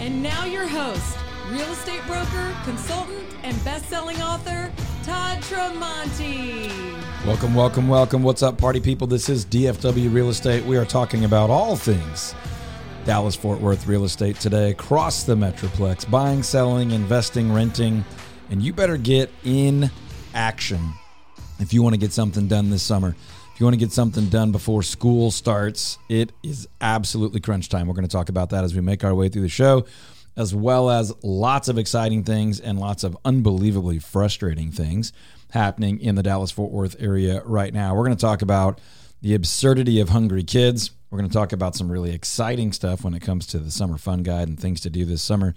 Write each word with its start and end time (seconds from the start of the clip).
And 0.00 0.22
now 0.22 0.46
your 0.46 0.66
host, 0.66 1.18
real 1.50 1.70
estate 1.72 2.00
broker, 2.06 2.56
consultant, 2.64 3.22
and 3.42 3.62
best-selling 3.64 4.16
author, 4.22 4.72
Todd 5.04 5.42
Tramonte. 5.42 6.70
Welcome, 7.26 7.54
welcome, 7.54 7.86
welcome. 7.86 8.22
What's 8.22 8.42
up, 8.42 8.56
party 8.56 8.80
people? 8.80 9.06
This 9.06 9.28
is 9.28 9.44
DFW 9.44 10.10
Real 10.10 10.30
Estate. 10.30 10.64
We 10.64 10.78
are 10.78 10.86
talking 10.86 11.26
about 11.26 11.50
all 11.50 11.76
things 11.76 12.34
Dallas 13.04 13.36
Fort 13.36 13.60
Worth 13.60 13.86
real 13.86 14.04
estate 14.04 14.36
today 14.36 14.70
across 14.70 15.24
the 15.24 15.34
Metroplex 15.34 16.10
buying, 16.10 16.42
selling, 16.42 16.92
investing, 16.92 17.52
renting. 17.52 18.02
And 18.48 18.62
you 18.62 18.72
better 18.72 18.96
get 18.96 19.30
in 19.44 19.90
action 20.32 20.94
if 21.58 21.74
you 21.74 21.82
want 21.82 21.92
to 21.92 22.00
get 22.00 22.14
something 22.14 22.48
done 22.48 22.70
this 22.70 22.82
summer. 22.82 23.16
You 23.60 23.66
want 23.66 23.74
to 23.74 23.78
get 23.78 23.92
something 23.92 24.30
done 24.30 24.52
before 24.52 24.82
school 24.82 25.30
starts, 25.30 25.98
it 26.08 26.32
is 26.42 26.66
absolutely 26.80 27.40
crunch 27.40 27.68
time. 27.68 27.88
We're 27.88 27.94
going 27.94 28.08
to 28.08 28.10
talk 28.10 28.30
about 28.30 28.48
that 28.50 28.64
as 28.64 28.74
we 28.74 28.80
make 28.80 29.04
our 29.04 29.14
way 29.14 29.28
through 29.28 29.42
the 29.42 29.50
show, 29.50 29.84
as 30.34 30.54
well 30.54 30.88
as 30.88 31.12
lots 31.22 31.68
of 31.68 31.76
exciting 31.76 32.24
things 32.24 32.58
and 32.58 32.78
lots 32.78 33.04
of 33.04 33.18
unbelievably 33.22 33.98
frustrating 33.98 34.72
things 34.72 35.12
happening 35.50 36.00
in 36.00 36.14
the 36.14 36.22
Dallas 36.22 36.50
Fort 36.50 36.72
Worth 36.72 36.96
area 37.00 37.42
right 37.44 37.74
now. 37.74 37.94
We're 37.94 38.06
going 38.06 38.16
to 38.16 38.20
talk 38.20 38.40
about 38.40 38.80
the 39.20 39.34
absurdity 39.34 40.00
of 40.00 40.08
hungry 40.08 40.42
kids. 40.42 40.92
We're 41.10 41.18
going 41.18 41.28
to 41.28 41.36
talk 41.36 41.52
about 41.52 41.76
some 41.76 41.92
really 41.92 42.14
exciting 42.14 42.72
stuff 42.72 43.04
when 43.04 43.12
it 43.12 43.20
comes 43.20 43.46
to 43.48 43.58
the 43.58 43.70
summer 43.70 43.98
fun 43.98 44.22
guide 44.22 44.48
and 44.48 44.58
things 44.58 44.80
to 44.80 44.88
do 44.88 45.04
this 45.04 45.20
summer 45.20 45.54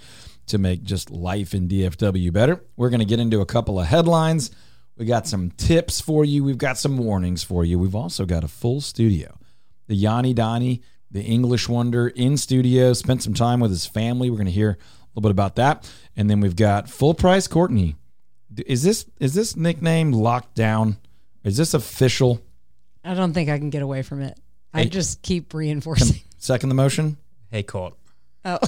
to 0.48 0.58
make 0.58 0.84
just 0.84 1.10
life 1.10 1.54
in 1.54 1.70
DFW 1.70 2.34
better. 2.34 2.62
We're 2.76 2.90
going 2.90 3.00
to 3.00 3.06
get 3.06 3.22
into 3.22 3.40
a 3.40 3.46
couple 3.46 3.80
of 3.80 3.88
headlines. 3.88 4.52
We 4.98 5.06
got 5.06 5.28
some 5.28 5.52
tips 5.52 6.00
for 6.02 6.24
you. 6.24 6.44
We've 6.44 6.58
got 6.58 6.78
some 6.78 6.98
warnings 6.98 7.44
for 7.44 7.66
you. 7.66 7.80
We've 7.80 7.96
also 7.96 8.26
got 8.26 8.44
a 8.44 8.48
full 8.48 8.80
studio. 8.82 9.38
The 9.88 9.96
Yanni 9.96 10.34
Donnie, 10.34 10.82
the 11.10 11.22
English 11.22 11.68
wonder, 11.68 12.08
in 12.10 12.38
studio, 12.38 12.94
spent 12.94 13.24
some 13.24 13.34
time 13.34 13.60
with 13.60 13.72
his 13.72 13.86
family. 13.86 14.30
We're 14.30 14.38
going 14.38 14.46
to 14.46 14.52
hear 14.52 14.70
a 14.72 14.78
little 15.16 15.22
bit 15.24 15.32
about 15.32 15.56
that. 15.56 15.92
And 16.16 16.30
then 16.30 16.40
we've 16.42 16.56
got 16.56 16.90
full 16.90 17.14
price 17.14 17.48
Courtney. 17.48 17.96
Is 18.68 18.84
this 18.84 19.06
is 19.20 19.34
this 19.34 19.56
nickname 19.56 20.12
locked 20.12 20.54
down? 20.56 20.98
Is 21.44 21.58
this 21.58 21.74
official? 21.74 22.40
I 23.04 23.16
don't 23.16 23.34
think 23.34 23.50
I 23.50 23.58
can 23.58 23.72
get 23.72 23.82
away 23.82 24.04
from 24.04 24.22
it. 24.22 24.40
I 24.74 24.84
Hey. 24.84 24.90
just 24.90 25.22
keep 25.24 25.54
reinforcing. 25.56 26.22
Second 26.38 26.70
the 26.70 26.76
motion? 26.76 27.18
Hey, 27.50 27.64
Court. 27.64 27.96
Oh, 28.46 28.60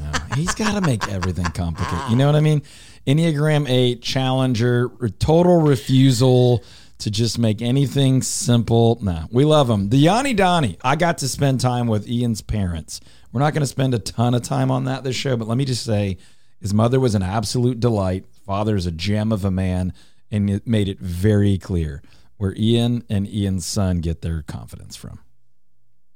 No, 0.00 0.10
he's 0.36 0.54
got 0.54 0.74
to 0.74 0.80
make 0.80 1.06
everything 1.08 1.44
complicated. 1.46 2.10
You 2.10 2.16
know 2.16 2.26
what 2.26 2.34
I 2.36 2.40
mean? 2.40 2.62
Enneagram 3.06 3.68
8, 3.68 4.00
challenger, 4.00 4.90
total 5.18 5.60
refusal 5.60 6.64
to 6.98 7.10
just 7.10 7.38
make 7.38 7.60
anything 7.60 8.22
simple. 8.22 8.98
No, 9.02 9.26
we 9.30 9.44
love 9.44 9.68
him. 9.68 9.90
The 9.90 9.98
Yanni 9.98 10.32
Donnie, 10.32 10.78
I 10.82 10.96
got 10.96 11.18
to 11.18 11.28
spend 11.28 11.60
time 11.60 11.86
with 11.86 12.08
Ian's 12.08 12.40
parents. 12.40 13.00
We're 13.32 13.40
not 13.40 13.52
going 13.52 13.62
to 13.62 13.66
spend 13.66 13.94
a 13.94 13.98
ton 13.98 14.34
of 14.34 14.42
time 14.42 14.70
on 14.70 14.84
that 14.84 15.04
this 15.04 15.16
show, 15.16 15.36
but 15.36 15.48
let 15.48 15.58
me 15.58 15.64
just 15.64 15.84
say 15.84 16.16
his 16.60 16.72
mother 16.72 16.98
was 16.98 17.14
an 17.14 17.22
absolute 17.22 17.78
delight. 17.80 18.24
Father 18.46 18.76
is 18.76 18.86
a 18.86 18.92
gem 18.92 19.32
of 19.32 19.44
a 19.44 19.50
man, 19.50 19.92
and 20.30 20.48
it 20.48 20.66
made 20.66 20.88
it 20.88 20.98
very 20.98 21.58
clear 21.58 22.02
where 22.38 22.54
Ian 22.56 23.04
and 23.10 23.28
Ian's 23.28 23.66
son 23.66 24.00
get 24.00 24.22
their 24.22 24.42
confidence 24.42 24.96
from. 24.96 25.18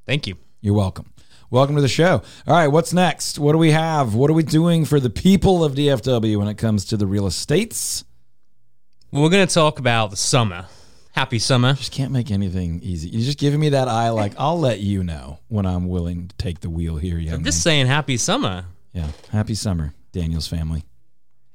Thank 0.07 0.27
you. 0.27 0.37
You're 0.61 0.75
welcome. 0.75 1.13
Welcome 1.51 1.77
to 1.77 1.81
the 1.83 1.89
show. 1.89 2.21
All 2.47 2.55
right, 2.55 2.69
what's 2.69 2.93
next? 2.93 3.39
What 3.39 3.53
do 3.53 3.59
we 3.59 3.71
have? 3.71 4.15
What 4.15 4.29
are 4.29 4.35
we 4.35 4.43
doing 4.43 4.85
for 4.85 5.01
the 5.01 5.09
people 5.09 5.65
of 5.65 5.75
DFW 5.75 6.37
when 6.37 6.47
it 6.47 6.59
comes 6.59 6.85
to 6.87 6.99
the 6.99 7.07
real 7.07 7.27
estates? 7.27 8.05
Well, 9.11 9.23
we're 9.23 9.31
going 9.31 9.47
to 9.47 9.55
talk 9.55 9.79
about 9.79 10.11
the 10.11 10.19
summer. 10.19 10.67
Happy 11.13 11.39
summer. 11.39 11.73
Just 11.73 11.91
can't 11.91 12.13
make 12.13 12.31
anything 12.31 12.81
easy. 12.83 13.09
You're 13.09 13.25
just 13.25 13.39
giving 13.39 13.61
me 13.61 13.71
that 13.71 13.89
eye 13.89 14.11
like 14.11 14.35
I'll 14.37 14.61
let 14.61 14.81
you 14.81 15.03
know 15.03 15.39
when 15.49 15.65
I'm 15.65 15.89
willing 15.89 16.29
to 16.29 16.37
take 16.37 16.61
the 16.61 16.69
wheel 16.69 16.97
here, 16.97 17.17
young 17.17 17.37
I'm 17.37 17.41
man. 17.41 17.45
just 17.47 17.63
saying 17.63 17.87
happy 17.87 18.19
summer. 18.19 18.67
Yeah. 18.93 19.09
Happy 19.33 19.55
summer, 19.55 19.95
Daniel's 20.13 20.49
family. 20.49 20.85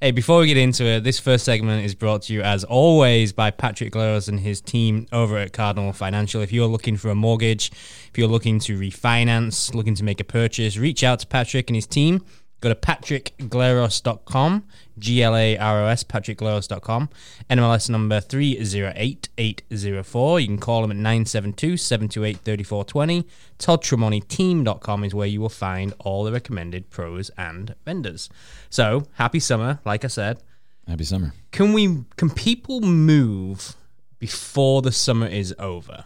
Hey, 0.00 0.10
before 0.10 0.40
we 0.40 0.48
get 0.48 0.56
into 0.56 0.84
it, 0.84 1.04
this 1.04 1.20
first 1.20 1.44
segment 1.44 1.84
is 1.84 1.94
brought 1.94 2.22
to 2.22 2.34
you 2.34 2.42
as 2.42 2.64
always 2.64 3.32
by 3.32 3.52
Patrick 3.52 3.92
Glaros 3.92 4.28
and 4.28 4.40
his 4.40 4.60
team 4.60 5.06
over 5.12 5.38
at 5.38 5.52
Cardinal 5.52 5.92
Financial. 5.92 6.42
If 6.42 6.52
you're 6.52 6.66
looking 6.66 6.96
for 6.96 7.10
a 7.10 7.14
mortgage, 7.14 7.70
if 7.70 8.18
you're 8.18 8.28
looking 8.28 8.58
to 8.60 8.76
refinance, 8.76 9.72
looking 9.72 9.94
to 9.94 10.04
make 10.04 10.18
a 10.18 10.24
purchase, 10.24 10.76
reach 10.76 11.04
out 11.04 11.20
to 11.20 11.26
Patrick 11.28 11.70
and 11.70 11.76
his 11.76 11.86
team. 11.86 12.24
Go 12.60 12.68
to 12.70 12.74
patrickglaros.com, 12.74 14.64
G 14.98 15.22
L 15.22 15.36
A 15.36 15.56
R 15.58 15.82
O 15.82 15.86
S, 15.86 16.02
patrickglaros.com, 16.02 17.10
NMLS 17.50 17.90
number 17.90 18.20
308804. 18.20 20.40
You 20.40 20.46
can 20.46 20.58
call 20.58 20.82
them 20.82 20.90
at 20.90 20.96
972 20.96 21.76
728 21.76 22.38
3420. 22.38 23.28
ToddTramonteTeam.com 23.58 25.04
is 25.04 25.14
where 25.14 25.26
you 25.26 25.40
will 25.40 25.50
find 25.50 25.92
all 25.98 26.24
the 26.24 26.32
recommended 26.32 26.90
pros 26.90 27.30
and 27.36 27.74
vendors. 27.84 28.30
So, 28.70 29.06
happy 29.14 29.40
summer, 29.40 29.80
like 29.84 30.04
I 30.04 30.08
said. 30.08 30.38
Happy 30.86 31.04
summer. 31.04 31.32
Can 31.50 31.72
we 31.72 32.04
can 32.16 32.30
people 32.30 32.80
move 32.80 33.76
before 34.18 34.82
the 34.82 34.92
summer 34.92 35.26
is 35.26 35.54
over? 35.58 36.04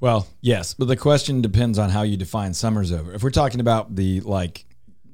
Well, 0.00 0.28
yes, 0.40 0.74
but 0.74 0.86
the 0.86 0.96
question 0.96 1.42
depends 1.42 1.78
on 1.78 1.90
how 1.90 2.02
you 2.02 2.16
define 2.16 2.54
summer's 2.54 2.92
over. 2.92 3.12
If 3.12 3.22
we're 3.22 3.30
talking 3.30 3.60
about 3.60 3.96
the 3.96 4.20
like 4.20 4.64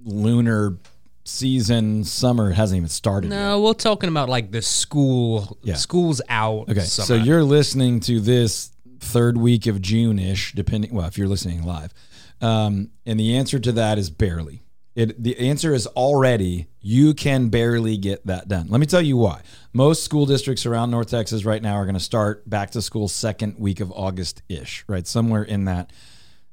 lunar 0.05 0.77
season, 1.25 2.05
summer 2.05 2.51
hasn't 2.53 2.77
even 2.77 2.89
started 2.89 3.31
yet. 3.31 3.37
No, 3.39 3.61
we're 3.63 3.73
talking 3.75 4.09
about 4.09 4.29
like 4.29 4.51
the 4.53 4.63
school 4.63 5.59
Yeah. 5.63 5.75
school's 5.75 6.21
out. 6.29 6.69
Okay, 6.69 6.81
summer. 6.81 7.07
so 7.07 7.15
you're 7.15 7.43
listening 7.45 8.01
to 8.01 8.21
this 8.21 8.71
third 9.01 9.37
week 9.39 9.67
of 9.67 9.81
June 9.81 10.19
ish, 10.19 10.53
depending. 10.55 10.95
Well, 10.95 11.07
if 11.07 11.17
you're 11.19 11.29
listening 11.29 11.63
live, 11.65 11.93
um, 12.41 12.91
and 13.07 13.19
the 13.19 13.37
answer 13.37 13.59
to 13.59 13.73
that 13.73 13.99
is 13.99 14.11
barely. 14.11 14.63
It 14.95 15.21
the 15.21 15.37
answer 15.39 15.75
is 15.75 15.89
already 15.89 16.69
you 16.81 17.15
can 17.15 17.49
barely 17.49 17.97
get 17.97 18.25
that 18.27 18.47
done. 18.47 18.69
Let 18.69 18.79
me 18.79 18.87
tell 18.87 19.03
you 19.03 19.17
why. 19.17 19.41
Most 19.73 20.05
school 20.05 20.25
districts 20.25 20.67
around 20.67 20.93
North 20.93 21.09
Texas 21.11 21.45
right 21.45 21.61
now 21.61 21.75
are 21.75 21.85
going 21.85 21.95
to 21.95 22.01
start 22.01 22.49
back 22.49 22.71
to 22.73 22.83
school 22.83 23.09
second 23.09 23.59
week 23.59 23.81
of 23.81 23.91
August 23.91 24.43
ish, 24.49 24.85
right 24.87 25.05
somewhere 25.05 25.43
in 25.43 25.65
that 25.65 25.91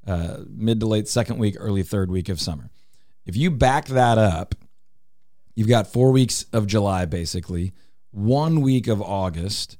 uh, 0.07 0.37
mid 0.49 0.79
to 0.79 0.87
late 0.87 1.07
second 1.07 1.37
week, 1.37 1.55
early 1.59 1.83
third 1.83 2.09
week 2.09 2.29
of 2.29 2.41
summer. 2.41 2.70
If 3.25 3.35
you 3.35 3.51
back 3.51 3.87
that 3.87 4.17
up, 4.17 4.55
you've 5.55 5.67
got 5.67 5.87
four 5.87 6.11
weeks 6.11 6.45
of 6.53 6.67
July 6.67 7.05
basically, 7.05 7.73
one 8.11 8.61
week 8.61 8.87
of 8.87 9.01
August, 9.01 9.77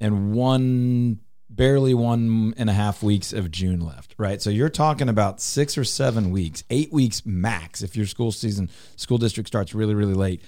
and 0.00 0.32
one 0.32 1.20
barely 1.48 1.94
one 1.94 2.52
and 2.56 2.68
a 2.68 2.72
half 2.72 3.02
weeks 3.02 3.32
of 3.32 3.50
June 3.50 3.80
left, 3.80 4.14
right? 4.18 4.42
So 4.42 4.50
you're 4.50 4.68
talking 4.68 5.08
about 5.08 5.40
six 5.40 5.78
or 5.78 5.84
seven 5.84 6.30
weeks, 6.30 6.64
eight 6.70 6.92
weeks 6.92 7.24
max 7.24 7.82
if 7.82 7.96
your 7.96 8.06
school 8.06 8.32
season, 8.32 8.70
school 8.96 9.18
district 9.18 9.48
starts 9.48 9.74
really, 9.74 9.94
really 9.94 10.14
late 10.14 10.42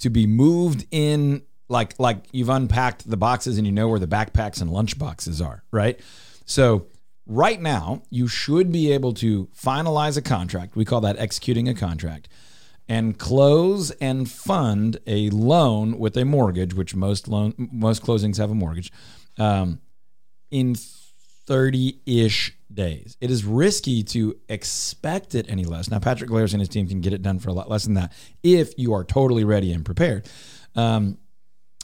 to 0.00 0.10
be 0.10 0.26
moved 0.26 0.86
in 0.90 1.42
like 1.68 1.98
like 1.98 2.26
you've 2.32 2.48
unpacked 2.48 3.08
the 3.08 3.16
boxes 3.16 3.56
and 3.56 3.66
you 3.66 3.72
know 3.72 3.88
where 3.88 4.00
the 4.00 4.06
backpacks 4.06 4.60
and 4.60 4.70
lunch 4.70 4.98
boxes 4.98 5.40
are, 5.40 5.62
right? 5.70 6.00
So 6.44 6.86
right 7.30 7.60
now 7.60 8.02
you 8.10 8.26
should 8.26 8.72
be 8.72 8.92
able 8.92 9.14
to 9.14 9.46
finalize 9.56 10.16
a 10.16 10.22
contract. 10.22 10.74
We 10.74 10.84
call 10.84 11.00
that 11.02 11.16
executing 11.18 11.68
a 11.68 11.74
contract 11.74 12.28
and 12.88 13.16
close 13.18 13.92
and 13.92 14.28
fund 14.28 14.98
a 15.06 15.30
loan 15.30 15.98
with 15.98 16.16
a 16.16 16.24
mortgage, 16.24 16.74
which 16.74 16.94
most 16.94 17.28
loan 17.28 17.54
most 17.72 18.02
closings 18.02 18.38
have 18.38 18.50
a 18.50 18.54
mortgage, 18.54 18.92
um, 19.38 19.80
in 20.50 20.74
thirty 20.74 22.00
ish 22.04 22.56
days. 22.72 23.16
It 23.20 23.30
is 23.30 23.44
risky 23.44 24.02
to 24.04 24.36
expect 24.48 25.34
it 25.34 25.46
any 25.48 25.64
less. 25.64 25.90
Now, 25.90 26.00
Patrick 26.00 26.30
Glaros 26.30 26.52
and 26.52 26.60
his 26.60 26.68
team 26.68 26.88
can 26.88 27.00
get 27.00 27.12
it 27.12 27.22
done 27.22 27.38
for 27.38 27.48
a 27.48 27.52
lot 27.52 27.70
less 27.70 27.84
than 27.84 27.94
that 27.94 28.12
if 28.42 28.76
you 28.76 28.92
are 28.92 29.04
totally 29.04 29.44
ready 29.44 29.72
and 29.72 29.84
prepared. 29.84 30.28
Um, 30.74 31.18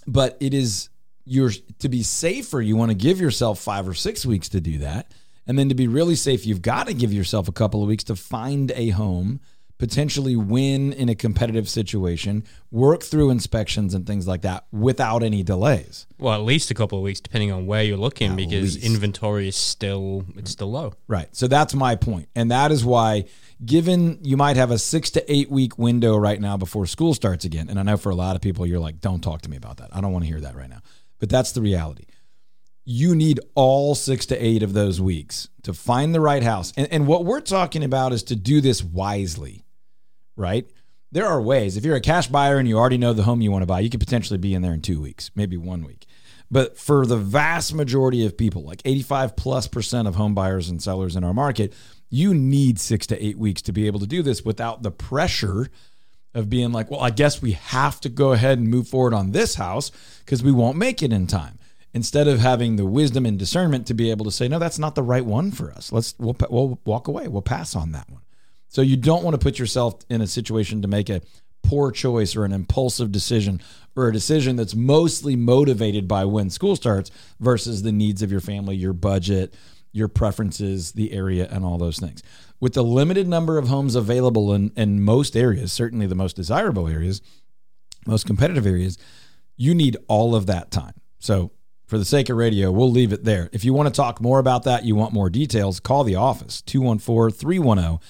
but 0.07 0.37
it 0.41 0.55
is 0.55 0.89
you're 1.25 1.51
to 1.81 1.89
be 1.89 2.03
safer. 2.03 2.61
You 2.61 2.77
want 2.77 2.91
to 2.91 2.97
give 2.97 3.21
yourself 3.21 3.59
five 3.61 3.89
or 3.89 3.95
six 3.95 4.25
weeks 4.25 4.49
to 4.51 4.61
do 4.61 4.79
that, 4.79 5.13
and 5.47 5.59
then 5.59 5.69
to 5.69 5.75
be 5.75 5.89
really 5.89 6.15
safe, 6.17 6.47
you've 6.47 6.63
got 6.63 6.87
to 6.87 6.95
give 6.95 7.13
yourself 7.13 7.49
a 7.49 7.53
couple 7.53 7.83
of 7.83 7.89
weeks 7.89 8.05
to 8.05 8.17
find 8.17 8.73
a 8.75 8.91
home 8.91 9.41
potentially 9.79 10.35
win 10.37 10.93
in 10.93 11.09
a 11.09 11.15
competitive 11.15 11.69
situation, 11.69 12.43
work 12.71 13.03
through 13.03 13.31
inspections 13.31 13.93
and 13.95 14.07
things 14.07 14.27
like 14.27 14.43
that 14.43 14.65
without 14.73 15.23
any 15.23 15.43
delays. 15.43 16.07
Well, 16.19 16.35
at 16.35 16.41
least 16.47 16.71
a 16.71 16.75
couple 16.75 16.97
of 16.99 17.05
weeks, 17.05 17.21
depending 17.21 17.53
on 17.53 17.67
where 17.67 17.83
you're 17.83 17.99
looking, 17.99 18.31
At 18.31 18.37
because 18.37 18.77
least. 18.77 18.87
inventory 18.87 19.49
is 19.49 19.57
still 19.57 20.25
it's 20.37 20.51
still 20.51 20.71
low. 20.71 20.95
Right. 21.09 21.29
So 21.37 21.47
that's 21.47 21.75
my 21.75 21.95
point. 21.95 22.29
And 22.35 22.51
that 22.51 22.73
is 22.73 22.85
why, 22.85 23.27
given 23.65 24.19
you 24.23 24.37
might 24.39 24.57
have 24.57 24.71
a 24.71 24.79
six 24.79 25.11
to 25.11 25.33
eight 25.33 25.51
week 25.51 25.77
window 25.79 26.17
right 26.17 26.41
now 26.41 26.57
before 26.57 26.87
school 26.87 27.13
starts 27.13 27.45
again, 27.45 27.69
and 27.69 27.79
I 27.79 27.83
know 27.83 27.99
for 27.99 28.09
a 28.11 28.15
lot 28.15 28.35
of 28.35 28.41
people, 28.43 28.67
you're 28.67 28.81
like, 28.81 29.01
don't 29.01 29.21
talk 29.21 29.43
to 29.43 29.51
me 29.51 29.57
about 29.59 29.77
that. 29.79 29.91
I 29.93 30.01
don't 30.01 30.13
want 30.13 30.25
to 30.25 30.31
hear 30.31 30.41
that 30.41 30.57
right 30.57 30.71
now. 30.71 30.81
But 31.19 31.29
that's 31.29 31.53
the 31.53 31.61
reality. 31.61 32.05
You 32.89 33.17
need 33.17 33.41
all 33.57 33.97
six 33.97 34.27
to 34.27 34.37
eight 34.37 34.63
of 34.63 34.73
those 34.73 35.01
weeks 35.01 35.49
to 35.65 35.73
find 35.73 36.15
the 36.15 36.21
right 36.21 36.45
house. 36.45 36.73
And, 36.77 36.87
and 36.93 37.09
what 37.09 37.25
we're 37.25 37.41
talking 37.41 37.83
about 37.83 38.13
is 38.13 38.23
to 38.25 38.37
do 38.37 38.61
this 38.61 38.83
wisely, 38.83 39.65
right? 40.37 40.71
There 41.11 41.27
are 41.27 41.43
ways. 41.43 41.77
If 41.77 41.85
you're 41.85 41.97
a 41.97 42.01
cash 42.01 42.29
buyer 42.29 42.59
and 42.59 42.69
you 42.69 42.79
already 42.79 42.97
know 42.97 43.13
the 43.13 43.25
home 43.25 43.41
you 43.41 43.51
want 43.51 43.63
to 43.63 43.67
buy, 43.67 43.81
you 43.81 43.91
could 43.91 43.99
potentially 43.99 44.39
be 44.39 44.55
in 44.55 44.63
there 44.63 44.73
in 44.73 44.83
two 44.83 45.01
weeks, 45.01 45.33
maybe 45.35 45.57
one 45.57 45.85
week. 45.85 46.07
But 46.49 46.79
for 46.79 47.07
the 47.07 47.17
vast 47.17 47.75
majority 47.75 48.25
of 48.25 48.39
people, 48.39 48.63
like 48.63 48.83
85 48.85 49.35
plus 49.35 49.67
percent 49.67 50.07
of 50.07 50.15
home 50.15 50.35
buyers 50.35 50.69
and 50.69 50.81
sellers 50.81 51.17
in 51.17 51.25
our 51.25 51.35
market, 51.35 51.75
You 52.09 52.35
need 52.35 52.79
six 52.79 53.05
to 53.09 53.21
eight 53.21 53.37
weeks 53.37 53.63
to 53.63 53.73
be 53.73 53.89
able 53.89 53.99
to 53.99 54.07
do 54.07 54.23
this 54.23 54.45
without 54.45 54.85
the 54.85 54.93
pressure 54.93 55.69
of 56.35 56.49
being 56.49 56.71
like, 56.71 56.89
well, 56.89 57.01
I 57.01 57.11
guess 57.11 57.43
we 57.43 57.53
have 57.53 58.01
to 58.03 58.09
go 58.09 58.33
ahead 58.33 58.59
and 58.59 58.69
move 58.69 58.87
forward 58.87 59.13
on 59.13 59.33
this 59.33 59.57
house 59.57 59.91
because 60.21 60.41
we 60.41 60.53
won't 60.53 60.77
make 60.77 61.03
it 61.03 61.13
in 61.13 61.27
time. 61.27 61.59
Instead 61.97 62.29
of 62.29 62.41
having 62.41 62.77
the 62.77 62.85
wisdom 62.85 63.25
and 63.25 63.39
discernment 63.39 63.87
to 63.87 63.95
be 63.95 64.11
able 64.11 64.27
to 64.27 64.31
say, 64.31 64.49
no, 64.49 64.59
that's 64.59 64.79
not 64.79 64.95
the 64.95 65.03
right 65.03 65.25
one 65.25 65.51
for 65.51 65.73
us. 65.73 65.91
Let's 65.91 66.15
we'll, 66.19 66.37
we'll 66.51 66.79
walk 66.85 67.09
away. 67.09 67.27
We'll 67.27 67.41
pass 67.41 67.75
on 67.75 67.93
that 67.93 68.11
one. 68.11 68.21
So 68.69 68.83
you 68.83 68.99
don't 68.99 69.25
want 69.25 69.33
to 69.33 69.43
put 69.43 69.59
yourself 69.59 69.95
in 70.11 70.21
a 70.21 70.27
situation 70.27 70.83
to 70.83 70.89
make 70.89 71.09
a 71.09 71.23
poor 71.63 71.91
choice 71.91 72.37
or 72.37 72.45
an 72.45 72.53
impulsive 72.53 73.11
decision 73.11 73.63
or 73.97 74.09
a 74.09 74.13
decision 74.13 74.57
that's 74.57 74.75
mostly 74.75 75.37
motivated 75.37 76.07
by 76.07 76.27
when 76.27 76.51
school 76.51 76.77
starts 76.77 77.11
versus 77.41 77.83
the 77.83 77.93
needs 77.93 78.21
of 78.21 78.31
your 78.31 78.43
family, 78.43 78.77
your 78.77 78.93
budget, 78.93 79.55
your 79.91 80.09
preferences, 80.09 80.93
the 80.93 81.15
area, 81.15 81.49
and 81.51 81.65
all 81.65 81.79
those 81.79 81.99
things. 81.99 82.23
With 82.61 82.75
the 82.75 82.85
limited 82.85 83.27
number 83.27 83.57
of 83.57 83.69
homes 83.69 83.95
available 83.95 84.53
in, 84.53 84.71
in 84.77 85.03
most 85.03 85.35
areas, 85.35 85.73
certainly 85.73 86.07
the 86.07 86.15
most 86.15 86.37
desirable 86.37 86.89
areas, 86.89 87.23
most 88.07 88.27
competitive 88.27 88.67
areas, 88.67 88.99
you 89.57 89.75
need 89.75 89.97
all 90.09 90.35
of 90.35 90.45
that 90.45 90.71
time. 90.71 90.93
So 91.19 91.53
for 91.87 91.99
the 91.99 92.05
sake 92.05 92.29
of 92.29 92.37
radio, 92.37 92.71
we'll 92.73 92.91
leave 92.91 93.13
it 93.13 93.25
there. 93.25 93.49
If 93.53 93.65
you 93.65 93.73
want 93.73 93.87
to 93.87 93.95
talk 93.95 94.21
more 94.21 94.39
about 94.41 94.65
that, 94.65 94.85
you 94.85 94.97
want 94.97 95.13
more 95.13 95.31
details, 95.31 95.79
call 95.79 96.03
the 96.05 96.17
office 96.17 96.61
214 96.63 97.39
310 97.39 98.01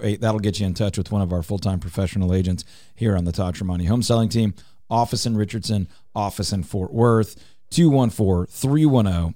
0008. 0.00 0.20
That'll 0.20 0.38
get 0.38 0.60
you 0.60 0.66
in 0.66 0.74
touch 0.74 0.98
with 0.98 1.10
one 1.10 1.22
of 1.22 1.32
our 1.32 1.42
full 1.42 1.58
time 1.58 1.80
professional 1.80 2.34
agents 2.34 2.64
here 2.94 3.16
on 3.16 3.24
the 3.24 3.32
Todd 3.32 3.54
Tramonte 3.54 3.88
home 3.88 4.02
selling 4.02 4.28
team. 4.28 4.54
Office 4.90 5.24
in 5.24 5.36
Richardson, 5.36 5.88
office 6.14 6.52
in 6.52 6.62
Fort 6.62 6.92
Worth, 6.92 7.42
214 7.70 8.46
310 8.52 9.34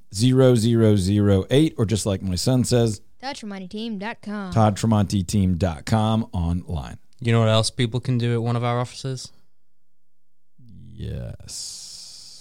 0008. 1.48 1.74
Or 1.78 1.86
just 1.86 2.04
like 2.04 2.20
my 2.20 2.34
son 2.34 2.64
says, 2.64 3.00
ToddTramonteTeam.com. 3.22 4.52
ToddTramonteTeam.com 4.52 6.28
online. 6.32 6.98
You 7.20 7.32
know 7.32 7.40
what 7.40 7.48
else 7.48 7.70
people 7.70 7.98
can 8.00 8.18
do 8.18 8.34
at 8.34 8.42
one 8.42 8.56
of 8.56 8.64
our 8.64 8.78
offices? 8.78 9.32
Yes. 10.92 11.85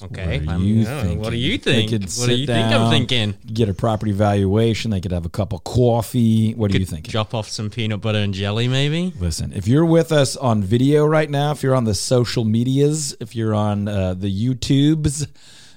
Okay. 0.03 0.39
What 0.39 0.55
are 0.55 0.59
you 0.59 0.85
thinking? 0.85 1.19
What 1.19 1.29
do 1.31 1.37
you 1.37 1.57
They 1.57 1.87
think? 1.87 1.89
could 1.91 2.03
What 2.03 2.27
do 2.27 2.35
you 2.35 2.45
think 2.45 2.65
I'm 2.65 2.71
down, 2.71 2.91
thinking? 2.91 3.35
Get 3.45 3.69
a 3.69 3.73
property 3.73 4.11
valuation. 4.11 4.91
They 4.91 5.01
could 5.01 5.11
have 5.11 5.25
a 5.25 5.29
cup 5.29 5.53
of 5.53 5.63
coffee. 5.63 6.53
What 6.53 6.73
are 6.73 6.77
you 6.77 6.85
thinking? 6.85 7.11
Drop 7.11 7.33
off 7.33 7.47
some 7.49 7.69
peanut 7.69 8.01
butter 8.01 8.19
and 8.19 8.33
jelly, 8.33 8.67
maybe. 8.67 9.13
Listen, 9.19 9.53
if 9.53 9.67
you're 9.67 9.85
with 9.85 10.11
us 10.11 10.35
on 10.35 10.63
video 10.63 11.05
right 11.05 11.29
now, 11.29 11.51
if 11.51 11.63
you're 11.63 11.75
on 11.75 11.85
the 11.85 11.95
social 11.95 12.43
medias, 12.43 13.15
if 13.19 13.35
you're 13.35 13.55
on 13.55 13.87
uh, 13.87 14.13
the 14.13 14.29
YouTubes, 14.29 15.27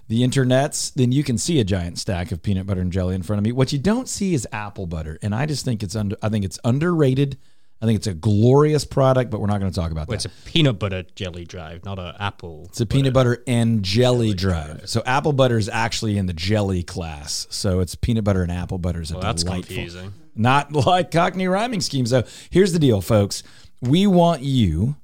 the 0.09 0.23
internets, 0.23 0.93
then 0.95 1.13
you 1.13 1.23
can 1.23 1.37
see 1.39 1.61
a 1.61 1.65
giant 1.65 1.99
stack 1.99 2.33
of 2.33 2.43
peanut 2.43 2.67
butter 2.67 2.81
and 2.81 2.93
jelly 2.93 3.15
in 3.15 3.23
front 3.23 3.39
of 3.39 3.45
me. 3.45 3.53
What 3.53 3.73
you 3.73 3.79
don't 3.79 4.09
see 4.09 4.35
is 4.35 4.49
apple 4.53 4.87
butter, 4.87 5.19
and 5.23 5.35
I 5.35 5.47
just 5.47 5.65
think 5.65 5.83
it's 5.83 5.95
under. 5.95 6.17
I 6.23 6.29
think 6.29 6.45
it's 6.45 6.59
underrated. 6.65 7.39
I 7.81 7.87
think 7.87 7.97
it's 7.99 8.07
a 8.09 8.15
glorious 8.15 8.85
product, 8.85 9.31
but 9.31 9.41
we're 9.41 9.47
not 9.47 9.61
going 9.61 9.71
to 9.71 9.75
talk 9.81 9.93
about 9.93 10.09
Well, 10.09 10.17
that. 10.19 10.25
it's 10.25 10.35
a 10.41 10.51
peanut 10.51 10.79
butter 10.81 11.05
jelly 11.15 11.45
drive, 11.45 11.85
not 11.85 11.99
an 12.01 12.13
apple. 12.19 12.67
It's 12.71 12.81
a 12.81 12.87
peanut 12.87 13.13
butter 13.15 13.43
and 13.47 13.85
jelly 13.85 14.35
drive. 14.35 14.89
So 14.89 15.01
apple 15.07 15.33
butter 15.33 15.57
is 15.59 15.69
actually 15.69 16.19
in 16.19 16.27
the 16.27 16.33
jelly 16.33 16.83
class. 16.83 17.47
So 17.51 17.79
it's 17.81 17.95
peanut 17.95 18.25
butter 18.25 18.43
and 18.43 18.51
apple 18.51 18.79
butter 18.79 19.01
is 19.01 19.11
a 19.13 19.15
Well, 19.15 19.23
that's 19.23 19.45
delightful. 19.45 19.75
confusing. 19.77 20.13
Not 20.35 20.73
like 20.87 21.13
Cockney 21.13 21.47
rhyming 21.47 21.81
schemes. 21.81 22.11
So 22.11 22.25
here's 22.51 22.73
the 22.73 22.79
deal, 22.81 23.01
folks. 23.01 23.45
We 23.81 24.09
want 24.09 24.43
you 24.43 24.97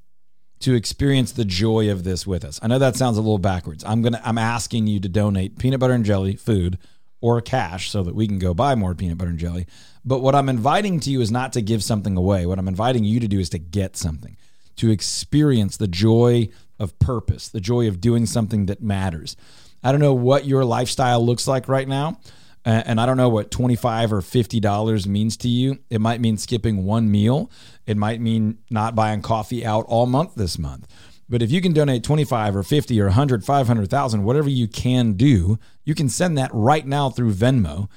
to 0.60 0.74
experience 0.74 1.30
the 1.32 1.44
joy 1.44 1.90
of 1.92 2.02
this 2.04 2.26
with 2.26 2.44
us. 2.44 2.58
I 2.62 2.66
know 2.66 2.78
that 2.80 2.96
sounds 2.96 3.18
a 3.18 3.20
little 3.20 3.38
backwards. 3.38 3.84
I'm 3.84 4.02
gonna 4.02 4.20
I'm 4.24 4.38
asking 4.38 4.86
you 4.88 4.98
to 5.00 5.08
donate 5.08 5.58
peanut 5.58 5.78
butter 5.78 5.92
and 5.92 6.04
jelly 6.04 6.34
food 6.36 6.78
or 7.20 7.40
cash 7.40 7.90
so 7.90 8.02
that 8.02 8.14
we 8.14 8.26
can 8.26 8.38
go 8.38 8.52
buy 8.52 8.74
more 8.74 8.94
peanut 8.94 9.18
butter 9.18 9.30
and 9.30 9.38
jelly. 9.38 9.66
But 10.04 10.20
what 10.20 10.34
I'm 10.34 10.48
inviting 10.48 11.00
to 11.00 11.10
you 11.10 11.20
is 11.20 11.30
not 11.30 11.52
to 11.54 11.62
give 11.62 11.82
something 11.82 12.16
away. 12.16 12.46
What 12.46 12.58
I'm 12.58 12.68
inviting 12.68 13.04
you 13.04 13.20
to 13.20 13.28
do 13.28 13.40
is 13.40 13.48
to 13.50 13.58
get 13.58 13.96
something, 13.96 14.36
to 14.76 14.90
experience 14.90 15.76
the 15.76 15.88
joy 15.88 16.48
of 16.78 16.98
purpose, 16.98 17.48
the 17.48 17.60
joy 17.60 17.88
of 17.88 18.00
doing 18.00 18.26
something 18.26 18.66
that 18.66 18.82
matters. 18.82 19.36
I 19.82 19.92
don't 19.92 20.00
know 20.00 20.14
what 20.14 20.44
your 20.44 20.64
lifestyle 20.64 21.24
looks 21.24 21.46
like 21.46 21.68
right 21.68 21.88
now. 21.88 22.18
And 22.66 22.98
I 22.98 23.04
don't 23.04 23.18
know 23.18 23.28
what 23.28 23.50
25 23.50 24.10
or 24.10 24.22
50 24.22 24.58
dollars 24.58 25.06
means 25.06 25.36
to 25.38 25.48
you. 25.48 25.80
It 25.90 26.00
might 26.00 26.22
mean 26.22 26.38
skipping 26.38 26.86
one 26.86 27.10
meal. 27.10 27.50
It 27.86 27.98
might 27.98 28.22
mean 28.22 28.56
not 28.70 28.94
buying 28.94 29.20
coffee 29.20 29.66
out 29.66 29.84
all 29.86 30.06
month 30.06 30.34
this 30.34 30.58
month. 30.58 30.86
But 31.28 31.42
if 31.42 31.50
you 31.50 31.60
can 31.60 31.74
donate 31.74 32.02
25 32.04 32.56
or 32.56 32.62
50 32.62 33.00
or 33.00 33.06
100, 33.06 33.44
500,000, 33.44 34.24
whatever 34.24 34.48
you 34.48 34.66
can 34.66 35.12
do, 35.12 35.58
you 35.84 35.94
can 35.94 36.08
send 36.08 36.38
that 36.38 36.50
right 36.54 36.86
now 36.86 37.10
through 37.10 37.34
Venmo. 37.34 37.88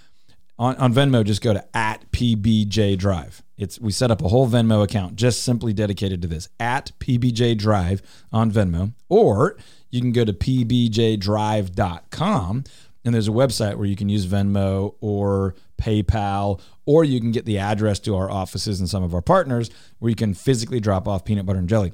On, 0.59 0.75
on 0.77 0.91
Venmo, 0.93 1.23
just 1.23 1.41
go 1.41 1.53
to 1.53 1.65
at 1.75 2.11
PBJ 2.11 2.95
Drive. 2.97 3.41
It's 3.57 3.79
we 3.79 3.91
set 3.91 4.11
up 4.11 4.23
a 4.23 4.27
whole 4.27 4.47
Venmo 4.47 4.83
account 4.83 5.15
just 5.15 5.43
simply 5.43 5.73
dedicated 5.73 6.21
to 6.23 6.27
this 6.27 6.49
at 6.59 6.91
PBJ 6.99 7.57
Drive 7.57 8.01
on 8.31 8.51
Venmo, 8.51 8.93
or 9.09 9.57
you 9.89 10.01
can 10.01 10.11
go 10.11 10.25
to 10.25 10.33
pbjdrive.com 10.33 12.63
and 13.05 13.13
there's 13.13 13.27
a 13.29 13.31
website 13.31 13.77
where 13.77 13.87
you 13.87 13.95
can 13.95 14.09
use 14.09 14.25
Venmo 14.25 14.95
or 14.99 15.55
PayPal, 15.77 16.59
or 16.85 17.05
you 17.05 17.21
can 17.21 17.31
get 17.31 17.45
the 17.45 17.57
address 17.57 17.99
to 17.99 18.17
our 18.17 18.29
offices 18.29 18.81
and 18.81 18.89
some 18.89 19.01
of 19.01 19.13
our 19.13 19.21
partners 19.21 19.69
where 19.99 20.09
you 20.09 20.15
can 20.15 20.33
physically 20.33 20.81
drop 20.81 21.07
off 21.07 21.23
peanut 21.23 21.45
butter 21.45 21.59
and 21.59 21.69
jelly. 21.69 21.93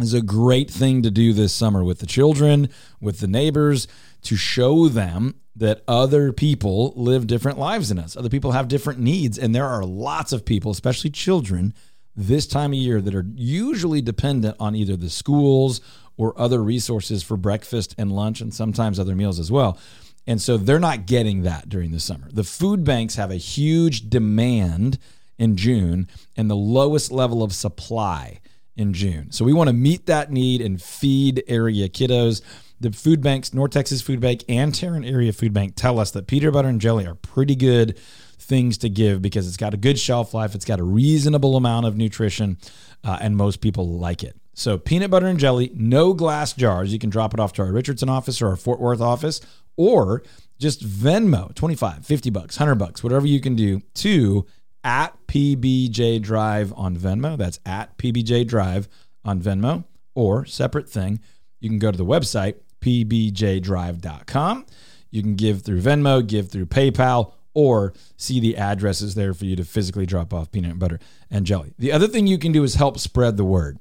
It's 0.00 0.14
a 0.14 0.22
great 0.22 0.70
thing 0.70 1.02
to 1.02 1.10
do 1.10 1.32
this 1.32 1.52
summer 1.52 1.84
with 1.84 1.98
the 1.98 2.06
children, 2.06 2.68
with 3.00 3.18
the 3.18 3.26
neighbors, 3.26 3.88
to 4.22 4.36
show 4.36 4.88
them 4.88 5.34
that 5.56 5.82
other 5.88 6.32
people 6.32 6.92
live 6.96 7.26
different 7.26 7.58
lives 7.58 7.88
than 7.88 7.98
us. 7.98 8.16
Other 8.16 8.28
people 8.28 8.52
have 8.52 8.68
different 8.68 9.00
needs. 9.00 9.38
And 9.38 9.54
there 9.54 9.66
are 9.66 9.84
lots 9.84 10.32
of 10.32 10.44
people, 10.44 10.70
especially 10.70 11.10
children, 11.10 11.74
this 12.14 12.46
time 12.46 12.72
of 12.72 12.78
year 12.78 13.00
that 13.00 13.14
are 13.14 13.26
usually 13.34 14.00
dependent 14.00 14.56
on 14.60 14.74
either 14.74 14.96
the 14.96 15.10
schools 15.10 15.80
or 16.16 16.38
other 16.38 16.62
resources 16.62 17.22
for 17.22 17.36
breakfast 17.36 17.94
and 17.98 18.12
lunch 18.12 18.40
and 18.40 18.52
sometimes 18.52 18.98
other 18.98 19.14
meals 19.14 19.38
as 19.38 19.50
well. 19.50 19.78
And 20.26 20.42
so 20.42 20.56
they're 20.56 20.78
not 20.78 21.06
getting 21.06 21.42
that 21.42 21.68
during 21.68 21.90
the 21.90 22.00
summer. 22.00 22.28
The 22.30 22.44
food 22.44 22.84
banks 22.84 23.14
have 23.14 23.30
a 23.30 23.36
huge 23.36 24.10
demand 24.10 24.98
in 25.38 25.56
June 25.56 26.08
and 26.36 26.50
the 26.50 26.56
lowest 26.56 27.10
level 27.10 27.42
of 27.42 27.52
supply 27.52 28.40
in 28.76 28.92
June. 28.92 29.32
So 29.32 29.44
we 29.44 29.52
want 29.52 29.68
to 29.68 29.74
meet 29.74 30.06
that 30.06 30.30
need 30.30 30.60
and 30.60 30.80
feed 30.80 31.42
area 31.48 31.88
kiddos. 31.88 32.42
The 32.80 32.92
food 32.92 33.20
banks, 33.20 33.52
North 33.52 33.72
Texas 33.72 34.00
Food 34.00 34.20
Bank 34.20 34.44
and 34.48 34.72
Tarrant 34.72 35.04
Area 35.04 35.32
Food 35.32 35.52
Bank, 35.52 35.74
tell 35.74 35.98
us 35.98 36.12
that 36.12 36.26
peanut 36.28 36.52
butter 36.52 36.68
and 36.68 36.80
jelly 36.80 37.06
are 37.06 37.16
pretty 37.16 37.56
good 37.56 37.98
things 38.38 38.78
to 38.78 38.88
give 38.88 39.20
because 39.20 39.48
it's 39.48 39.56
got 39.56 39.74
a 39.74 39.76
good 39.76 39.98
shelf 39.98 40.32
life, 40.32 40.54
it's 40.54 40.64
got 40.64 40.78
a 40.78 40.84
reasonable 40.84 41.56
amount 41.56 41.86
of 41.86 41.96
nutrition, 41.96 42.56
uh, 43.02 43.18
and 43.20 43.36
most 43.36 43.60
people 43.60 43.98
like 43.98 44.22
it. 44.22 44.36
So 44.54 44.78
peanut 44.78 45.10
butter 45.10 45.26
and 45.26 45.38
jelly, 45.38 45.72
no 45.74 46.12
glass 46.12 46.52
jars. 46.52 46.92
You 46.92 46.98
can 46.98 47.10
drop 47.10 47.34
it 47.34 47.40
off 47.40 47.52
to 47.54 47.62
our 47.62 47.72
Richardson 47.72 48.08
office 48.08 48.40
or 48.40 48.48
our 48.48 48.56
Fort 48.56 48.80
Worth 48.80 49.00
office, 49.00 49.40
or 49.76 50.22
just 50.58 50.86
Venmo, 50.86 51.54
25, 51.54 52.04
50 52.04 52.30
bucks, 52.30 52.58
100 52.58 52.76
bucks, 52.76 53.02
whatever 53.02 53.26
you 53.26 53.40
can 53.40 53.54
do 53.54 53.80
to 53.94 54.46
at 54.84 55.14
PBJ 55.26 56.22
Drive 56.22 56.72
on 56.76 56.96
Venmo. 56.96 57.36
That's 57.36 57.58
at 57.66 57.96
PBJ 57.98 58.46
Drive 58.46 58.88
on 59.24 59.40
Venmo. 59.40 59.84
Or 60.14 60.44
separate 60.44 60.88
thing, 60.88 61.20
you 61.60 61.68
can 61.68 61.78
go 61.78 61.92
to 61.92 61.98
the 61.98 62.04
website 62.04 62.56
pbjdrive.com. 62.80 64.66
You 65.10 65.22
can 65.22 65.36
give 65.36 65.62
through 65.62 65.80
Venmo, 65.80 66.26
give 66.26 66.50
through 66.50 66.66
PayPal, 66.66 67.32
or 67.54 67.92
see 68.16 68.40
the 68.40 68.56
addresses 68.56 69.14
there 69.14 69.34
for 69.34 69.44
you 69.44 69.56
to 69.56 69.64
physically 69.64 70.06
drop 70.06 70.32
off 70.32 70.52
peanut 70.52 70.78
butter 70.78 71.00
and 71.30 71.46
jelly. 71.46 71.72
The 71.78 71.92
other 71.92 72.06
thing 72.06 72.26
you 72.26 72.38
can 72.38 72.52
do 72.52 72.62
is 72.62 72.74
help 72.74 72.98
spread 72.98 73.36
the 73.36 73.44
word. 73.44 73.78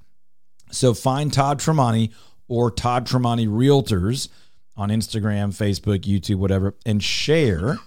So 0.72 0.94
find 0.94 1.32
Todd 1.32 1.60
Tramonte 1.60 2.12
or 2.48 2.72
Todd 2.72 3.06
Tramonte 3.08 3.48
Realtors 3.48 4.30
on 4.76 4.90
Instagram, 4.90 5.50
Facebook, 5.50 6.02
YouTube, 6.02 6.38
whatever, 6.38 6.76
and 6.86 7.04
share 7.04 7.78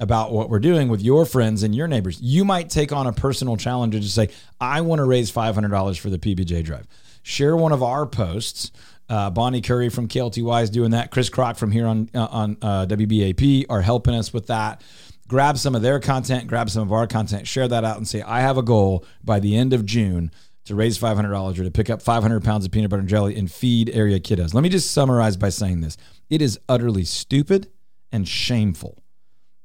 about 0.00 0.32
what 0.32 0.50
we're 0.50 0.58
doing 0.58 0.88
with 0.88 1.00
your 1.00 1.24
friends 1.24 1.62
and 1.62 1.74
your 1.74 1.88
neighbors. 1.88 2.20
You 2.20 2.44
might 2.44 2.68
take 2.68 2.92
on 2.92 3.06
a 3.06 3.12
personal 3.12 3.56
challenge 3.56 3.94
and 3.94 4.02
just 4.02 4.14
say, 4.14 4.28
I 4.60 4.80
want 4.80 4.98
to 4.98 5.04
raise 5.04 5.30
$500 5.30 5.98
for 5.98 6.10
the 6.10 6.18
PBJ 6.18 6.64
Drive. 6.64 6.86
Share 7.22 7.56
one 7.56 7.72
of 7.72 7.82
our 7.82 8.06
posts. 8.06 8.70
Uh, 9.08 9.30
Bonnie 9.30 9.60
Curry 9.60 9.88
from 9.90 10.08
KLTY 10.08 10.62
is 10.62 10.70
doing 10.70 10.92
that. 10.92 11.10
Chris 11.10 11.28
Krok 11.28 11.56
from 11.56 11.70
here 11.70 11.86
on 11.86 12.08
uh, 12.14 12.26
on 12.30 12.56
uh, 12.62 12.86
WBAP 12.86 13.66
are 13.68 13.82
helping 13.82 14.14
us 14.14 14.32
with 14.32 14.46
that. 14.46 14.82
Grab 15.28 15.56
some 15.58 15.74
of 15.74 15.82
their 15.82 16.00
content, 16.00 16.46
grab 16.46 16.68
some 16.68 16.82
of 16.82 16.92
our 16.92 17.06
content, 17.06 17.46
share 17.46 17.66
that 17.68 17.84
out, 17.84 17.96
and 17.96 18.06
say, 18.06 18.20
I 18.22 18.40
have 18.40 18.58
a 18.58 18.62
goal 18.62 19.04
by 19.22 19.40
the 19.40 19.56
end 19.56 19.72
of 19.72 19.86
June 19.86 20.30
to 20.66 20.74
raise 20.74 20.98
$500 20.98 21.58
or 21.58 21.64
to 21.64 21.70
pick 21.70 21.90
up 21.90 22.02
500 22.02 22.42
pounds 22.42 22.64
of 22.64 22.72
peanut 22.72 22.90
butter 22.90 23.00
and 23.00 23.08
jelly 23.08 23.36
and 23.36 23.50
feed 23.50 23.90
area 23.90 24.18
kiddos. 24.20 24.54
Let 24.54 24.62
me 24.62 24.68
just 24.68 24.90
summarize 24.90 25.36
by 25.36 25.48
saying 25.50 25.80
this 25.80 25.96
it 26.30 26.40
is 26.42 26.58
utterly 26.68 27.04
stupid 27.04 27.70
and 28.12 28.26
shameful 28.28 29.02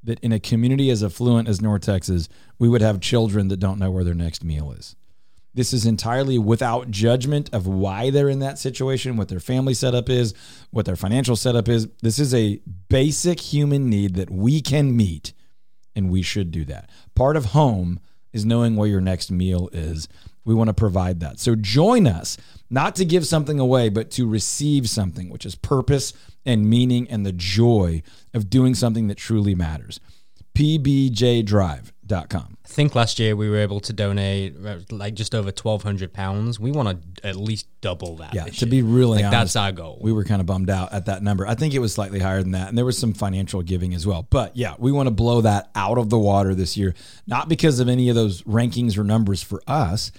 that 0.04 0.20
in 0.22 0.32
a 0.32 0.40
community 0.40 0.90
as 0.90 1.04
affluent 1.04 1.48
as 1.48 1.62
North 1.62 1.82
Texas, 1.82 2.30
we 2.58 2.70
would 2.70 2.82
have 2.82 3.00
children 3.02 3.50
that 3.50 3.58
don't 3.58 3.80
know 3.80 3.92
where 3.92 4.04
their 4.04 4.14
next 4.14 4.44
meal 4.44 4.72
is. 4.72 4.96
This 5.54 5.74
is 5.74 5.86
entirely 5.86 6.38
without 6.38 6.92
judgment 6.92 7.50
of 7.54 7.66
why 7.68 8.12
they're 8.12 8.30
in 8.30 8.40
that 8.40 8.60
situation, 8.60 9.18
what 9.18 9.30
their 9.30 9.40
family 9.40 9.74
setup 9.74 10.10
is, 10.10 10.34
what 10.72 10.86
their 10.86 10.96
financial 10.96 11.36
setup 11.36 11.68
is. 11.68 11.88
This 12.02 12.20
is 12.20 12.34
a 12.34 12.62
basic 12.88 13.40
human 13.40 13.90
need 13.90 14.16
that 14.16 14.30
we 14.30 14.62
can 14.62 14.96
meet 14.96 15.34
and 15.96 16.10
we 16.10 16.22
should 16.22 16.52
do 16.52 16.66
that. 16.66 16.90
Part 17.16 17.36
of 17.36 17.46
home 17.46 18.00
is 18.32 18.46
knowing 18.46 18.76
where 18.76 18.88
your 18.88 19.02
next 19.02 19.32
meal 19.32 19.70
is. 19.74 20.08
We 20.46 20.54
want 20.54 20.70
to 20.70 20.74
provide 20.74 21.20
that. 21.20 21.40
So 21.40 21.56
join 21.56 22.08
us, 22.08 22.38
not 22.70 22.96
to 22.96 23.06
give 23.06 23.26
something 23.26 23.60
away, 23.60 23.90
but 23.90 24.12
to 24.12 24.28
receive 24.28 24.90
something, 24.90 25.30
which 25.30 25.46
is 25.46 25.56
purpose 25.56 26.14
and 26.46 26.70
meaning 26.70 27.10
and 27.10 27.26
the 27.26 27.32
joy 27.32 28.02
of 28.34 28.50
doing 28.50 28.76
something 28.76 29.08
that 29.08 29.18
truly 29.18 29.56
matters. 29.56 30.00
PBJDrive.com. 32.10 32.58
I 32.66 32.68
think 32.68 32.96
last 32.96 33.20
year 33.20 33.36
we 33.36 33.50
were 33.50 33.58
able 33.58 33.80
to 33.82 33.94
donate 33.94 34.56
uh, 34.66 34.78
like 34.92 35.14
just 35.14 35.34
over 35.34 35.52
twelve 35.52 35.84
hundred 35.84 36.14
pounds. 36.14 36.60
We 36.60 36.72
want 36.72 37.04
to 37.22 37.28
at 37.28 37.36
least 37.36 37.68
double 37.82 38.18
that. 38.18 38.34
Yeah, 38.34 38.46
to 38.46 38.66
year. 38.66 38.72
be 38.72 38.82
really 38.82 39.18
Like, 39.24 39.26
honest, 39.26 39.54
that's 39.54 39.56
our 39.56 39.72
goal. 39.72 40.00
We 40.02 40.12
were 40.12 40.24
kind 40.24 40.42
of 40.42 40.46
bummed 40.46 40.70
out 40.70 40.94
at 40.94 41.06
that 41.06 41.24
number. 41.24 41.48
I 41.48 41.56
think 41.56 41.74
it 41.74 41.80
was 41.80 41.94
slightly 41.94 42.20
higher 42.20 42.42
than 42.42 42.52
that, 42.52 42.70
and 42.70 42.78
there 42.78 42.86
was 42.86 42.98
some 42.98 43.14
financial 43.14 43.62
giving 43.62 43.94
as 43.94 44.06
well. 44.06 44.28
But 44.30 44.56
yeah, 44.56 44.76
we 44.78 44.92
want 44.92 45.08
to 45.08 45.12
blow 45.12 45.42
that 45.42 45.70
out 45.76 45.98
of 45.98 46.10
the 46.10 46.20
water 46.20 46.54
this 46.56 46.78
year, 46.78 46.94
not 47.28 47.50
because 47.50 47.80
of 47.80 47.88
any 47.90 48.10
of 48.10 48.16
those 48.16 48.42
rankings 48.44 48.98
or 48.98 49.04
numbers 49.04 49.42
for 49.42 49.62
us, 49.68 50.12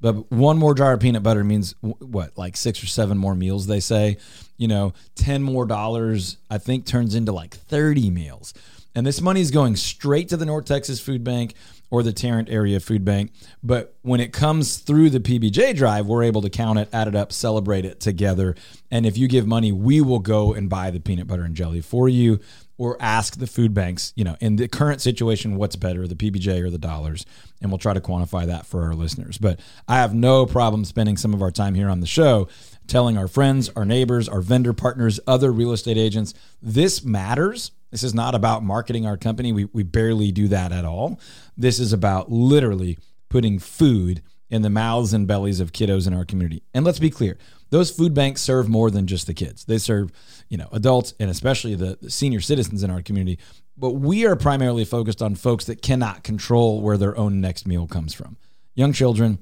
but 0.00 0.30
one 0.30 0.58
more 0.58 0.74
jar 0.74 0.92
of 0.92 1.00
peanut 1.00 1.22
butter 1.22 1.42
means 1.44 1.74
what, 1.80 2.36
like 2.38 2.56
six 2.56 2.82
or 2.82 2.86
seven 2.86 3.18
more 3.18 3.34
meals? 3.34 3.66
They 3.66 3.80
say, 3.80 4.18
you 4.56 4.68
know, 4.68 4.92
ten 5.16 5.42
more 5.42 5.66
dollars. 5.66 6.36
I 6.50 6.58
think 6.58 6.86
turns 6.86 7.14
into 7.14 7.32
like 7.32 7.54
thirty 7.54 8.08
meals, 8.10 8.54
and 8.98 9.06
this 9.06 9.20
money 9.20 9.40
is 9.40 9.52
going 9.52 9.76
straight 9.76 10.28
to 10.30 10.36
the 10.36 10.44
North 10.44 10.64
Texas 10.64 10.98
Food 10.98 11.22
Bank 11.22 11.54
or 11.88 12.02
the 12.02 12.12
Tarrant 12.12 12.50
Area 12.50 12.80
Food 12.80 13.04
Bank. 13.04 13.30
But 13.62 13.94
when 14.02 14.18
it 14.18 14.32
comes 14.32 14.78
through 14.78 15.10
the 15.10 15.20
PBJ 15.20 15.76
drive, 15.76 16.06
we're 16.06 16.24
able 16.24 16.42
to 16.42 16.50
count 16.50 16.80
it, 16.80 16.88
add 16.92 17.06
it 17.06 17.14
up, 17.14 17.32
celebrate 17.32 17.84
it 17.84 18.00
together. 18.00 18.56
And 18.90 19.06
if 19.06 19.16
you 19.16 19.28
give 19.28 19.46
money, 19.46 19.70
we 19.70 20.00
will 20.00 20.18
go 20.18 20.52
and 20.52 20.68
buy 20.68 20.90
the 20.90 20.98
peanut 20.98 21.28
butter 21.28 21.44
and 21.44 21.54
jelly 21.54 21.80
for 21.80 22.08
you 22.08 22.40
or 22.76 22.96
ask 22.98 23.38
the 23.38 23.46
food 23.46 23.72
banks, 23.72 24.12
you 24.16 24.24
know, 24.24 24.36
in 24.40 24.56
the 24.56 24.66
current 24.66 25.00
situation, 25.00 25.54
what's 25.54 25.76
better, 25.76 26.08
the 26.08 26.16
PBJ 26.16 26.60
or 26.60 26.68
the 26.68 26.76
dollars? 26.76 27.24
And 27.62 27.70
we'll 27.70 27.78
try 27.78 27.94
to 27.94 28.00
quantify 28.00 28.46
that 28.46 28.66
for 28.66 28.82
our 28.82 28.94
listeners. 28.94 29.38
But 29.38 29.60
I 29.86 29.96
have 29.96 30.12
no 30.12 30.44
problem 30.44 30.84
spending 30.84 31.16
some 31.16 31.34
of 31.34 31.42
our 31.42 31.52
time 31.52 31.74
here 31.74 31.88
on 31.88 32.00
the 32.00 32.06
show 32.06 32.48
telling 32.88 33.16
our 33.16 33.28
friends, 33.28 33.70
our 33.76 33.84
neighbors, 33.84 34.28
our 34.28 34.40
vendor 34.40 34.72
partners, 34.72 35.20
other 35.26 35.52
real 35.52 35.72
estate 35.72 35.96
agents, 35.96 36.34
this 36.60 37.04
matters. 37.04 37.70
This 37.90 38.02
is 38.02 38.14
not 38.14 38.34
about 38.34 38.64
marketing 38.64 39.06
our 39.06 39.16
company. 39.16 39.52
We, 39.52 39.66
we 39.66 39.82
barely 39.82 40.32
do 40.32 40.48
that 40.48 40.72
at 40.72 40.84
all. 40.84 41.20
This 41.56 41.78
is 41.78 41.92
about 41.92 42.30
literally 42.30 42.98
putting 43.28 43.58
food 43.58 44.22
in 44.50 44.62
the 44.62 44.70
mouths 44.70 45.12
and 45.12 45.26
bellies 45.26 45.60
of 45.60 45.72
kiddos 45.72 46.06
in 46.06 46.14
our 46.14 46.24
community. 46.24 46.62
And 46.74 46.84
let's 46.84 46.98
be 46.98 47.10
clear, 47.10 47.36
those 47.70 47.90
food 47.90 48.14
banks 48.14 48.40
serve 48.40 48.68
more 48.68 48.90
than 48.90 49.06
just 49.06 49.26
the 49.26 49.34
kids. 49.34 49.64
They 49.66 49.78
serve, 49.78 50.10
you 50.48 50.56
know, 50.56 50.68
adults 50.72 51.14
and 51.20 51.30
especially 51.30 51.74
the, 51.74 51.98
senior 52.08 52.40
citizens 52.40 52.82
in 52.82 52.90
our 52.90 53.02
community. 53.02 53.38
But 53.76 53.90
we 53.90 54.26
are 54.26 54.36
primarily 54.36 54.84
focused 54.84 55.22
on 55.22 55.34
folks 55.34 55.66
that 55.66 55.82
cannot 55.82 56.24
control 56.24 56.80
where 56.80 56.96
their 56.96 57.16
own 57.16 57.40
next 57.40 57.66
meal 57.66 57.86
comes 57.86 58.14
from. 58.14 58.36
Young 58.74 58.92
children, 58.92 59.38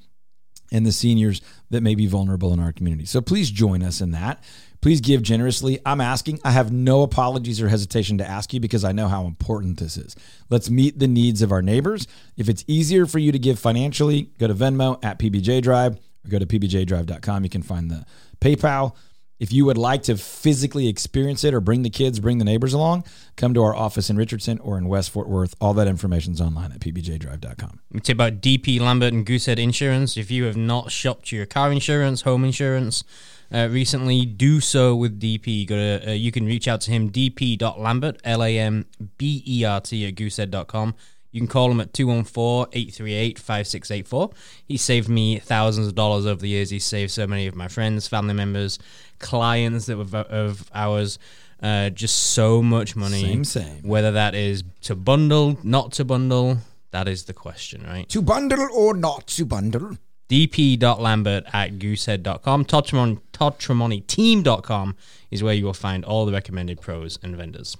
and 0.73 0.85
the 0.85 0.93
seniors 0.93 1.41
that 1.71 1.83
may 1.83 1.95
be 1.95 2.07
vulnerable 2.07 2.53
in 2.53 2.61
our 2.61 2.73
community. 2.73 3.07
So 3.07 3.21
please 3.21 3.51
join 3.51 3.83
us 3.83 4.01
in 4.01 4.13
that. 4.13 4.43
Please 4.81 5.01
give 5.01 5.23
generously. 5.23 5.81
I'm 5.85 6.01
asking. 6.01 6.41
I 6.45 6.51
have 6.51 6.71
no 6.71 7.03
apologies 7.03 7.61
or 7.61 7.69
hesitation 7.69 8.19
to 8.19 8.29
ask 8.29 8.53
you 8.53 8.61
because 8.61 8.85
I 8.85 8.93
know 8.93 9.09
how 9.09 9.25
important 9.25 9.79
this 9.79 9.97
is. 9.97 10.15
Let's 10.51 10.71
meet 10.71 10.99
the 10.99 11.09
needs 11.09 11.43
of 11.43 11.51
our 11.51 11.63
neighbors. 11.63 12.07
If 12.37 12.49
it's 12.49 12.65
easier 12.67 13.07
for 13.07 13.19
you 13.19 13.33
to 13.33 13.39
give 13.39 13.59
financially, 13.59 14.31
go 14.39 14.47
to 14.47 14.55
Venmo 14.55 15.03
at 15.05 15.19
PBJ 15.19 15.63
Drive 15.63 15.95
or 15.97 16.29
go 16.29 16.39
to 16.39 16.47
pbjdrive.com. 16.47 17.45
You 17.45 17.51
can 17.51 17.63
find 17.63 17.91
the 17.91 18.05
PayPal. 18.41 18.95
If 19.39 19.53
you 19.53 19.67
would 19.67 19.77
like 19.77 20.03
to 20.05 20.17
physically 20.17 20.89
experience 20.89 21.45
it 21.45 21.53
or 21.53 21.61
bring 21.61 21.83
the 21.83 21.91
kids, 21.91 22.21
bring 22.21 22.39
the 22.39 22.45
neighbors 22.45 22.73
along, 22.73 23.05
come 23.37 23.53
to 23.55 23.63
our 23.63 23.75
office 23.75 24.09
in 24.09 24.17
Richardson 24.17 24.59
or 24.61 24.79
in 24.79 24.89
West 24.89 25.11
Fort 25.11 25.29
Worth. 25.29 25.55
All 25.61 25.75
that 25.75 25.87
information 25.87 26.33
is 26.33 26.41
online 26.41 26.73
at 26.73 26.81
pbjdrive.com. 26.81 27.81
Tip 28.03 28.17
about 28.17 28.41
DP 28.41 28.81
Lambert 28.81 29.13
and 29.13 29.27
Goosehead 29.27 29.59
Insurance. 29.59 30.17
If 30.17 30.31
you 30.31 30.45
have 30.45 30.57
not 30.57 30.91
shopped 30.91 31.33
your 31.33 31.45
car 31.45 31.71
insurance, 31.71 32.23
home 32.23 32.45
insurance 32.45 33.05
uh, 33.53 33.69
recently, 33.71 34.25
do 34.25 34.61
so 34.61 34.97
with 34.97 35.21
DP. 35.21 35.67
Go 35.67 35.77
to, 35.77 36.11
uh, 36.11 36.13
you 36.13 36.33
can 36.33 36.47
reach 36.47 36.67
out 36.67 36.81
to 36.83 36.91
him, 36.91 37.11
dp.lambert, 37.11 38.21
L 38.25 38.43
A 38.43 38.59
M 38.59 38.87
B 39.19 39.43
E 39.47 39.65
R 39.65 39.81
T, 39.81 40.07
at 40.07 40.15
goosehead.com. 40.15 40.95
You 41.37 41.41
can 41.41 41.49
call 41.49 41.71
him 41.71 41.83
at 41.83 41.93
214 41.93 42.71
838 42.73 43.39
5684. 43.39 44.31
He 44.67 44.79
saved 44.79 45.11
me 45.11 45.39
thousands 45.39 45.87
of 45.87 45.95
dollars 45.95 46.25
over 46.25 46.41
the 46.41 46.49
years. 46.49 46.71
He 46.71 46.79
saved 46.79 47.11
so 47.11 47.27
many 47.27 47.47
of 47.47 47.55
my 47.55 47.69
friends, 47.69 48.09
family 48.09 48.33
members, 48.33 48.79
clients 49.19 49.87
that 49.87 49.97
were 49.97 50.19
of 50.19 50.71
ours. 50.75 51.19
Uh, 51.63 51.89
just 51.89 52.15
so 52.15 52.63
much 52.63 52.95
money. 52.95 53.23
Same, 53.23 53.43
same. 53.43 53.83
Whether 53.83 54.13
that 54.13 54.35
is 54.35 54.63
to 54.83 54.95
bundle, 54.95 55.59
not 55.63 55.91
to 55.93 56.05
bundle, 56.05 56.59
that 56.91 57.09
is 57.09 57.25
the 57.25 57.33
question, 57.33 57.83
right? 57.83 58.07
To 58.11 58.21
bundle 58.21 58.69
or 58.75 58.93
not 58.93 59.27
to 59.29 59.47
bundle? 59.47 59.97
dp.lambert 60.29 61.45
at 61.53 61.79
goosehead.com. 61.79 62.65
Todd 62.65 62.87
Tremont- 62.87 63.33
ToddTramonteTeam.com 63.33 64.97
is 65.31 65.43
where 65.43 65.55
you 65.55 65.65
will 65.65 65.75
find 65.75 66.05
all 66.05 66.27
the 66.27 66.33
recommended 66.33 66.81
pros 66.81 67.19
and 67.23 67.37
vendors. 67.37 67.77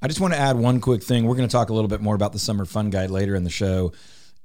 I 0.00 0.06
just 0.06 0.20
want 0.20 0.32
to 0.34 0.38
add 0.38 0.56
one 0.56 0.80
quick 0.80 1.02
thing. 1.02 1.24
We're 1.24 1.34
going 1.34 1.48
to 1.48 1.52
talk 1.52 1.70
a 1.70 1.74
little 1.74 1.88
bit 1.88 2.00
more 2.00 2.14
about 2.14 2.32
the 2.32 2.38
Summer 2.38 2.64
Fun 2.64 2.90
Guide 2.90 3.10
later 3.10 3.34
in 3.34 3.44
the 3.44 3.50
show. 3.50 3.92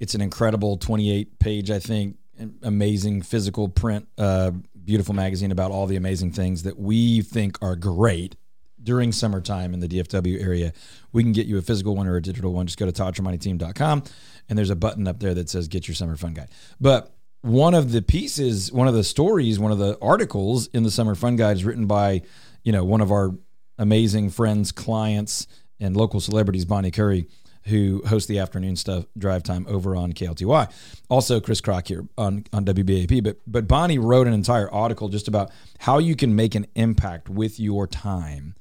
It's 0.00 0.14
an 0.14 0.20
incredible 0.20 0.76
28 0.76 1.38
page, 1.38 1.70
I 1.70 1.78
think, 1.78 2.16
amazing 2.62 3.22
physical 3.22 3.68
print, 3.68 4.08
uh, 4.18 4.50
beautiful 4.84 5.14
magazine 5.14 5.50
about 5.50 5.70
all 5.70 5.86
the 5.86 5.96
amazing 5.96 6.32
things 6.32 6.62
that 6.62 6.78
we 6.78 7.22
think 7.22 7.56
are 7.62 7.76
great 7.76 8.36
during 8.82 9.12
summertime 9.12 9.72
in 9.72 9.80
the 9.80 9.88
DFW 9.88 10.40
area. 10.42 10.72
We 11.12 11.22
can 11.22 11.32
get 11.32 11.46
you 11.46 11.56
a 11.58 11.62
physical 11.62 11.96
one 11.96 12.06
or 12.06 12.16
a 12.16 12.22
digital 12.22 12.52
one. 12.52 12.66
Just 12.66 12.78
go 12.78 12.86
to 12.86 12.92
ToddTramonteTeam.com 12.92 14.04
and 14.48 14.58
there's 14.58 14.70
a 14.70 14.76
button 14.76 15.08
up 15.08 15.20
there 15.20 15.34
that 15.34 15.48
says 15.48 15.68
Get 15.68 15.88
Your 15.88 15.94
Summer 15.94 16.16
Fun 16.16 16.34
Guide. 16.34 16.50
But 16.80 17.14
one 17.40 17.74
of 17.74 17.92
the 17.92 18.02
pieces, 18.02 18.72
one 18.72 18.88
of 18.88 18.94
the 18.94 19.04
stories, 19.04 19.58
one 19.58 19.72
of 19.72 19.78
the 19.78 19.98
articles 20.00 20.66
in 20.68 20.82
the 20.82 20.90
Summer 20.90 21.14
Fun 21.14 21.36
Guide 21.36 21.56
is 21.56 21.64
written 21.64 21.86
by, 21.86 22.22
you 22.62 22.72
know, 22.72 22.84
one 22.84 23.00
of 23.00 23.10
our 23.10 23.32
amazing 23.78 24.30
friends, 24.30 24.72
clients, 24.72 25.46
and 25.80 25.96
local 25.96 26.20
celebrities, 26.20 26.64
Bonnie 26.64 26.90
Curry, 26.90 27.28
who 27.66 28.02
hosts 28.06 28.28
the 28.28 28.38
afternoon 28.38 28.76
stuff 28.76 29.06
drive 29.16 29.42
time 29.42 29.66
over 29.68 29.96
on 29.96 30.12
KLTY. 30.12 30.70
Also, 31.08 31.40
Chris 31.40 31.60
Krok 31.60 31.88
here 31.88 32.06
on, 32.18 32.44
on 32.52 32.64
WBAP. 32.64 33.22
But 33.22 33.38
but 33.46 33.66
Bonnie 33.66 33.98
wrote 33.98 34.26
an 34.26 34.34
entire 34.34 34.70
article 34.70 35.08
just 35.08 35.28
about 35.28 35.50
how 35.78 35.98
you 35.98 36.16
can 36.16 36.34
make 36.34 36.54
an 36.54 36.66
impact 36.74 37.28
with 37.28 37.58
your 37.58 37.86
time 37.86 38.54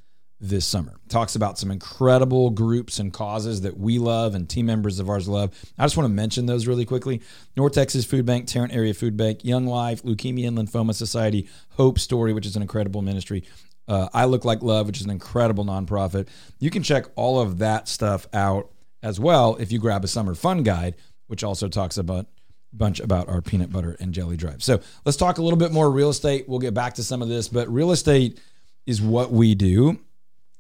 this 0.44 0.66
summer. 0.66 1.00
Talks 1.08 1.36
about 1.36 1.58
some 1.58 1.72
incredible 1.72 2.50
groups 2.50 3.00
and 3.00 3.14
causes 3.14 3.62
that 3.62 3.78
we 3.78 3.98
love 3.98 4.36
and 4.36 4.50
team 4.50 4.66
members 4.66 5.00
of 5.00 5.10
ours 5.10 5.28
love. 5.28 5.52
I 5.78 5.86
just 5.86 5.96
want 5.96 6.06
to 6.06 6.14
mention 6.14 6.46
those 6.46 6.68
really 6.68 6.84
quickly. 6.84 7.22
North 7.56 7.72
Texas 7.72 8.04
Food 8.04 8.26
Bank, 8.26 8.48
Tarrant 8.48 8.74
Area 8.74 8.94
Food 8.94 9.16
Bank, 9.16 9.46
Young 9.46 9.66
Life, 9.66 10.04
Leukemia 10.04 10.50
and 10.50 10.58
Lymphoma 10.58 10.94
Society, 10.94 11.48
Hope 11.70 11.98
Story, 11.98 12.34
which 12.34 12.46
is 12.46 12.58
an 12.58 12.62
incredible 12.62 13.02
ministry. 13.02 13.46
Uh, 13.88 14.10
I 14.14 14.26
Look 14.26 14.44
Like 14.44 14.62
Love, 14.62 14.86
which 14.86 15.00
is 15.00 15.06
an 15.06 15.12
incredible 15.12 15.64
nonprofit. 15.64 16.28
You 16.60 16.70
can 16.70 16.84
check 16.84 17.06
all 17.16 17.40
of 17.40 17.60
that 17.60 17.88
stuff 17.88 18.28
out 18.34 18.70
as 19.04 19.20
well 19.20 19.56
if 19.58 19.72
you 19.72 19.78
grab 19.78 20.04
a 20.04 20.08
summer 20.08 20.34
fun 20.34 20.64
guide, 20.64 20.96
which 21.28 21.44
also 21.44 21.68
talks 21.68 21.98
about 21.98 22.26
a 22.74 22.76
bunch 22.76 23.00
about 23.00 23.30
our 23.30 23.42
peanut 23.42 23.72
butter 23.72 23.96
and 24.00 24.14
jelly 24.14 24.38
drive. 24.38 24.64
So 24.64 24.80
let's 25.06 25.18
talk 25.18 25.38
a 25.38 25.44
little 25.44 25.60
bit 25.60 25.72
more 25.72 25.92
real 25.92 26.10
estate. 26.10 26.48
We'll 26.48 26.60
get 26.60 26.74
back 26.74 26.96
to 26.96 27.04
some 27.04 27.22
of 27.22 27.28
this, 27.28 27.48
but 27.48 27.72
real 27.72 27.92
estate 27.92 28.40
is 28.86 29.02
what 29.02 29.32
we 29.32 29.54
do. 29.54 30.00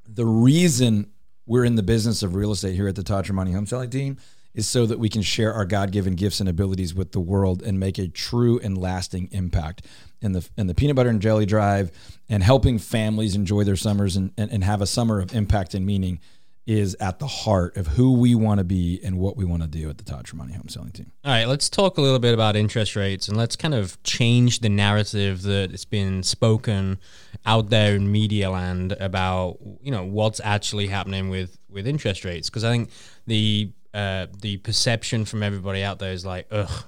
The 0.07 0.25
reason 0.25 1.09
we're 1.45 1.65
in 1.65 1.75
the 1.75 1.83
business 1.83 2.21
of 2.21 2.35
real 2.35 2.51
estate 2.51 2.75
here 2.75 2.88
at 2.88 2.95
the 2.95 3.03
Todd 3.03 3.25
Tramonte 3.25 3.53
Home 3.53 3.65
Selling 3.65 3.89
Team 3.89 4.17
is 4.53 4.67
so 4.67 4.85
that 4.85 5.00
we 5.00 5.09
can 5.09 5.23
share 5.23 5.51
our 5.53 5.65
God-given 5.65 6.15
gifts 6.15 6.39
and 6.39 6.47
abilities 6.47 6.93
with 6.93 7.12
the 7.12 7.19
world 7.19 7.63
and 7.63 7.79
make 7.79 7.97
a 7.97 8.07
true 8.07 8.59
and 8.59 8.77
lasting 8.77 9.29
impact 9.31 9.85
in 10.21 10.33
the 10.33 10.47
in 10.57 10.67
the 10.67 10.75
peanut 10.75 10.95
butter 10.95 11.09
and 11.09 11.21
jelly 11.21 11.45
drive 11.45 11.91
and 12.29 12.43
helping 12.43 12.77
families 12.77 13.35
enjoy 13.35 13.63
their 13.63 13.75
summers 13.75 14.15
and, 14.15 14.31
and, 14.38 14.51
and 14.51 14.63
have 14.63 14.81
a 14.81 14.85
summer 14.85 15.19
of 15.19 15.33
impact 15.33 15.73
and 15.73 15.85
meaning 15.85 16.19
is 16.65 16.96
at 17.00 17.20
the 17.20 17.27
heart 17.27 17.75
of 17.75 17.88
who 17.88 18.13
we 18.13 18.36
want 18.36 18.60
to 18.60 18.63
be 18.63 19.00
and 19.03 19.17
what 19.17 19.36
we 19.36 19.43
want 19.43 19.62
to 19.62 19.67
do 19.67 19.89
at 19.89 19.98
the 19.98 20.03
Todd 20.03 20.25
Tramonte 20.25 20.55
Home 20.55 20.70
Selling 20.70 20.91
Team. 20.91 21.12
All 21.25 21.32
right, 21.32 21.46
let's 21.46 21.70
talk 21.70 21.98
a 21.98 22.01
little 22.01 22.20
bit 22.20 22.34
about 22.34 22.55
interest 22.55 22.96
rates 22.96 23.27
and 23.27 23.36
let's 23.36 23.58
kind 23.58 23.74
of 23.74 24.01
change 24.03 24.60
the 24.60 24.70
narrative 24.70 25.41
that 25.41 25.72
has 25.72 25.84
been 25.84 26.24
spoken 26.24 27.00
out 27.46 27.70
there 27.70 27.96
in 27.96 28.10
media 28.12 28.50
land 28.50 28.93
about 28.93 29.58
you 29.82 29.91
know 29.91 30.05
what's 30.05 30.39
actually 30.43 30.88
happening 30.88 31.29
with 31.29 31.58
with 31.70 31.86
interest 31.86 32.24
rates 32.24 32.50
because 32.50 32.63
I 32.63 32.72
think 32.72 32.91
the 33.27 33.72
uh, 33.93 34.27
the 34.41 34.58
perception 34.58 35.25
from 35.25 35.43
everybody 35.43 35.84
out 35.84 36.00
there 36.00 36.13
is 36.13 36.25
like, 36.25 36.48
ugh, 36.50 36.86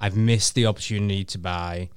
I've 0.00 0.16
missed 0.16 0.54
the 0.54 0.66
opportunity 0.66 1.24
to 1.24 1.38
buy. 1.38 1.88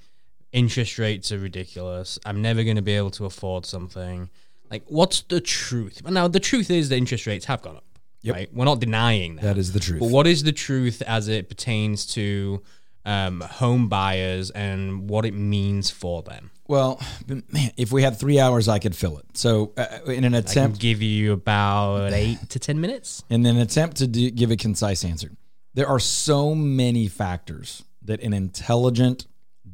Interest 0.53 0.97
rates 0.97 1.31
are 1.31 1.39
ridiculous. 1.39 2.17
I'm 2.25 2.41
never 2.41 2.63
going 2.63 2.77
to 2.77 2.81
be 2.81 2.93
able 2.93 3.11
to 3.11 3.25
afford 3.25 3.65
something. 3.65 4.29
Like, 4.69 4.83
what's 4.87 5.21
the 5.21 5.41
truth? 5.41 6.01
Now, 6.09 6.27
the 6.27 6.39
truth 6.39 6.69
is 6.71 6.89
that 6.89 6.97
interest 6.97 7.27
rates 7.27 7.45
have 7.45 7.61
gone 7.61 7.77
up. 7.77 7.83
Right? 8.27 8.49
We're 8.53 8.65
not 8.65 8.79
denying 8.79 9.35
that. 9.35 9.43
That 9.43 9.57
is 9.57 9.73
the 9.73 9.79
truth. 9.79 9.99
But 9.99 10.09
what 10.09 10.25
is 10.25 10.41
the 10.43 10.51
truth 10.51 11.03
as 11.05 11.27
it 11.27 11.47
pertains 11.47 12.07
to 12.15 12.63
um, 13.05 13.41
home 13.41 13.87
buyers 13.87 14.49
and 14.49 15.07
what 15.07 15.25
it 15.25 15.33
means 15.35 15.91
for 15.91 16.23
them? 16.23 16.49
Well, 16.67 16.99
man, 17.27 17.43
if 17.77 17.91
we 17.91 18.01
had 18.01 18.17
three 18.19 18.39
hours, 18.39 18.67
I 18.67 18.79
could 18.79 18.95
fill 18.95 19.19
it. 19.19 19.25
So, 19.33 19.73
uh, 19.77 19.99
in 20.07 20.23
an 20.23 20.33
I 20.33 20.41
can 20.41 20.49
attempt, 20.49 20.79
give 20.79 21.03
you 21.03 21.33
about 21.33 22.11
eight 22.13 22.49
to 22.49 22.57
ten 22.57 22.81
minutes. 22.81 23.23
in 23.29 23.45
an 23.45 23.57
attempt 23.57 23.97
to 23.97 24.07
do, 24.07 24.31
give 24.31 24.49
a 24.49 24.57
concise 24.57 25.05
answer, 25.05 25.29
there 25.75 25.87
are 25.87 25.99
so 25.99 26.55
many 26.55 27.07
factors 27.07 27.83
that 28.01 28.21
an 28.21 28.33
intelligent, 28.33 29.27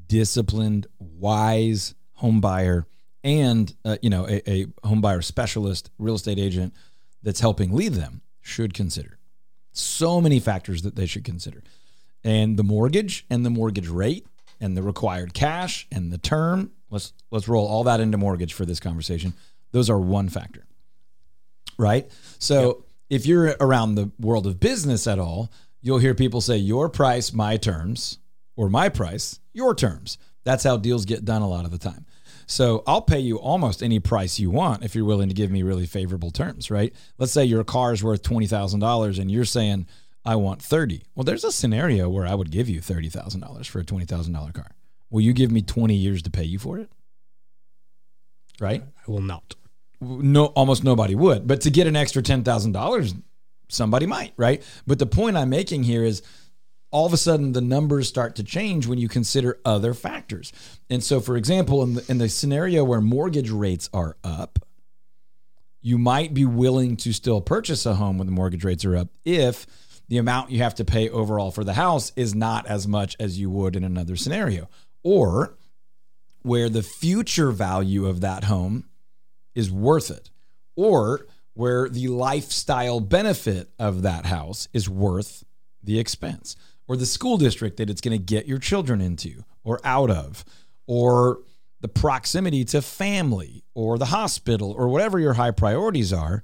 disciplined, 0.08 0.88
wise 1.00 1.96
home 2.16 2.42
buyer 2.42 2.86
and 3.24 3.74
uh, 3.86 3.98
you 4.02 4.10
know 4.10 4.28
a, 4.28 4.50
a 4.50 4.66
home 4.86 5.02
buyer 5.02 5.22
specialist, 5.22 5.90
real 5.98 6.16
estate 6.16 6.40
agent 6.40 6.74
that's 7.24 7.40
helping 7.40 7.74
lead 7.74 7.94
them 7.94 8.22
should 8.42 8.74
consider. 8.74 9.18
So 9.74 10.20
many 10.20 10.40
factors 10.40 10.82
that 10.82 10.96
they 10.96 11.06
should 11.06 11.24
consider, 11.24 11.64
and 12.24 12.58
the 12.58 12.64
mortgage 12.64 13.26
and 13.30 13.46
the 13.46 13.50
mortgage 13.50 13.88
rate 13.88 14.26
and 14.60 14.76
the 14.76 14.84
required 14.84 15.34
cash 15.34 15.88
and 15.92 16.12
the 16.12 16.18
term. 16.18 16.72
Let's 16.90 17.14
let's 17.32 17.48
roll 17.48 17.68
all 17.68 17.84
that 17.86 18.00
into 18.00 18.18
mortgage 18.18 18.54
for 18.54 18.66
this 18.66 18.80
conversation. 18.80 19.34
Those 19.72 19.90
are 19.90 20.00
one 20.00 20.28
factor 20.28 20.66
right? 21.82 22.10
So 22.40 22.86
if 23.10 23.26
you're 23.26 23.56
around 23.60 23.96
the 23.96 24.12
world 24.20 24.48
of 24.48 24.60
business 24.60 25.08
at 25.08 25.20
all, 25.20 25.52
you'll 25.82 25.98
hear 25.98 26.14
people 26.14 26.40
say 26.40 26.58
your 26.58 26.90
price, 26.90 27.34
my 27.34 27.58
terms, 27.58 28.20
or 28.56 28.70
my 28.70 28.88
price, 28.88 29.40
your 29.52 29.76
terms. 29.76 30.18
That's 30.44 30.64
how 30.64 30.78
deals 30.78 31.06
get 31.06 31.26
done 31.26 31.42
a 31.42 31.50
lot 31.50 31.66
of 31.66 31.72
the 31.72 31.78
time. 31.78 32.06
So 32.52 32.84
I'll 32.86 33.02
pay 33.02 33.20
you 33.20 33.38
almost 33.38 33.82
any 33.82 34.00
price 34.02 34.38
you 34.38 34.50
want 34.52 34.84
if 34.84 34.94
you're 34.94 35.06
willing 35.06 35.30
to 35.30 35.34
give 35.34 35.50
me 35.50 35.64
really 35.64 35.86
favorable 35.86 36.32
terms, 36.32 36.70
right? 36.70 36.94
Let's 37.18 37.32
say 37.32 37.46
your 37.46 37.64
car 37.64 37.94
is 37.94 38.04
worth 38.04 38.24
twenty 38.24 38.46
thousand 38.46 38.82
dollars 38.82 39.20
and 39.20 39.32
you're 39.32 39.46
saying 39.46 39.88
I 40.26 40.36
want 40.36 40.62
thirty. 40.62 41.04
Well, 41.16 41.24
there's 41.24 41.46
a 41.46 41.52
scenario 41.54 42.10
where 42.10 42.28
I 42.28 42.36
would 42.36 42.52
give 42.52 42.68
you 42.68 42.82
thirty 42.82 43.08
thousand 43.08 43.40
dollars 43.40 43.68
for 43.68 43.80
a 43.80 43.86
twenty 43.86 44.06
thousand 44.06 44.34
dollar 44.34 44.52
car. 44.52 44.72
Will 45.10 45.22
you 45.22 45.32
give 45.32 45.50
me 45.50 45.62
twenty 45.62 45.96
years 45.96 46.22
to 46.24 46.30
pay 46.30 46.44
you 46.44 46.60
for 46.60 46.78
it? 46.78 46.90
Right? 48.60 48.84
I 48.84 49.10
will 49.10 49.22
not. 49.22 49.56
no 50.02 50.48
almost 50.48 50.84
nobody 50.84 51.16
would 51.16 51.48
but 51.48 51.62
to 51.62 51.70
get 51.72 51.88
an 51.88 51.96
extra 51.96 52.22
$10,000 52.22 53.22
somebody 53.70 54.06
might 54.06 54.34
right 54.36 54.62
but 54.86 55.00
the 55.00 55.06
point 55.06 55.38
I'm 55.38 55.50
making 55.50 55.84
here 55.84 56.04
is 56.04 56.22
all 56.92 57.06
of 57.06 57.14
a 57.14 57.18
sudden 57.18 57.54
the 57.54 57.62
numbers 57.62 58.08
start 58.08 58.36
to 58.36 58.44
change 58.44 58.86
when 58.86 59.00
you 59.00 59.08
consider 59.08 59.60
other 59.66 59.94
factors. 59.94 60.54
And 60.90 61.04
so 61.04 61.20
for 61.20 61.36
example 61.38 61.82
in 61.84 61.94
the, 61.96 62.06
in 62.10 62.18
the 62.18 62.30
scenario 62.30 62.84
where 62.84 63.02
mortgage 63.02 63.50
rates 63.50 63.90
are 63.94 64.18
up 64.24 64.60
you 65.82 65.98
might 65.98 66.34
be 66.34 66.46
willing 66.46 66.96
to 66.96 67.12
still 67.12 67.42
purchase 67.42 67.86
a 67.86 67.96
home 67.96 68.18
when 68.18 68.28
the 68.28 68.34
mortgage 68.34 68.64
rates 68.64 68.86
are 68.86 68.96
up 68.96 69.10
if 69.26 69.66
the 70.08 70.18
amount 70.18 70.52
you 70.52 70.60
have 70.60 70.76
to 70.76 70.86
pay 70.86 71.10
overall 71.10 71.52
for 71.52 71.64
the 71.64 71.74
house 71.74 72.12
is 72.16 72.36
not 72.36 72.68
as 72.68 72.88
much 72.88 73.16
as 73.20 73.40
you 73.40 73.50
would 73.50 73.76
in 73.76 73.84
another 73.84 74.16
scenario. 74.16 74.70
Or 75.04 75.58
where 76.44 76.70
the 76.70 76.84
future 76.84 77.52
value 77.52 78.06
of 78.06 78.22
that 78.22 78.44
home 78.44 78.90
is 79.56 79.72
worth 79.72 80.12
it, 80.12 80.30
or 80.76 81.28
where 81.54 81.88
the 81.90 82.08
lifestyle 82.08 83.00
benefit 83.00 83.70
of 83.80 84.02
that 84.02 84.26
house 84.26 84.68
is 84.74 84.90
worth 84.90 85.44
the 85.84 86.00
expense, 86.00 86.56
or 86.92 86.98
the 86.98 87.06
school 87.06 87.38
district 87.38 87.78
that 87.78 87.90
it's 87.90 88.02
going 88.02 88.12
to 88.12 88.22
get 88.22 88.46
your 88.48 88.58
children 88.58 89.00
into 89.00 89.46
or 89.64 89.80
out 89.86 90.12
of, 90.12 90.44
or 90.88 91.40
the 91.80 91.88
proximity 91.88 92.66
to 92.66 92.82
family 92.82 93.64
or 93.74 93.98
the 93.98 94.08
hospital 94.08 94.74
or 94.74 94.90
whatever 94.90 95.18
your 95.18 95.36
high 95.36 95.52
priorities 95.52 96.12
are 96.12 96.42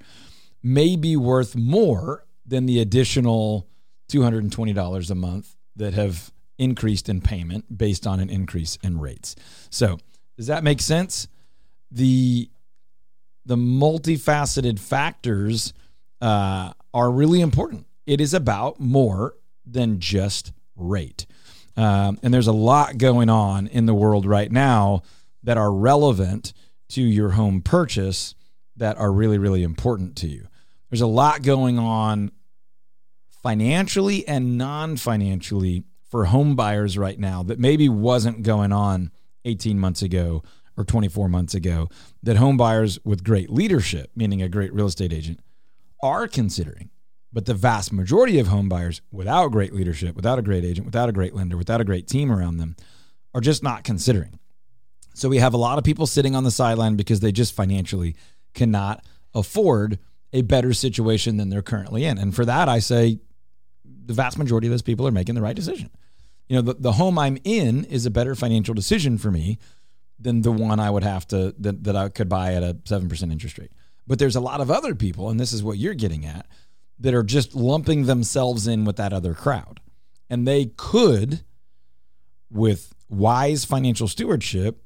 may 0.62 0.96
be 0.96 1.18
worth 1.18 1.54
more 1.54 2.24
than 2.46 2.64
the 2.64 2.80
additional 2.80 3.68
$220 4.10 5.10
a 5.10 5.14
month 5.14 5.54
that 5.76 5.92
have 5.92 6.32
increased 6.56 7.10
in 7.10 7.20
payment 7.20 7.76
based 7.76 8.06
on 8.06 8.18
an 8.18 8.30
increase 8.30 8.76
in 8.82 8.98
rates. 8.98 9.36
So, 9.68 9.98
does 10.38 10.46
that 10.46 10.64
make 10.64 10.80
sense? 10.80 11.28
The 11.90 12.48
the 13.44 13.56
multifaceted 13.56 14.78
factors 14.78 15.74
uh, 16.22 16.72
are 16.94 17.10
really 17.10 17.42
important. 17.42 17.84
It 18.06 18.22
is 18.22 18.32
about 18.32 18.80
more 18.80 19.34
than 19.70 20.00
just 20.00 20.52
rate. 20.76 21.26
Um, 21.76 22.18
and 22.22 22.34
there's 22.34 22.46
a 22.46 22.52
lot 22.52 22.98
going 22.98 23.30
on 23.30 23.66
in 23.68 23.86
the 23.86 23.94
world 23.94 24.26
right 24.26 24.50
now 24.50 25.02
that 25.42 25.56
are 25.56 25.72
relevant 25.72 26.52
to 26.90 27.02
your 27.02 27.30
home 27.30 27.60
purchase 27.62 28.34
that 28.76 28.96
are 28.98 29.12
really, 29.12 29.38
really 29.38 29.62
important 29.62 30.16
to 30.16 30.28
you. 30.28 30.48
There's 30.90 31.00
a 31.00 31.06
lot 31.06 31.42
going 31.42 31.78
on 31.78 32.32
financially 33.42 34.26
and 34.26 34.58
non 34.58 34.96
financially 34.96 35.84
for 36.10 36.26
home 36.26 36.56
buyers 36.56 36.96
right 36.96 37.18
now 37.18 37.42
that 37.42 37.58
maybe 37.58 37.88
wasn't 37.88 38.42
going 38.42 38.72
on 38.72 39.10
18 39.44 39.78
months 39.78 40.02
ago 40.02 40.42
or 40.76 40.84
24 40.84 41.28
months 41.28 41.54
ago 41.54 41.88
that 42.22 42.36
home 42.36 42.56
buyers 42.56 42.98
with 43.04 43.24
great 43.24 43.50
leadership, 43.50 44.10
meaning 44.16 44.40
a 44.42 44.48
great 44.48 44.72
real 44.72 44.86
estate 44.86 45.12
agent, 45.12 45.40
are 46.02 46.26
considering. 46.26 46.90
But 47.32 47.44
the 47.44 47.54
vast 47.54 47.92
majority 47.92 48.38
of 48.38 48.46
home 48.46 48.68
buyers 48.68 49.02
without 49.12 49.48
great 49.48 49.74
leadership, 49.74 50.16
without 50.16 50.38
a 50.38 50.42
great 50.42 50.64
agent, 50.64 50.86
without 50.86 51.08
a 51.08 51.12
great 51.12 51.34
lender, 51.34 51.56
without 51.56 51.80
a 51.80 51.84
great 51.84 52.06
team 52.06 52.32
around 52.32 52.56
them 52.56 52.76
are 53.34 53.40
just 53.40 53.62
not 53.62 53.84
considering. 53.84 54.38
So 55.14 55.28
we 55.28 55.38
have 55.38 55.52
a 55.52 55.58
lot 55.58 55.78
of 55.78 55.84
people 55.84 56.06
sitting 56.06 56.34
on 56.34 56.44
the 56.44 56.50
sideline 56.50 56.96
because 56.96 57.20
they 57.20 57.32
just 57.32 57.54
financially 57.54 58.16
cannot 58.54 59.04
afford 59.34 59.98
a 60.32 60.42
better 60.42 60.72
situation 60.72 61.36
than 61.36 61.48
they're 61.48 61.62
currently 61.62 62.04
in. 62.04 62.18
And 62.18 62.34
for 62.34 62.44
that, 62.44 62.68
I 62.68 62.78
say 62.78 63.18
the 63.84 64.14
vast 64.14 64.38
majority 64.38 64.68
of 64.68 64.70
those 64.70 64.82
people 64.82 65.06
are 65.06 65.12
making 65.12 65.34
the 65.34 65.42
right 65.42 65.56
decision. 65.56 65.90
You 66.48 66.56
know, 66.56 66.62
the, 66.62 66.74
the 66.74 66.92
home 66.92 67.18
I'm 67.18 67.38
in 67.44 67.84
is 67.84 68.06
a 68.06 68.10
better 68.10 68.34
financial 68.34 68.74
decision 68.74 69.18
for 69.18 69.30
me 69.30 69.58
than 70.18 70.42
the 70.42 70.52
one 70.52 70.80
I 70.80 70.90
would 70.90 71.04
have 71.04 71.26
to 71.28 71.54
that, 71.58 71.84
that 71.84 71.96
I 71.96 72.08
could 72.08 72.28
buy 72.28 72.54
at 72.54 72.62
a 72.62 72.74
7% 72.74 73.32
interest 73.32 73.58
rate. 73.58 73.72
But 74.06 74.18
there's 74.18 74.36
a 74.36 74.40
lot 74.40 74.60
of 74.60 74.70
other 74.70 74.94
people, 74.94 75.28
and 75.28 75.38
this 75.38 75.52
is 75.52 75.62
what 75.62 75.78
you're 75.78 75.94
getting 75.94 76.24
at, 76.24 76.46
that 77.00 77.14
are 77.14 77.22
just 77.22 77.54
lumping 77.54 78.06
themselves 78.06 78.66
in 78.66 78.84
with 78.84 78.96
that 78.96 79.12
other 79.12 79.34
crowd. 79.34 79.80
And 80.28 80.46
they 80.46 80.66
could, 80.76 81.44
with 82.50 82.94
wise 83.08 83.64
financial 83.64 84.08
stewardship, 84.08 84.82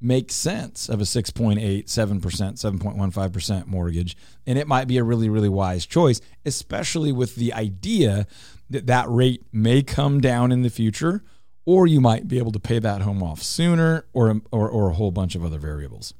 make 0.00 0.30
sense 0.30 0.88
of 0.88 1.00
a 1.00 1.04
6.8, 1.04 1.84
7%, 1.84 2.20
7.15% 2.20 3.66
mortgage. 3.66 4.16
And 4.46 4.58
it 4.58 4.68
might 4.68 4.86
be 4.86 4.98
a 4.98 5.04
really, 5.04 5.28
really 5.28 5.48
wise 5.48 5.86
choice, 5.86 6.20
especially 6.44 7.12
with 7.12 7.36
the 7.36 7.52
idea 7.52 8.26
that 8.70 8.86
that 8.86 9.08
rate 9.08 9.44
may 9.52 9.82
come 9.82 10.20
down 10.20 10.52
in 10.52 10.62
the 10.62 10.70
future, 10.70 11.22
or 11.64 11.86
you 11.86 12.00
might 12.00 12.28
be 12.28 12.38
able 12.38 12.52
to 12.52 12.60
pay 12.60 12.78
that 12.78 13.02
home 13.02 13.22
off 13.22 13.42
sooner, 13.42 14.06
or, 14.12 14.40
or, 14.50 14.68
or 14.68 14.90
a 14.90 14.94
whole 14.94 15.10
bunch 15.10 15.34
of 15.34 15.44
other 15.44 15.58
variables. 15.58 16.14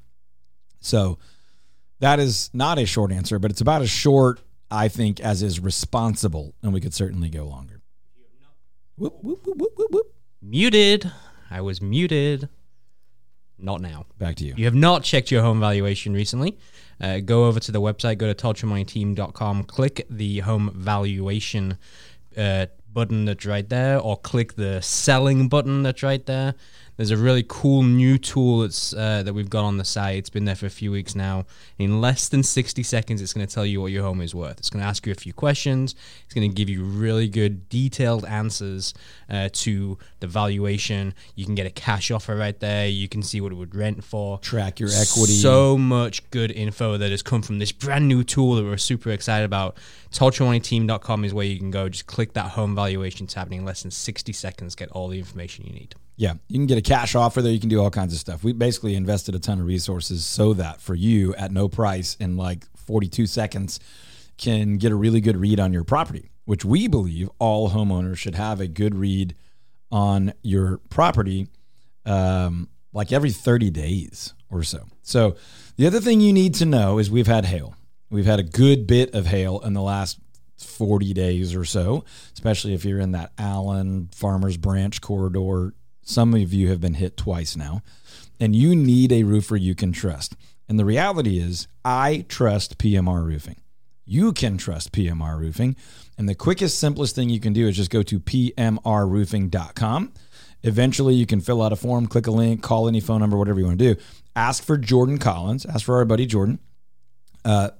So 0.81 1.19
that 2.01 2.19
is 2.19 2.51
not 2.53 2.79
a 2.79 2.87
short 2.87 3.13
answer, 3.13 3.39
but 3.39 3.51
it's 3.51 3.61
about 3.61 3.83
as 3.83 3.91
short, 3.91 4.41
I 4.71 4.89
think, 4.89 5.21
as 5.21 5.43
is 5.43 5.61
responsible. 5.61 6.55
And 6.63 6.73
we 6.73 6.81
could 6.81 6.95
certainly 6.95 7.29
go 7.29 7.45
longer. 7.45 7.81
Whoop, 8.97 9.19
whoop, 9.23 9.47
whoop, 9.47 9.59
whoop, 9.59 9.73
whoop, 9.77 9.91
whoop. 9.91 10.15
Muted. 10.43 11.11
I 11.51 11.61
was 11.61 11.81
muted. 11.81 12.49
Not 13.59 13.81
now. 13.81 14.07
Back 14.19 14.37
to 14.37 14.45
you. 14.45 14.55
you 14.57 14.65
have 14.67 14.75
not 14.75 15.03
checked 15.03 15.31
your 15.31 15.43
home 15.43 15.61
valuation 15.61 16.13
recently, 16.13 16.59
uh, 17.01 17.21
go 17.21 17.47
over 17.47 17.59
to 17.61 17.73
the 17.73 17.81
website, 17.81 18.19
go 18.19 18.33
to 18.33 18.35
toddtramonteteam.com, 18.35 19.65
click 19.65 20.07
the 20.11 20.41
home 20.41 20.73
valuation 20.75 21.79
uh, 22.37 22.67
button 22.93 23.25
that's 23.25 23.47
right 23.47 23.69
there, 23.69 23.99
or 23.99 24.19
click 24.19 24.55
the 24.55 24.81
selling 24.83 25.49
button 25.49 25.83
that's 25.83 26.03
right 26.03 26.25
there. 26.27 26.55
There's 26.97 27.11
a 27.11 27.17
really 27.17 27.45
cool 27.47 27.83
new 27.83 28.17
tool 28.17 28.61
that's 28.61 28.95
uh, 28.95 29.23
that 29.23 29.35
we've 29.35 29.51
got 29.51 29.65
on 29.65 29.77
the 29.77 29.85
site. 29.85 30.17
It's 30.17 30.31
been 30.31 30.47
there 30.47 30.55
for 30.55 30.67
a 30.67 30.71
few 30.71 30.91
weeks 30.91 31.15
now. 31.15 31.45
In 31.79 32.01
less 32.01 32.29
than 32.29 32.43
60 32.43 32.83
seconds, 32.83 33.21
it's 33.21 33.35
going 33.35 33.47
to 33.47 33.55
tell 33.55 33.67
you 33.67 33.83
what 33.83 33.93
your 33.93 34.03
home 34.03 34.23
is 34.23 34.35
worth. 34.35 34.59
It's 34.59 34.71
going 34.71 34.83
to 34.83 34.89
ask 34.89 35.07
you 35.07 35.13
a 35.13 35.17
few 35.17 35.35
questions. 35.35 35.95
It's 36.25 36.33
going 36.33 36.49
to 36.49 36.55
give 36.55 36.71
you 36.71 36.85
really 36.85 37.29
good, 37.29 37.69
detailed 37.69 38.25
answers 38.25 38.95
uh, 39.29 39.51
to 39.53 39.99
the 40.21 40.27
valuation. 40.27 41.15
You 41.35 41.45
can 41.45 41.55
get 41.55 41.67
a 41.67 41.71
cash 41.71 42.11
offer 42.11 42.35
right 42.35 42.59
there. 42.61 42.89
You 42.89 43.09
can 43.09 43.23
see 43.23 43.43
what 43.43 43.53
it 43.53 43.57
would 43.57 43.75
rent 43.75 44.03
for. 44.03 44.39
Track 44.39 44.81
your 44.81 44.89
equity. 44.89 45.35
So 45.35 45.77
much 45.77 46.29
good 46.31 46.51
info 46.51 46.97
that 46.97 47.11
has 47.11 47.23
come 47.23 47.43
from 47.43 47.59
this 47.59 47.73
brand 47.73 48.09
new 48.09 48.25
tool 48.25 48.55
that 48.55 48.65
we're 48.65 48.79
super 48.79 49.11
excited 49.11 49.45
about. 49.45 49.77
ToddTramonteteam.com 50.13 51.25
is 51.27 51.35
where 51.35 51.45
you 51.45 51.59
can 51.59 51.71
go. 51.71 51.91
Just 51.91 52.07
click 52.07 52.33
that 52.33 52.53
home 52.53 52.75
valuation 52.75 53.27
tab, 53.27 53.49
and 53.49 53.55
in 53.57 53.65
less 53.67 53.83
than 53.83 53.91
60 53.91 54.33
seconds, 54.33 54.75
get 54.75 54.91
all 54.93 55.09
the 55.09 55.19
information 55.19 55.67
you 55.67 55.75
need. 55.75 55.95
Yeah, 56.17 56.35
you 56.49 56.59
can 56.59 56.67
get 56.67 56.79
a 56.79 56.83
cash 56.83 57.15
offer 57.15 57.43
there. 57.43 57.53
You 57.53 57.61
can 57.61 57.69
do 57.69 57.83
all 57.83 57.91
kinds 57.91 58.15
of 58.15 58.19
stuff. 58.19 58.43
We 58.43 58.53
basically 58.53 58.95
invested 58.95 59.35
a 59.35 59.39
ton 59.39 59.61
of 59.61 59.67
resources 59.67 60.25
so 60.25 60.55
that 60.55 60.81
for 60.81 60.95
you 60.95 61.35
at 61.35 61.53
no 61.53 61.69
price 61.69 62.17
in 62.19 62.37
like 62.37 62.65
42 62.77 63.27
seconds 63.27 63.81
can 64.39 64.79
get 64.79 64.93
a 64.93 64.95
really 64.95 65.21
good 65.21 65.37
read 65.37 65.61
on 65.61 65.73
your 65.73 65.85
property, 65.85 66.31
which 66.45 66.65
we 66.65 66.89
believe 66.89 67.29
all 67.39 67.71
homeowners 67.71 68.17
should 68.17 68.35
have 68.35 68.61
a 68.61 68.67
good 68.67 68.95
read 68.95 69.35
on 69.91 70.33
your 70.43 70.79
property 70.89 71.49
um, 72.07 72.69
like 72.93 73.13
every 73.13 73.31
30 73.31 73.71
days 73.71 74.33
or 74.51 74.63
so. 74.63 74.85
So 75.03 75.37
the 75.77 75.87
other 75.87 76.01
thing 76.01 76.21
you 76.21 76.33
need 76.33 76.55
to 76.57 76.65
know 76.65 76.99
is 76.99 77.11
we've 77.11 77.27
had 77.27 77.45
hail. 77.45 77.75
We've 78.09 78.27
had 78.27 78.39
a 78.39 78.45
good 78.45 78.87
bit 78.87 79.15
of 79.15 79.27
hail 79.27 79.61
in 79.61 79.75
the 79.75 79.83
last 79.83 80.19
40 80.59 81.13
days 81.13 81.55
or 81.55 81.65
so, 81.65 82.05
especially 82.33 82.73
if 82.73 82.85
you're 82.85 83.01
in 83.01 83.13
that 83.13 83.33
Allen 83.37 84.09
Farmers 84.15 84.57
Branch 84.57 84.99
corridor 85.01 85.75
Some 86.09 86.35
of 86.35 86.53
you 86.53 86.69
have 86.69 86.81
been 86.81 86.95
hit 86.95 87.17
twice 87.17 87.57
now, 87.57 87.83
and 88.39 88.55
you 88.55 88.77
need 88.77 89.11
a 89.11 89.25
roofer 89.25 89.57
you 89.57 89.75
can 89.75 89.91
trust. 89.91 90.37
And 90.69 90.79
the 90.79 90.85
reality 90.85 91.41
is, 91.41 91.67
I 91.85 92.25
trust 92.29 92.79
PMR 92.79 93.25
Roofing. 93.25 93.57
You 94.05 94.33
can 94.33 94.57
trust 94.57 94.93
PMR 94.93 95.37
Roofing. 95.37 95.75
And 96.17 96.29
the 96.29 96.37
quickest, 96.37 96.79
simplest 96.79 97.17
thing 97.17 97.29
you 97.29 97.41
can 97.41 97.53
do 97.53 97.67
is 97.67 97.77
just 97.77 97.91
go 97.91 98.05
to 98.05 98.21
PMRroofing.com. 98.21 100.13
Eventually, 100.63 101.15
you 101.15 101.27
can 101.27 101.41
fill 101.41 101.61
out 101.61 101.73
a 101.73 101.77
form, 101.77 102.07
click 102.07 102.29
a 102.29 102.31
link, 102.31 102.63
call 102.63 102.87
any 102.87 103.01
phone 103.01 103.21
number, 103.21 103.37
whatever 103.37 103.59
you 103.59 103.67
want 103.67 103.79
to 103.81 103.95
do. 103.95 104.01
Ask 104.37 104.63
for 104.63 104.77
Jordan 104.77 105.19
Collins. 105.19 105.67
Ask 105.67 105.85
for 105.85 105.97
our 105.97 106.05
buddy 106.05 106.27
Jordan. 106.27 106.61
Uh, 107.45 107.71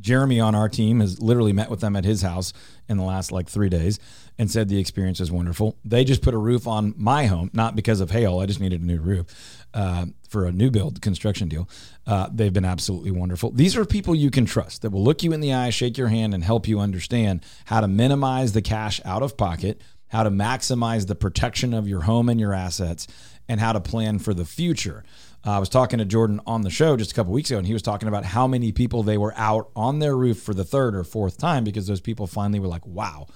Jeremy 0.00 0.38
on 0.38 0.54
our 0.54 0.68
team 0.68 1.00
has 1.00 1.20
literally 1.20 1.52
met 1.52 1.70
with 1.70 1.80
them 1.80 1.96
at 1.96 2.04
his 2.04 2.22
house 2.22 2.52
in 2.88 2.98
the 2.98 3.04
last 3.04 3.32
like 3.32 3.48
three 3.48 3.68
days 3.68 3.98
and 4.38 4.50
said 4.50 4.68
the 4.68 4.78
experience 4.78 5.20
is 5.20 5.32
wonderful. 5.32 5.76
They 5.84 6.04
just 6.04 6.22
put 6.22 6.32
a 6.32 6.38
roof 6.38 6.66
on 6.66 6.94
my 6.96 7.26
home, 7.26 7.50
not 7.52 7.74
because 7.74 8.00
of 8.00 8.10
hail. 8.10 8.38
I 8.38 8.46
just 8.46 8.60
needed 8.60 8.80
a 8.80 8.86
new 8.86 9.00
roof 9.00 9.26
uh, 9.74 10.06
for 10.28 10.46
a 10.46 10.52
new 10.52 10.70
build 10.70 11.02
construction 11.02 11.48
deal. 11.48 11.68
Uh, 12.06 12.28
they've 12.32 12.52
been 12.52 12.64
absolutely 12.64 13.10
wonderful. 13.10 13.50
These 13.50 13.76
are 13.76 13.84
people 13.84 14.14
you 14.14 14.30
can 14.30 14.46
trust 14.46 14.82
that 14.82 14.90
will 14.90 15.02
look 15.02 15.22
you 15.22 15.32
in 15.32 15.40
the 15.40 15.52
eye, 15.52 15.70
shake 15.70 15.98
your 15.98 16.08
hand, 16.08 16.34
and 16.34 16.44
help 16.44 16.68
you 16.68 16.78
understand 16.78 17.44
how 17.64 17.80
to 17.80 17.88
minimize 17.88 18.52
the 18.52 18.62
cash 18.62 19.00
out 19.04 19.22
of 19.22 19.36
pocket, 19.36 19.80
how 20.08 20.22
to 20.22 20.30
maximize 20.30 21.06
the 21.06 21.16
protection 21.16 21.74
of 21.74 21.88
your 21.88 22.02
home 22.02 22.28
and 22.28 22.38
your 22.38 22.54
assets, 22.54 23.08
and 23.48 23.60
how 23.60 23.72
to 23.72 23.80
plan 23.80 24.20
for 24.20 24.34
the 24.34 24.44
future. 24.44 25.02
Uh, 25.44 25.52
I 25.52 25.58
was 25.58 25.68
talking 25.68 25.98
to 25.98 26.04
Jordan 26.04 26.40
on 26.46 26.62
the 26.62 26.70
show 26.70 26.96
just 26.96 27.12
a 27.12 27.14
couple 27.14 27.32
weeks 27.32 27.50
ago, 27.50 27.58
and 27.58 27.66
he 27.66 27.72
was 27.72 27.82
talking 27.82 28.08
about 28.08 28.24
how 28.24 28.46
many 28.46 28.70
people 28.70 29.02
they 29.02 29.18
were 29.18 29.34
out 29.36 29.70
on 29.74 29.98
their 29.98 30.16
roof 30.16 30.40
for 30.40 30.54
the 30.54 30.64
third 30.64 30.94
or 30.94 31.04
fourth 31.04 31.38
time 31.38 31.64
because 31.64 31.86
those 31.86 32.00
people 32.00 32.26
finally 32.26 32.60
were 32.60 32.68
like, 32.68 32.86
wow, 32.86 33.26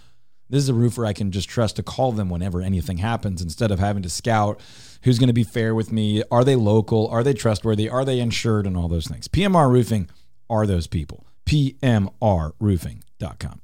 this 0.53 0.63
is 0.63 0.69
a 0.69 0.75
roofer 0.75 1.07
I 1.07 1.15
can 1.15 1.33
just 1.33 1.49
trust 1.49 1.77
to 1.77 1.83
call 1.83 2.13
them 2.13 2.29
whenever 2.29 2.61
anything 2.61 2.99
happens 2.99 3.41
instead 3.41 3.71
of 3.71 3.79
having 3.79 4.03
to 4.03 4.11
scout 4.11 4.61
who's 5.03 5.19
going 5.19 5.29
to 5.29 5.33
be 5.33 5.45
fair 5.45 5.75
with 5.75 5.91
me. 5.91 6.23
Are 6.31 6.45
they 6.45 6.57
local? 6.57 7.09
Are 7.09 7.23
they 7.23 7.33
trustworthy? 7.33 7.89
Are 7.89 8.05
they 8.05 8.21
insured? 8.21 8.67
And 8.67 8.77
all 8.77 8.89
those 8.89 9.07
things. 9.07 9.29
PMR 9.29 9.71
Roofing 9.71 10.11
are 10.51 10.67
those 10.67 10.87
people. 10.87 11.27
PMRroofing.com. 11.47 13.61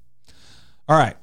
All 0.88 0.98
right. 0.98 1.16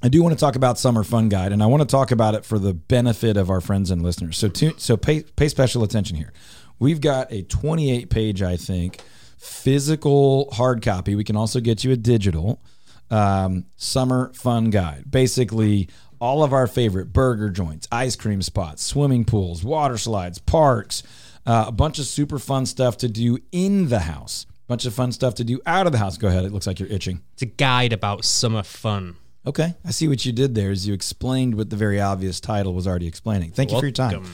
I 0.00 0.08
do 0.08 0.22
want 0.22 0.32
to 0.32 0.40
talk 0.40 0.54
about 0.54 0.78
Summer 0.78 1.02
Fun 1.02 1.28
Guide, 1.28 1.50
and 1.50 1.60
I 1.62 1.66
want 1.66 1.82
to 1.82 1.88
talk 1.88 2.10
about 2.10 2.34
it 2.34 2.44
for 2.44 2.58
the 2.58 2.74
benefit 2.74 3.38
of 3.38 3.50
our 3.50 3.62
friends 3.62 3.90
and 3.90 4.02
listeners. 4.02 4.38
So, 4.38 4.48
to, 4.48 4.74
so 4.76 4.96
pay 4.96 5.22
pay 5.22 5.48
special 5.48 5.82
attention 5.82 6.16
here. 6.16 6.32
We've 6.78 7.00
got 7.00 7.32
a 7.32 7.42
28 7.42 8.10
page, 8.10 8.42
I 8.42 8.58
think, 8.58 9.00
physical 9.38 10.50
hard 10.52 10.82
copy. 10.82 11.14
We 11.14 11.24
can 11.24 11.36
also 11.36 11.58
get 11.58 11.84
you 11.84 11.92
a 11.92 11.96
digital 11.96 12.60
um, 13.10 13.66
Summer 13.76 14.32
Fun 14.34 14.70
Guide. 14.70 15.10
Basically, 15.10 15.88
all 16.20 16.42
of 16.42 16.52
our 16.52 16.66
favorite 16.66 17.12
burger 17.12 17.50
joints, 17.50 17.86
ice 17.92 18.16
cream 18.16 18.42
spots, 18.42 18.82
swimming 18.82 19.24
pools, 19.24 19.62
water 19.64 19.98
slides, 19.98 20.38
parks, 20.38 21.02
uh, 21.46 21.64
a 21.68 21.72
bunch 21.72 21.98
of 21.98 22.06
super 22.06 22.38
fun 22.38 22.66
stuff 22.66 22.96
to 22.98 23.08
do 23.08 23.38
in 23.52 23.88
the 23.88 24.00
house. 24.00 24.46
a 24.48 24.68
Bunch 24.68 24.86
of 24.86 24.94
fun 24.94 25.12
stuff 25.12 25.34
to 25.36 25.44
do 25.44 25.60
out 25.66 25.86
of 25.86 25.92
the 25.92 25.98
house. 25.98 26.16
Go 26.16 26.28
ahead. 26.28 26.44
It 26.44 26.52
looks 26.52 26.66
like 26.66 26.80
you're 26.80 26.88
itching. 26.88 27.20
It's 27.34 27.42
a 27.42 27.46
guide 27.46 27.92
about 27.92 28.24
summer 28.24 28.62
fun. 28.62 29.16
Okay, 29.46 29.74
I 29.84 29.90
see 29.90 30.08
what 30.08 30.24
you 30.24 30.32
did 30.32 30.54
there. 30.54 30.70
Is 30.70 30.86
you 30.88 30.94
explained 30.94 31.54
what 31.54 31.68
the 31.68 31.76
very 31.76 32.00
obvious 32.00 32.40
title 32.40 32.72
was 32.72 32.86
already 32.86 33.06
explaining. 33.06 33.52
Thank 33.52 33.72
you 33.72 33.78
for 33.78 33.84
your 33.84 33.92
time. 33.92 34.24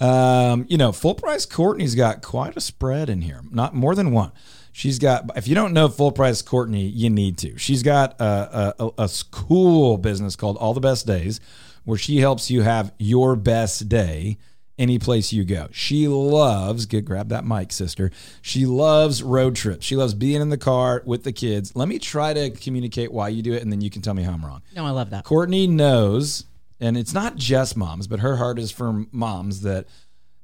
Um, 0.00 0.66
you 0.68 0.76
know, 0.76 0.92
full 0.92 1.14
price 1.14 1.46
Courtney's 1.46 1.94
got 1.94 2.20
quite 2.20 2.56
a 2.56 2.60
spread 2.60 3.08
in 3.08 3.22
here. 3.22 3.42
Not 3.50 3.74
more 3.74 3.94
than 3.94 4.10
one. 4.10 4.32
She's 4.76 4.98
got. 4.98 5.34
If 5.38 5.48
you 5.48 5.54
don't 5.54 5.72
know 5.72 5.88
full 5.88 6.12
price 6.12 6.42
Courtney, 6.42 6.84
you 6.84 7.08
need 7.08 7.38
to. 7.38 7.56
She's 7.56 7.82
got 7.82 8.20
a, 8.20 8.74
a, 8.78 8.90
a 8.98 9.10
cool 9.30 9.96
business 9.96 10.36
called 10.36 10.58
All 10.58 10.74
the 10.74 10.82
Best 10.82 11.06
Days, 11.06 11.40
where 11.84 11.96
she 11.96 12.18
helps 12.18 12.50
you 12.50 12.60
have 12.60 12.92
your 12.98 13.36
best 13.36 13.88
day 13.88 14.36
any 14.76 14.98
place 14.98 15.32
you 15.32 15.44
go. 15.44 15.68
She 15.72 16.08
loves, 16.08 16.84
get 16.84 17.06
grab 17.06 17.30
that 17.30 17.46
mic, 17.46 17.72
sister. 17.72 18.10
She 18.42 18.66
loves 18.66 19.22
road 19.22 19.56
trips. 19.56 19.86
She 19.86 19.96
loves 19.96 20.12
being 20.12 20.42
in 20.42 20.50
the 20.50 20.58
car 20.58 21.02
with 21.06 21.24
the 21.24 21.32
kids. 21.32 21.74
Let 21.74 21.88
me 21.88 21.98
try 21.98 22.34
to 22.34 22.50
communicate 22.50 23.10
why 23.10 23.28
you 23.28 23.40
do 23.40 23.54
it, 23.54 23.62
and 23.62 23.72
then 23.72 23.80
you 23.80 23.88
can 23.88 24.02
tell 24.02 24.12
me 24.12 24.24
how 24.24 24.32
I'm 24.32 24.44
wrong. 24.44 24.60
No, 24.74 24.84
I 24.84 24.90
love 24.90 25.08
that. 25.08 25.24
Courtney 25.24 25.66
knows, 25.66 26.44
and 26.80 26.98
it's 26.98 27.14
not 27.14 27.36
just 27.36 27.78
moms, 27.78 28.06
but 28.06 28.20
her 28.20 28.36
heart 28.36 28.58
is 28.58 28.70
for 28.70 29.06
moms 29.10 29.62
that 29.62 29.86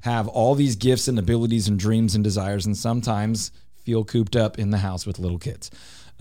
have 0.00 0.26
all 0.26 0.54
these 0.54 0.74
gifts 0.74 1.06
and 1.06 1.18
abilities 1.18 1.68
and 1.68 1.78
dreams 1.78 2.14
and 2.14 2.24
desires, 2.24 2.64
and 2.64 2.78
sometimes 2.78 3.52
feel 3.84 4.04
cooped 4.04 4.36
up 4.36 4.58
in 4.58 4.70
the 4.70 4.78
house 4.78 5.06
with 5.06 5.18
little 5.18 5.38
kids. 5.38 5.70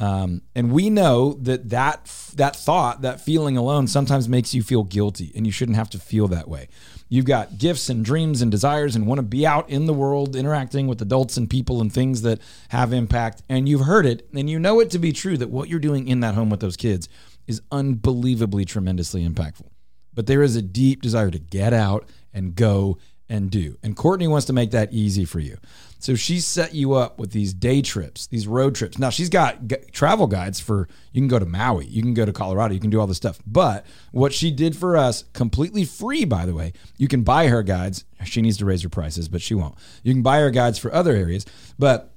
Um, 0.02 0.42
and 0.56 0.72
we 0.72 0.90
know 0.90 1.34
that 1.42 1.70
that 1.70 2.06
that 2.36 2.56
thought, 2.56 3.02
that 3.04 3.22
feeling 3.22 3.56
alone, 3.56 3.88
sometimes 3.88 4.28
makes 4.28 4.54
you 4.54 4.64
feel 4.64 4.84
guilty, 4.84 5.32
and 5.36 5.46
you 5.46 5.52
shouldn't 5.52 5.76
have 5.78 5.92
to 5.92 6.00
feel 6.00 6.28
that 6.30 6.48
way. 6.48 6.70
You've 7.08 7.26
got 7.26 7.60
gifts 7.60 7.88
and 7.88 8.04
dreams 8.04 8.42
and 8.42 8.50
desires, 8.50 8.96
and 8.96 9.06
want 9.06 9.20
to 9.20 9.24
be 9.24 9.46
out 9.46 9.70
in 9.70 9.86
the 9.86 9.94
world, 9.94 10.36
interacting 10.36 10.88
with 10.88 11.02
adults 11.04 11.38
and 11.38 11.48
people 11.48 11.82
and 11.82 11.94
things 11.94 12.24
that 12.24 12.40
have 12.70 12.94
impact. 12.94 13.44
And 13.48 13.70
you've 13.70 13.82
heard 13.86 14.08
it, 14.08 14.28
and 14.34 14.50
you 14.50 14.58
know 14.58 14.80
it 14.80 14.90
to 14.92 15.00
be 15.00 15.12
true 15.12 15.38
that 15.38 15.52
what 15.52 15.70
you're 15.70 15.80
doing 15.80 16.08
in 16.08 16.22
that 16.22 16.34
home 16.34 16.50
with 16.50 16.62
those 16.62 16.78
kids 16.78 17.08
is 17.46 17.62
unbelievably, 17.72 18.66
tremendously 18.66 19.28
impactful. 19.28 19.70
But 20.14 20.26
there 20.26 20.42
is 20.42 20.56
a 20.56 20.62
deep 20.64 21.02
desire 21.02 21.30
to 21.30 21.40
get 21.40 21.74
out 21.74 22.10
and 22.34 22.56
go 22.56 22.98
and 23.32 23.50
do. 23.50 23.78
And 23.82 23.96
Courtney 23.96 24.28
wants 24.28 24.46
to 24.48 24.54
make 24.54 24.72
that 24.72 24.92
easy 24.92 25.24
for 25.24 25.40
you. 25.40 25.58
So 26.00 26.16
she 26.16 26.42
set 26.42 26.76
you 26.76 26.96
up 26.96 27.18
with 27.18 27.32
these 27.32 27.54
day 27.54 27.82
trips, 27.82 28.28
these 28.28 28.46
road 28.46 28.76
trips. 28.76 29.00
Now 29.00 29.10
she's 29.10 29.30
got 29.30 29.68
g- 29.68 29.78
travel 29.94 30.28
guides 30.28 30.60
for 30.60 30.90
you 31.14 31.22
can 31.22 31.30
go 31.30 31.40
to 31.40 31.46
Maui, 31.46 31.86
you 31.86 32.02
can 32.02 32.14
go 32.14 32.26
to 32.26 32.34
Colorado, 32.34 32.74
you 32.74 32.80
can 32.82 32.90
do 32.90 33.00
all 33.00 33.08
this 33.08 33.18
stuff. 33.18 33.40
But 33.48 33.86
what 34.12 34.34
she 34.34 34.52
did 34.52 34.76
for 34.76 34.98
us, 34.98 35.24
completely 35.32 35.86
free, 35.86 36.26
by 36.26 36.46
the 36.46 36.54
way, 36.54 36.74
you 36.98 37.08
can 37.08 37.24
buy 37.24 37.48
her 37.48 37.64
guides. 37.64 38.04
She 38.26 38.42
needs 38.42 38.58
to 38.58 38.66
raise 38.66 38.84
her 38.84 38.90
prices, 38.90 39.30
but 39.30 39.42
she 39.42 39.54
won't. 39.54 39.76
You 40.04 40.14
can 40.14 40.24
buy 40.24 40.40
her 40.40 40.52
guides 40.52 40.78
for 40.78 40.94
other 40.94 41.14
areas, 41.14 41.46
but 41.80 42.14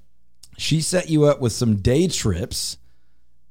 she 0.59 0.81
set 0.81 1.11
you 1.11 1.27
up 1.27 1.41
with 1.41 1.53
some 1.53 1.77
day 1.77 2.09
trips 2.09 2.79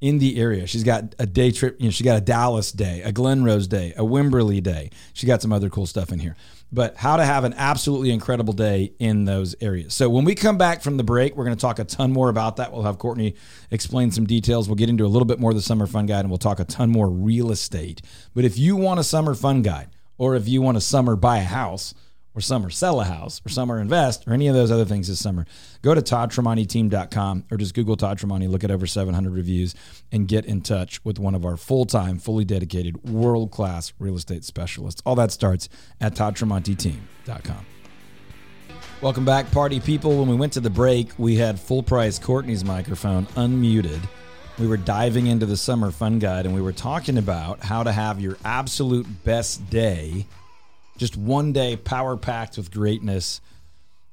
in 0.01 0.17
the 0.19 0.37
area. 0.37 0.67
She's 0.67 0.83
got 0.83 1.15
a 1.17 1.25
day 1.25 1.51
trip, 1.51 1.77
you 1.79 1.85
know, 1.85 1.91
she 1.91 2.03
got 2.03 2.17
a 2.17 2.21
Dallas 2.21 2.73
day, 2.73 3.01
a 3.03 3.13
Glen 3.13 3.45
Rose 3.45 3.67
day, 3.67 3.93
a 3.95 4.03
Wimberley 4.03 4.61
day. 4.61 4.89
She 5.13 5.25
got 5.25 5.41
some 5.41 5.53
other 5.53 5.69
cool 5.69 5.85
stuff 5.85 6.11
in 6.11 6.19
here. 6.19 6.35
But 6.73 6.97
how 6.97 7.17
to 7.17 7.23
have 7.23 7.43
an 7.43 7.53
absolutely 7.55 8.09
incredible 8.11 8.53
day 8.53 8.93
in 8.97 9.25
those 9.25 9.55
areas. 9.61 9.93
So 9.93 10.09
when 10.09 10.25
we 10.25 10.33
come 10.33 10.57
back 10.57 10.81
from 10.81 10.97
the 10.97 11.03
break, 11.03 11.35
we're 11.37 11.45
going 11.45 11.55
to 11.55 11.61
talk 11.61 11.77
a 11.77 11.83
ton 11.83 12.11
more 12.11 12.29
about 12.29 12.55
that. 12.55 12.73
We'll 12.73 12.81
have 12.81 12.97
Courtney 12.97 13.35
explain 13.69 14.09
some 14.09 14.25
details. 14.25 14.67
We'll 14.67 14.75
get 14.75 14.89
into 14.89 15.05
a 15.05 15.07
little 15.07 15.27
bit 15.27 15.39
more 15.39 15.51
of 15.51 15.55
the 15.55 15.61
summer 15.61 15.85
fun 15.85 16.07
guide 16.07 16.21
and 16.21 16.29
we'll 16.29 16.39
talk 16.39 16.59
a 16.59 16.65
ton 16.65 16.89
more 16.89 17.07
real 17.07 17.51
estate. 17.51 18.01
But 18.33 18.43
if 18.43 18.57
you 18.57 18.75
want 18.75 18.99
a 18.99 19.03
summer 19.03 19.35
fun 19.35 19.61
guide 19.61 19.89
or 20.17 20.35
if 20.35 20.47
you 20.47 20.63
want 20.63 20.77
a 20.77 20.81
summer 20.81 21.15
buy 21.15 21.37
a 21.37 21.43
house, 21.43 21.93
or 22.35 22.41
summer 22.41 22.69
sell 22.69 22.99
a 22.99 23.05
house 23.05 23.41
or 23.45 23.49
summer 23.49 23.79
invest 23.79 24.27
or 24.27 24.33
any 24.33 24.47
of 24.47 24.55
those 24.55 24.71
other 24.71 24.85
things 24.85 25.07
this 25.07 25.19
summer, 25.19 25.45
go 25.81 25.93
to 25.93 26.01
toddtramonteteam.com 26.01 27.45
or 27.51 27.57
just 27.57 27.73
Google 27.73 27.95
Todd 27.95 28.19
Tramonte, 28.19 28.49
look 28.49 28.63
at 28.63 28.71
over 28.71 28.87
700 28.87 29.33
reviews, 29.33 29.75
and 30.11 30.27
get 30.27 30.45
in 30.45 30.61
touch 30.61 31.03
with 31.05 31.19
one 31.19 31.35
of 31.35 31.45
our 31.45 31.57
full 31.57 31.85
time, 31.85 32.17
fully 32.17 32.45
dedicated, 32.45 33.09
world 33.09 33.51
class 33.51 33.93
real 33.99 34.15
estate 34.15 34.43
specialists. 34.43 35.01
All 35.05 35.15
that 35.15 35.31
starts 35.31 35.69
at 36.01 36.15
toddtramonteteam.com. 36.15 37.65
Welcome 39.01 39.25
back, 39.25 39.51
party 39.51 39.81
people. 39.81 40.17
When 40.19 40.29
we 40.29 40.35
went 40.35 40.53
to 40.53 40.61
the 40.61 40.69
break, 40.69 41.09
we 41.17 41.35
had 41.35 41.59
full 41.59 41.83
price 41.83 42.17
Courtney's 42.17 42.63
microphone 42.63 43.25
unmuted. 43.35 43.99
We 44.59 44.67
were 44.67 44.77
diving 44.77 45.27
into 45.27 45.45
the 45.45 45.57
summer 45.57 45.91
fun 45.91 46.19
guide 46.19 46.45
and 46.45 46.55
we 46.55 46.61
were 46.61 46.71
talking 46.71 47.17
about 47.17 47.61
how 47.61 47.83
to 47.83 47.91
have 47.91 48.21
your 48.21 48.37
absolute 48.45 49.05
best 49.23 49.69
day 49.69 50.25
just 50.97 51.17
one 51.17 51.53
day 51.53 51.75
power 51.75 52.17
packed 52.17 52.57
with 52.57 52.71
greatness. 52.71 53.41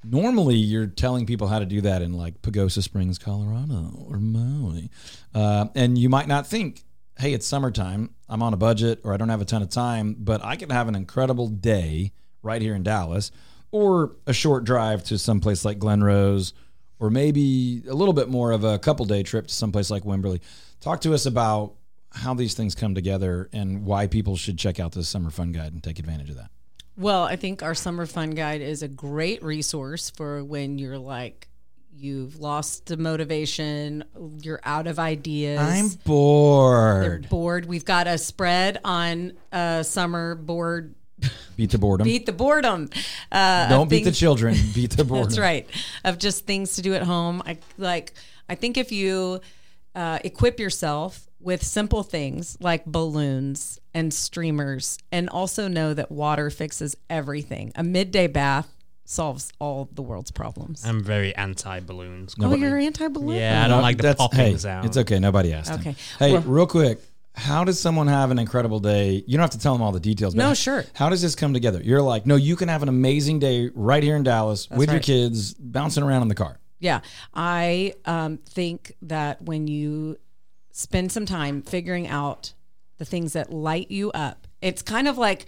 Normally, 0.03 0.57
you're 0.57 0.87
telling 0.87 1.27
people 1.27 1.49
how 1.49 1.59
to 1.59 1.67
do 1.67 1.83
that 1.83 2.01
in 2.01 2.15
like 2.15 2.41
Pagosa 2.41 2.83
Springs, 2.83 3.19
Colorado, 3.19 3.93
or 4.09 4.19
Maui, 4.19 4.91
uh, 5.35 5.67
and 5.75 5.99
you 5.99 6.09
might 6.09 6.27
not 6.27 6.47
think, 6.47 6.85
"Hey, 7.19 7.35
it's 7.35 7.47
summertime. 7.47 8.11
I'm 8.29 8.43
on 8.43 8.55
a 8.55 8.57
budget, 8.57 9.01
or 9.05 9.13
I 9.13 9.19
don't 9.19 9.29
have 9.29 9.43
a 9.43 9.45
ton 9.45 9.61
of 9.61 9.69
time, 9.69 10.17
but 10.19 10.43
I 10.43 10.57
can 10.57 10.71
have 10.71 10.89
an 10.89 10.95
incredible 10.95 11.49
day 11.49 12.13
right 12.43 12.63
here 12.63 12.75
in 12.75 12.83
Dallas, 12.83 13.31
or 13.73 14.17
a 14.27 14.33
short 14.33 14.65
drive 14.65 15.05
to 15.05 15.19
someplace 15.19 15.67
like 15.67 15.79
Glen 15.79 16.03
Rose, 16.03 16.55
or 16.99 17.11
maybe 17.11 17.83
a 17.87 17.95
little 17.95 18.15
bit 18.15 18.31
more 18.31 18.53
of 18.53 18.65
a 18.65 18.79
couple 18.79 19.05
day 19.05 19.23
trip 19.23 19.49
to 19.49 19.55
someplace 19.55 19.91
like 19.91 20.05
Wimberley." 20.05 20.41
Talk 20.81 21.03
to 21.03 21.13
us 21.13 21.27
about 21.27 21.75
how 22.13 22.33
these 22.33 22.55
things 22.55 22.75
come 22.75 22.95
together 22.95 23.51
and 23.53 23.85
why 23.85 24.07
people 24.07 24.37
should 24.37 24.59
check 24.59 24.81
out 24.81 24.93
this 24.93 25.11
summer 25.11 25.31
fun 25.31 25.53
guide 25.53 25.75
and 25.75 25.83
take 25.83 25.99
advantage 25.99 26.31
of 26.31 26.37
that. 26.37 26.51
Well, 27.01 27.23
I 27.25 27.37
think 27.37 27.63
our 27.63 27.75
summer 27.75 28.05
fun 28.05 28.33
guide 28.33 28.61
is 28.61 28.83
a 28.83 28.89
great 28.89 29.43
resource 29.43 30.11
for 30.11 30.45
when 30.45 30.77
you're 30.77 30.99
like 30.99 31.49
you've 31.95 32.39
lost 32.41 32.87
the 32.87 32.99
motivation, 32.99 34.05
you're 34.43 34.61
out 34.65 34.87
of 34.87 34.99
ideas. 34.99 35.61
I'm 35.61 35.89
They're 35.89 35.99
bored. 36.05 37.29
bored. 37.31 37.65
We've 37.65 37.87
got 37.87 38.07
a 38.07 38.19
spread 38.19 38.81
on 38.85 39.33
uh, 39.51 39.83
summer 39.83 40.35
board. 40.35 40.95
Beat 41.57 41.71
the 41.71 41.79
boredom. 41.79 42.05
Beat 42.05 42.27
the 42.27 42.33
boredom. 42.33 42.91
Uh, 43.33 43.71
Don't 43.71 43.89
beat 43.89 44.05
the 44.05 44.13
children. 44.13 44.55
Beat 44.75 44.91
the 44.91 45.05
boredom. 45.05 45.29
That's 45.29 45.39
right. 45.39 45.67
Of 46.05 46.19
just 46.19 46.45
things 46.45 46.77
to 46.77 46.83
do 46.83 46.93
at 46.93 47.03
home. 47.03 47.43
I 47.47 47.57
like. 47.79 48.13
I 48.47 48.57
think 48.57 48.77
if 48.77 48.93
you 48.93 49.41
uh, 49.95 50.19
equip 50.23 50.61
yourself 50.61 51.30
with 51.41 51.65
simple 51.65 52.03
things 52.03 52.57
like 52.61 52.85
balloons 52.85 53.81
and 53.95 54.13
streamers, 54.13 54.99
and 55.11 55.29
also 55.29 55.69
know 55.69 55.95
that 55.95 56.11
water 56.13 56.51
fixes 56.51 56.97
everything. 57.09 57.73
A 57.75 57.83
midday 57.83 58.27
bath 58.27 58.69
solves 59.05 59.53
all 59.59 59.89
the 59.93 60.03
world's 60.03 60.31
problems. 60.31 60.85
I'm 60.85 61.03
very 61.03 61.35
anti 61.35 61.81
balloons. 61.81 62.35
oh, 62.41 62.55
you're 62.55 62.79
anti 62.79 63.09
balloon? 63.09 63.37
Yeah, 63.37 63.65
I 63.65 63.69
don't 63.69 63.83
like 63.83 63.97
the 63.97 64.05
That's- 64.05 64.19
popping 64.19 64.39
hey, 64.39 64.57
sound. 64.57 64.87
It's 64.87 64.97
okay. 64.97 65.19
Nobody 65.19 65.53
asked. 65.53 65.71
him. 65.71 65.81
Okay. 65.81 65.97
Hey, 66.19 66.33
Well- 66.33 66.43
real 66.43 66.67
quick. 66.67 67.01
How 67.37 67.63
does 67.63 67.79
someone 67.79 68.09
have 68.09 68.33
an 68.33 68.41
incredible 68.41 68.81
day? 68.81 69.23
You 69.27 69.37
don't 69.37 69.43
have 69.43 69.51
to 69.51 69.59
tell 69.59 69.73
them 69.73 69.83
all 69.83 69.93
the 69.93 70.01
details. 70.01 70.35
But 70.35 70.43
No, 70.43 70.53
sure. 70.53 70.85
How 70.95 71.09
does 71.09 71.23
this 71.23 71.37
come 71.37 71.55
together? 71.55 71.81
You're 71.83 72.03
like, 72.03 72.27
no, 72.27 72.35
you 72.35 72.57
can 72.57 72.69
have 72.69 72.83
an 72.83 72.89
amazing 72.89 73.39
day 73.39 73.71
right 73.73 74.03
here 74.03 74.17
in 74.17 74.25
Dallas 74.25 74.69
with 74.69 74.91
your 74.91 75.01
kids 75.01 75.55
bouncing 75.55 76.03
around 76.03 76.23
in 76.23 76.29
the 76.29 76.35
car. 76.35 76.59
Yeah, 76.81 77.01
I 77.33 77.95
um, 78.05 78.39
think 78.39 78.95
that 79.03 79.43
when 79.43 79.69
you 79.69 80.17
spend 80.73 81.13
some 81.13 81.27
time 81.27 81.63
figuring 81.63 82.07
out 82.07 82.53
the 82.99 83.05
things 83.05 83.33
that 83.33 83.53
light 83.53 83.91
you 83.91 84.11
up, 84.13 84.47
it's 84.61 84.83
kind 84.83 85.09
of 85.09 85.19
like 85.19 85.47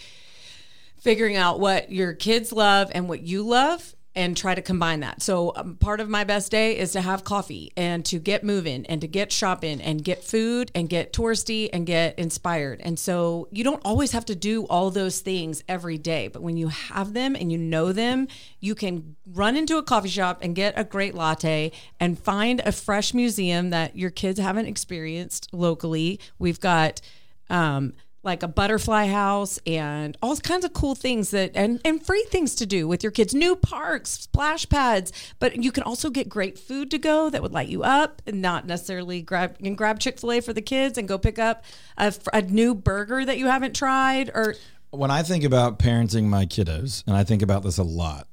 figuring 0.98 1.36
out 1.36 1.60
what 1.60 1.92
your 1.92 2.12
kids 2.12 2.52
love 2.52 2.90
and 2.94 3.08
what 3.08 3.22
you 3.22 3.42
love 3.42 3.94
and 4.14 4.36
try 4.36 4.54
to 4.54 4.62
combine 4.62 5.00
that. 5.00 5.22
So, 5.22 5.52
um, 5.56 5.76
part 5.76 6.00
of 6.00 6.08
my 6.08 6.24
best 6.24 6.50
day 6.50 6.78
is 6.78 6.92
to 6.92 7.00
have 7.00 7.24
coffee 7.24 7.72
and 7.76 8.04
to 8.06 8.18
get 8.18 8.44
moving 8.44 8.84
and 8.86 9.00
to 9.00 9.08
get 9.08 9.32
shopping 9.32 9.80
and 9.80 10.04
get 10.04 10.22
food 10.22 10.70
and 10.74 10.88
get 10.88 11.12
touristy 11.12 11.70
and 11.72 11.86
get 11.86 12.18
inspired. 12.18 12.80
And 12.82 12.98
so, 12.98 13.48
you 13.50 13.64
don't 13.64 13.80
always 13.84 14.12
have 14.12 14.24
to 14.26 14.34
do 14.34 14.64
all 14.66 14.90
those 14.90 15.20
things 15.20 15.64
every 15.68 15.98
day, 15.98 16.28
but 16.28 16.42
when 16.42 16.56
you 16.56 16.68
have 16.68 17.14
them 17.14 17.34
and 17.34 17.50
you 17.50 17.58
know 17.58 17.92
them, 17.92 18.28
you 18.60 18.74
can 18.74 19.16
run 19.26 19.56
into 19.56 19.78
a 19.78 19.82
coffee 19.82 20.08
shop 20.08 20.40
and 20.42 20.54
get 20.54 20.74
a 20.76 20.84
great 20.84 21.14
latte 21.14 21.72
and 21.98 22.18
find 22.18 22.60
a 22.60 22.72
fresh 22.72 23.14
museum 23.14 23.70
that 23.70 23.96
your 23.96 24.10
kids 24.10 24.38
haven't 24.38 24.66
experienced 24.66 25.48
locally. 25.52 26.20
We've 26.38 26.60
got 26.60 27.00
um, 27.48 27.94
like 28.24 28.42
a 28.42 28.48
butterfly 28.48 29.06
house 29.06 29.58
and 29.66 30.16
all 30.22 30.36
kinds 30.36 30.64
of 30.64 30.72
cool 30.72 30.94
things 30.94 31.30
that 31.30 31.50
and, 31.54 31.80
and 31.84 32.04
free 32.04 32.24
things 32.30 32.54
to 32.54 32.66
do 32.66 32.86
with 32.86 33.02
your 33.02 33.12
kids. 33.12 33.34
New 33.34 33.56
parks 33.56 34.10
splash 34.10 34.68
pads 34.68 35.12
but 35.38 35.56
you 35.62 35.72
can 35.72 35.82
also 35.82 36.08
get 36.10 36.28
great 36.28 36.58
food 36.58 36.90
to 36.90 36.98
go 36.98 37.30
that 37.30 37.42
would 37.42 37.52
light 37.52 37.68
you 37.68 37.82
up 37.82 38.22
and 38.26 38.40
not 38.40 38.66
necessarily 38.66 39.22
grab 39.22 39.58
can 39.58 39.74
grab 39.74 39.98
chick-fil-a 39.98 40.40
for 40.40 40.52
the 40.52 40.62
kids 40.62 40.96
and 40.96 41.08
go 41.08 41.18
pick 41.18 41.38
up 41.38 41.64
a, 41.96 42.14
a 42.32 42.42
new 42.42 42.74
burger 42.74 43.24
that 43.24 43.38
you 43.38 43.46
haven't 43.46 43.74
tried 43.74 44.30
or 44.34 44.54
When 44.90 45.10
I 45.10 45.22
think 45.22 45.42
about 45.42 45.78
parenting 45.78 46.24
my 46.24 46.44
kiddos, 46.44 47.02
and 47.06 47.16
I 47.16 47.24
think 47.24 47.40
about 47.40 47.62
this 47.62 47.78
a 47.78 47.82
lot, 47.82 48.28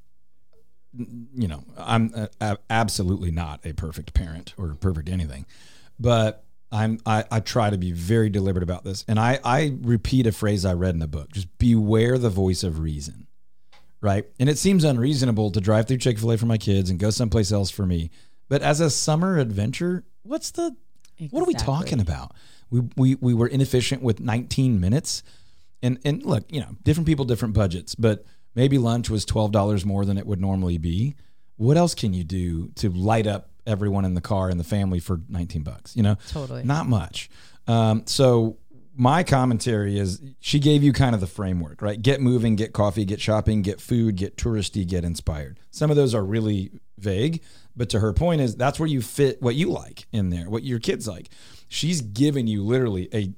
you 0.94 1.48
know, 1.48 1.64
I'm 1.78 2.14
absolutely 2.70 3.32
not 3.32 3.66
a 3.66 3.74
perfect 3.74 4.14
parent 4.14 4.54
or 4.58 4.76
perfect 4.76 5.08
anything, 5.08 5.46
but 6.00 6.44
I'm 6.72 7.00
I, 7.06 7.26
I 7.32 7.40
try 7.40 7.70
to 7.70 7.78
be 7.78 7.92
very 7.92 8.30
deliberate 8.30 8.64
about 8.64 8.84
this, 8.84 9.04
and 9.08 9.20
I 9.20 9.40
I 9.44 9.76
repeat 9.82 10.28
a 10.28 10.32
phrase 10.32 10.66
I 10.66 10.74
read 10.74 10.96
in 10.96 11.02
a 11.02 11.08
book: 11.08 11.32
just 11.32 11.58
beware 11.58 12.18
the 12.18 12.30
voice 12.30 12.64
of 12.64 12.80
reason, 12.80 13.28
right? 14.02 14.26
And 14.40 14.50
it 14.50 14.58
seems 14.58 14.84
unreasonable 14.84 15.52
to 15.52 15.62
drive 15.62 15.88
through 15.88 15.98
Chick 15.98 16.20
Fil 16.20 16.32
A 16.32 16.38
for 16.38 16.46
my 16.46 16.58
kids 16.58 16.90
and 16.90 17.00
go 17.00 17.10
someplace 17.10 17.52
else 17.52 17.72
for 17.72 17.86
me, 17.86 18.12
but 18.50 18.62
as 18.62 18.80
a 18.80 18.90
summer 18.90 19.38
adventure, 19.38 20.04
what's 20.24 20.52
the 20.52 20.76
what 21.32 21.42
are 21.42 21.46
we 21.48 21.54
talking 21.54 22.00
about? 22.00 22.34
We 22.70 22.82
we 22.96 23.16
we 23.16 23.34
were 23.34 23.48
inefficient 23.48 24.04
with 24.04 24.20
19 24.20 24.80
minutes, 24.80 25.24
and 25.82 26.00
and 26.06 26.24
look, 26.24 26.46
you 26.52 26.62
know, 26.62 26.76
different 26.84 27.08
people, 27.08 27.26
different 27.26 27.56
budgets, 27.56 27.96
but 27.96 28.26
maybe 28.54 28.78
lunch 28.78 29.10
was 29.10 29.26
twelve 29.26 29.52
dollars 29.52 29.86
more 29.86 30.06
than 30.06 30.18
it 30.18 30.28
would 30.28 30.40
normally 30.40 30.78
be. 30.78 31.16
What 31.56 31.78
else 31.78 31.94
can 31.96 32.14
you 32.14 32.24
do 32.24 32.70
to 32.76 32.90
light 32.90 33.28
up 33.28 33.50
everyone 33.70 34.04
in 34.06 34.14
the 34.16 34.22
car 34.22 34.50
and 34.50 34.60
the 34.60 34.64
family 34.64 35.00
for 35.00 35.22
19 35.30 35.64
bucks? 35.64 35.96
You 35.96 36.04
know, 36.04 36.18
Totally. 36.30 36.64
not 36.64 36.88
much. 36.88 37.30
Um, 37.68 38.04
so 38.06 38.58
my 38.96 39.24
commentary 39.24 39.98
is 39.98 40.22
she 40.40 40.60
gave 40.60 40.84
you 40.84 40.92
kind 40.92 41.16
of 41.16 41.22
the 41.22 41.28
framework, 41.28 41.82
right? 41.82 42.02
Get 42.02 42.20
moving, 42.20 42.56
get 42.56 42.74
coffee, 42.74 43.06
get 43.06 43.22
shopping, 43.22 43.62
get 43.62 43.80
food, 43.80 44.16
get 44.18 44.36
touristy, 44.36 44.86
get 44.86 45.06
inspired. 45.06 45.60
Some 45.72 45.90
of 45.90 45.96
those 45.96 46.14
are 46.14 46.24
really 46.26 46.72
vague, 46.98 47.42
but 47.78 47.90
to 47.92 48.00
her 48.00 48.12
point 48.12 48.42
is 48.42 48.56
that's 48.56 48.80
where 48.80 48.88
you 48.90 49.02
fit 49.02 49.42
what 49.42 49.56
you 49.56 49.70
like 49.70 50.08
in 50.12 50.32
there, 50.32 50.50
what 50.50 50.64
your 50.64 50.80
kids 50.80 51.08
like. 51.08 51.30
She's 51.70 52.02
given 52.02 52.48
you 52.48 52.64
literally 52.64 53.08
a 53.14 53.32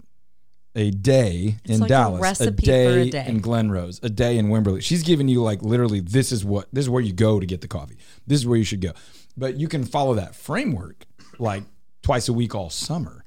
a 0.75 0.91
day 0.91 1.57
in 1.65 1.79
like 1.79 1.87
a 1.87 1.89
Dallas, 1.89 2.21
recipe 2.21 2.65
day, 2.65 2.85
for 2.85 2.99
a 2.99 3.09
day. 3.09 3.25
in 3.27 3.39
Glen 3.39 3.71
Rose, 3.71 3.99
a 4.03 4.09
day 4.09 4.37
in 4.37 4.47
Wimberley. 4.47 4.81
She's 4.81 5.03
giving 5.03 5.27
you 5.27 5.41
like 5.43 5.61
literally 5.61 5.99
this 5.99 6.31
is 6.31 6.45
what 6.45 6.67
this 6.71 6.85
is 6.85 6.89
where 6.89 7.01
you 7.01 7.13
go 7.13 7.39
to 7.39 7.45
get 7.45 7.61
the 7.61 7.67
coffee. 7.67 7.97
This 8.25 8.39
is 8.39 8.47
where 8.47 8.57
you 8.57 8.63
should 8.63 8.81
go. 8.81 8.93
But 9.35 9.55
you 9.55 9.67
can 9.67 9.83
follow 9.83 10.13
that 10.15 10.35
framework 10.35 11.05
like 11.39 11.63
twice 12.01 12.29
a 12.29 12.33
week 12.33 12.55
all 12.55 12.69
summer 12.69 13.23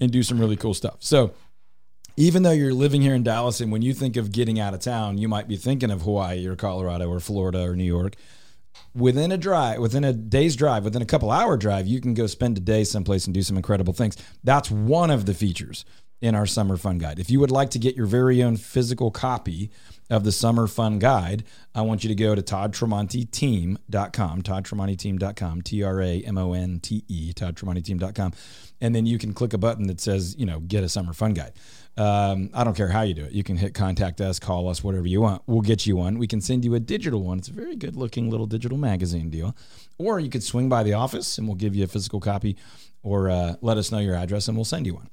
and 0.00 0.10
do 0.10 0.22
some 0.22 0.38
really 0.38 0.56
cool 0.56 0.74
stuff. 0.74 0.96
So 1.00 1.32
even 2.16 2.42
though 2.42 2.52
you're 2.52 2.74
living 2.74 3.02
here 3.02 3.14
in 3.14 3.22
Dallas 3.22 3.60
and 3.60 3.70
when 3.70 3.82
you 3.82 3.94
think 3.94 4.16
of 4.16 4.32
getting 4.32 4.58
out 4.58 4.74
of 4.74 4.80
town, 4.80 5.18
you 5.18 5.28
might 5.28 5.48
be 5.48 5.56
thinking 5.56 5.90
of 5.90 6.02
Hawaii 6.02 6.46
or 6.46 6.56
Colorado 6.56 7.08
or 7.08 7.20
Florida 7.20 7.62
or 7.62 7.76
New 7.76 7.84
York. 7.84 8.16
Within 8.94 9.32
a 9.32 9.38
drive, 9.38 9.80
within 9.80 10.04
a 10.04 10.12
day's 10.12 10.56
drive, 10.56 10.84
within 10.84 11.02
a 11.02 11.06
couple 11.06 11.30
hour 11.30 11.56
drive, 11.56 11.86
you 11.86 12.00
can 12.00 12.14
go 12.14 12.26
spend 12.26 12.56
a 12.56 12.60
day 12.60 12.84
someplace 12.84 13.26
and 13.26 13.34
do 13.34 13.42
some 13.42 13.56
incredible 13.56 13.92
things. 13.92 14.16
That's 14.42 14.70
one 14.70 15.10
of 15.10 15.26
the 15.26 15.34
features 15.34 15.84
in 16.20 16.34
our 16.34 16.46
summer 16.46 16.76
fun 16.76 16.98
guide. 16.98 17.18
If 17.18 17.30
you 17.30 17.40
would 17.40 17.50
like 17.50 17.70
to 17.70 17.78
get 17.78 17.96
your 17.96 18.06
very 18.06 18.42
own 18.42 18.56
physical 18.56 19.10
copy 19.10 19.70
of 20.10 20.24
the 20.24 20.32
summer 20.32 20.66
fun 20.66 20.98
guide, 20.98 21.44
I 21.74 21.82
want 21.82 22.02
you 22.02 22.08
to 22.08 22.14
go 22.14 22.34
to 22.34 22.42
toddtramonteteam.com, 22.42 24.42
toddtramonteteam.com, 24.42 25.62
T 25.62 25.82
R 25.82 26.02
A 26.02 26.22
M 26.22 26.38
O 26.38 26.52
N 26.54 26.80
T 26.80 27.04
E, 27.08 27.32
toddtramonteteam.com. 27.32 28.32
And 28.80 28.94
then 28.94 29.06
you 29.06 29.18
can 29.18 29.34
click 29.34 29.52
a 29.52 29.58
button 29.58 29.86
that 29.88 30.00
says, 30.00 30.36
you 30.38 30.46
know, 30.46 30.60
get 30.60 30.84
a 30.84 30.88
summer 30.88 31.12
fun 31.12 31.34
guide. 31.34 31.52
Um, 31.96 32.50
I 32.54 32.62
don't 32.62 32.76
care 32.76 32.88
how 32.88 33.02
you 33.02 33.12
do 33.12 33.24
it. 33.24 33.32
You 33.32 33.42
can 33.42 33.56
hit 33.56 33.74
contact 33.74 34.20
us, 34.20 34.38
call 34.38 34.68
us, 34.68 34.84
whatever 34.84 35.08
you 35.08 35.20
want. 35.20 35.42
We'll 35.46 35.62
get 35.62 35.84
you 35.84 35.96
one. 35.96 36.18
We 36.18 36.28
can 36.28 36.40
send 36.40 36.64
you 36.64 36.74
a 36.74 36.80
digital 36.80 37.24
one. 37.24 37.38
It's 37.38 37.48
a 37.48 37.52
very 37.52 37.74
good 37.74 37.96
looking 37.96 38.30
little 38.30 38.46
digital 38.46 38.78
magazine 38.78 39.30
deal. 39.30 39.56
Or 39.98 40.20
you 40.20 40.30
could 40.30 40.44
swing 40.44 40.68
by 40.68 40.84
the 40.84 40.94
office 40.94 41.38
and 41.38 41.48
we'll 41.48 41.56
give 41.56 41.74
you 41.74 41.82
a 41.82 41.88
physical 41.88 42.20
copy 42.20 42.56
or 43.02 43.30
uh, 43.30 43.56
let 43.62 43.78
us 43.78 43.90
know 43.90 43.98
your 43.98 44.14
address 44.14 44.46
and 44.46 44.56
we'll 44.56 44.64
send 44.64 44.86
you 44.86 44.94
one. 44.94 45.10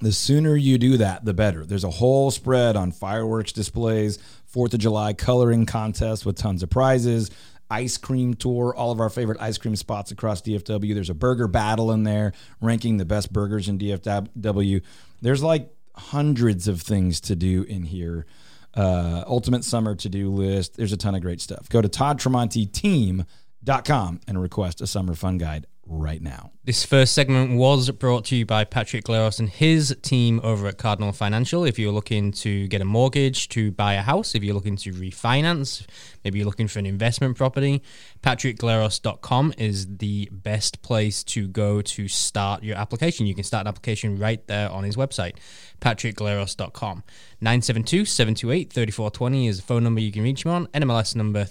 The 0.00 0.12
sooner 0.12 0.56
you 0.56 0.78
do 0.78 0.96
that, 0.96 1.26
the 1.26 1.34
better. 1.34 1.66
There's 1.66 1.84
a 1.84 1.90
whole 1.90 2.30
spread 2.30 2.74
on 2.74 2.90
fireworks 2.90 3.52
displays, 3.52 4.18
Fourth 4.46 4.72
of 4.72 4.80
July 4.80 5.12
coloring 5.12 5.66
contest 5.66 6.24
with 6.24 6.36
tons 6.36 6.62
of 6.62 6.70
prizes, 6.70 7.30
ice 7.70 7.98
cream 7.98 8.34
tour, 8.34 8.74
all 8.74 8.90
of 8.90 9.00
our 9.00 9.10
favorite 9.10 9.40
ice 9.40 9.58
cream 9.58 9.76
spots 9.76 10.10
across 10.10 10.42
DFW. 10.42 10.94
There's 10.94 11.10
a 11.10 11.14
burger 11.14 11.46
battle 11.48 11.92
in 11.92 12.04
there, 12.04 12.32
ranking 12.60 12.96
the 12.96 13.04
best 13.04 13.30
burgers 13.32 13.68
in 13.68 13.78
DFW. 13.78 14.80
There's 15.20 15.42
like 15.42 15.70
hundreds 15.94 16.66
of 16.66 16.80
things 16.80 17.20
to 17.20 17.36
do 17.36 17.64
in 17.64 17.82
here. 17.82 18.24
Uh, 18.72 19.24
ultimate 19.26 19.64
summer 19.64 19.96
to 19.96 20.08
do 20.08 20.30
list. 20.30 20.76
There's 20.76 20.92
a 20.92 20.96
ton 20.96 21.14
of 21.14 21.20
great 21.22 21.42
stuff. 21.42 21.68
Go 21.68 21.82
to 21.82 21.88
toddtramonteteam.com 21.88 24.20
and 24.26 24.40
request 24.40 24.80
a 24.80 24.86
summer 24.86 25.14
fun 25.14 25.36
guide 25.38 25.66
right 25.90 26.22
now. 26.22 26.52
This 26.64 26.84
first 26.84 27.14
segment 27.14 27.56
was 27.56 27.90
brought 27.90 28.24
to 28.26 28.36
you 28.36 28.46
by 28.46 28.64
Patrick 28.64 29.04
Glaros 29.04 29.40
and 29.40 29.48
his 29.48 29.96
team 30.02 30.40
over 30.44 30.68
at 30.68 30.78
Cardinal 30.78 31.12
Financial. 31.12 31.64
If 31.64 31.78
you're 31.78 31.90
looking 31.90 32.30
to 32.32 32.68
get 32.68 32.80
a 32.80 32.84
mortgage 32.84 33.48
to 33.50 33.72
buy 33.72 33.94
a 33.94 34.02
house, 34.02 34.36
if 34.36 34.44
you're 34.44 34.54
looking 34.54 34.76
to 34.76 34.92
refinance, 34.92 35.84
maybe 36.22 36.38
you're 36.38 36.46
looking 36.46 36.68
for 36.68 36.78
an 36.78 36.86
investment 36.86 37.36
property, 37.36 37.82
patrickglaros.com 38.22 39.54
is 39.58 39.96
the 39.96 40.28
best 40.30 40.80
place 40.82 41.24
to 41.24 41.48
go 41.48 41.82
to 41.82 42.06
start 42.06 42.62
your 42.62 42.76
application. 42.76 43.26
You 43.26 43.34
can 43.34 43.44
start 43.44 43.62
an 43.62 43.68
application 43.68 44.16
right 44.16 44.46
there 44.46 44.70
on 44.70 44.84
his 44.84 44.96
website, 44.96 45.36
patrickglaros.com. 45.80 47.02
972 47.40 48.04
728 48.04 48.72
3420 48.72 49.48
is 49.48 49.56
the 49.56 49.62
phone 49.62 49.82
number 49.82 50.00
you 50.00 50.12
can 50.12 50.22
reach 50.22 50.44
him 50.44 50.52
on, 50.52 50.66
NMLS 50.68 51.16
number 51.16 51.44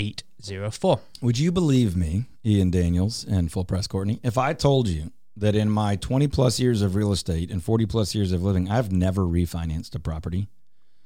308804. 0.00 1.00
Would 1.22 1.38
you 1.38 1.52
believe 1.52 1.96
me, 1.96 2.24
Ian 2.44 2.70
Daniels 2.70 3.24
and 3.24 3.52
Full 3.52 3.64
Price 3.64 3.86
Courtney, 3.86 4.20
if 4.22 4.38
I 4.38 4.54
told 4.54 4.88
you 4.88 5.12
that 5.36 5.54
in 5.54 5.70
my 5.70 5.96
20 5.96 6.28
plus 6.28 6.58
years 6.58 6.82
of 6.82 6.94
real 6.94 7.12
estate 7.12 7.50
and 7.50 7.62
40 7.62 7.86
plus 7.86 8.14
years 8.14 8.32
of 8.32 8.42
living, 8.42 8.70
I've 8.70 8.90
never 8.90 9.22
refinanced 9.22 9.94
a 9.94 9.98
property? 9.98 10.48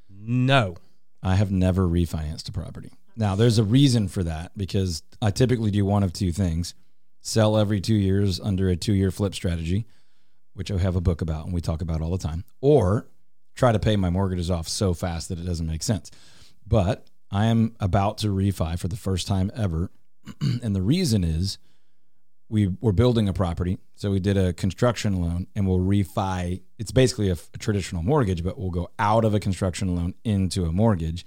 No. 0.08 0.76
I 1.22 1.34
have 1.36 1.50
never 1.50 1.86
refinanced 1.86 2.48
a 2.48 2.52
property. 2.52 2.92
Now, 3.16 3.34
there's 3.34 3.58
a 3.58 3.64
reason 3.64 4.08
for 4.08 4.22
that 4.24 4.52
because 4.56 5.02
I 5.22 5.30
typically 5.30 5.70
do 5.70 5.84
one 5.84 6.02
of 6.02 6.12
two 6.12 6.32
things 6.32 6.74
sell 7.20 7.56
every 7.56 7.80
two 7.80 7.94
years 7.94 8.38
under 8.38 8.68
a 8.68 8.76
two 8.76 8.92
year 8.92 9.10
flip 9.10 9.34
strategy, 9.34 9.86
which 10.52 10.70
I 10.70 10.78
have 10.78 10.96
a 10.96 11.00
book 11.00 11.22
about 11.22 11.46
and 11.46 11.54
we 11.54 11.60
talk 11.60 11.80
about 11.80 12.00
all 12.00 12.10
the 12.10 12.18
time, 12.18 12.44
or 12.60 13.06
try 13.54 13.72
to 13.72 13.78
pay 13.78 13.96
my 13.96 14.10
mortgages 14.10 14.50
off 14.50 14.68
so 14.68 14.94
fast 14.94 15.28
that 15.28 15.38
it 15.38 15.46
doesn't 15.46 15.66
make 15.66 15.82
sense. 15.82 16.10
But 16.66 17.06
I 17.34 17.46
am 17.46 17.74
about 17.80 18.18
to 18.18 18.28
refi 18.28 18.78
for 18.78 18.86
the 18.86 18.96
first 18.96 19.26
time 19.26 19.50
ever. 19.56 19.90
and 20.62 20.74
the 20.74 20.82
reason 20.82 21.24
is 21.24 21.58
we 22.48 22.68
were 22.80 22.92
building 22.92 23.28
a 23.28 23.32
property. 23.32 23.78
So 23.96 24.12
we 24.12 24.20
did 24.20 24.36
a 24.36 24.52
construction 24.52 25.20
loan 25.20 25.48
and 25.56 25.66
we'll 25.66 25.80
refi. 25.80 26.62
It's 26.78 26.92
basically 26.92 27.30
a, 27.30 27.36
a 27.52 27.58
traditional 27.58 28.04
mortgage, 28.04 28.44
but 28.44 28.56
we'll 28.56 28.70
go 28.70 28.88
out 29.00 29.24
of 29.24 29.34
a 29.34 29.40
construction 29.40 29.96
loan 29.96 30.14
into 30.22 30.64
a 30.64 30.72
mortgage. 30.72 31.26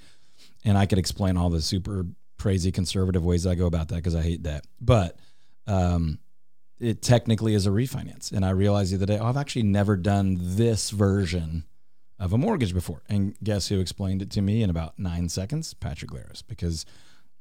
And 0.64 0.78
I 0.78 0.86
could 0.86 0.98
explain 0.98 1.36
all 1.36 1.50
the 1.50 1.62
super 1.62 2.06
crazy 2.40 2.72
conservative 2.72 3.26
ways 3.26 3.46
I 3.46 3.56
go 3.56 3.66
about 3.66 3.90
that 3.90 3.96
because 3.96 4.16
I 4.16 4.22
hate 4.22 4.44
that. 4.44 4.64
But 4.80 5.20
um, 5.66 6.20
it 6.80 7.02
technically 7.02 7.54
is 7.54 7.68
a 7.68 7.72
refinance. 7.72 8.32
And 8.32 8.46
I 8.46 8.52
realized 8.52 8.94
the 8.94 8.96
other 8.96 9.08
day, 9.08 9.20
oh, 9.20 9.26
I've 9.26 9.36
actually 9.36 9.64
never 9.64 9.98
done 9.98 10.38
this 10.40 10.90
version 10.90 11.66
of 12.20 12.34
a 12.34 12.38
mortgage 12.38 12.74
before. 12.74 13.04
And 13.10 13.36
guess 13.44 13.68
who 13.68 13.80
explained 13.80 14.22
it 14.22 14.32
to 14.32 14.42
me 14.42 14.62
in 14.64 14.70
about 14.70 14.98
nine 15.00 15.30
seconds? 15.30 15.74
Patrick 15.74 16.12
Glaros, 16.12 16.44
because 16.48 16.86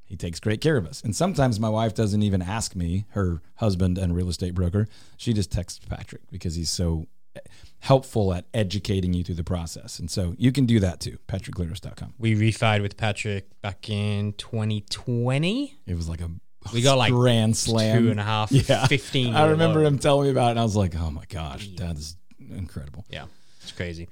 he 0.05 0.17
takes 0.17 0.39
great 0.39 0.61
care 0.61 0.77
of 0.77 0.87
us. 0.87 1.03
And 1.03 1.17
sometimes 1.17 1.59
my 1.59 1.69
wife 1.69 1.95
doesn't 1.95 2.23
even 2.23 2.41
ask 2.43 2.77
me, 2.77 3.07
her 3.11 3.43
husband 3.57 3.99
and 3.99 4.15
real 4.15 4.29
estate 4.29 4.55
broker. 4.55 4.87
She 5.17 5.33
just 5.33 5.51
texts 5.51 5.81
Patrick 5.89 6.23
because 6.31 6.55
he's 6.55 6.71
so 6.71 7.07
eh, 7.35 7.41
helpful 7.81 8.33
at 8.33 8.45
educating 8.55 9.13
you 9.15 9.25
through 9.25 9.35
the 9.35 9.43
process. 9.45 9.99
And 9.99 10.09
so 10.11 10.35
you 10.39 10.53
can 10.53 10.65
do 10.67 10.79
that 10.81 11.01
too. 11.01 11.19
PatrickGlaros.com. 11.27 12.15
We 12.19 12.35
refied 12.37 12.83
with 12.83 12.97
Patrick 12.97 13.49
back 13.63 13.91
in 13.91 14.35
2020. 14.35 15.79
It 15.87 15.95
was 15.97 16.09
like 16.09 16.21
a 16.21 16.31
We 16.73 16.83
got 16.83 16.99
like 16.99 17.13
grand 17.13 17.57
slam. 17.57 18.03
two 18.05 18.11
and 18.11 18.21
a 18.21 18.25
half, 18.25 18.53
Yeah. 18.53 18.87
15 18.87 19.35
I 19.35 19.47
remember 19.51 19.81
loan. 19.83 19.95
him 19.95 19.99
telling 19.99 20.25
me 20.27 20.31
about 20.31 20.49
it, 20.49 20.51
and 20.53 20.61
I 20.61 20.63
was 20.63 20.77
like, 20.77 20.95
"Oh 20.97 21.11
my 21.11 21.25
gosh, 21.29 21.69
that 21.77 21.97
is 21.97 22.17
incredible." 22.51 23.05
Yeah, 23.11 23.27
it's 23.63 23.73
crazy. 23.73 24.09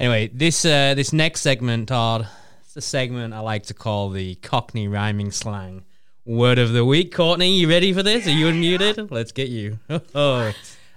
Anyway, 0.00 0.30
this 0.32 0.64
uh, 0.64 0.94
this 0.94 1.12
next 1.12 1.42
segment, 1.42 1.88
Todd, 1.88 2.26
it's 2.64 2.74
a 2.74 2.80
segment 2.80 3.34
I 3.34 3.40
like 3.40 3.64
to 3.64 3.74
call 3.74 4.08
the 4.08 4.34
Cockney 4.36 4.88
rhyming 4.88 5.30
slang 5.30 5.84
word 6.24 6.58
of 6.58 6.72
the 6.72 6.86
week. 6.86 7.14
Courtney, 7.14 7.58
you 7.58 7.68
ready 7.68 7.92
for 7.92 8.02
this? 8.02 8.26
Are 8.26 8.30
you 8.30 8.46
unmuted? 8.46 9.10
Let's 9.10 9.32
get 9.32 9.50
you. 9.50 9.78
Oh, 10.14 10.52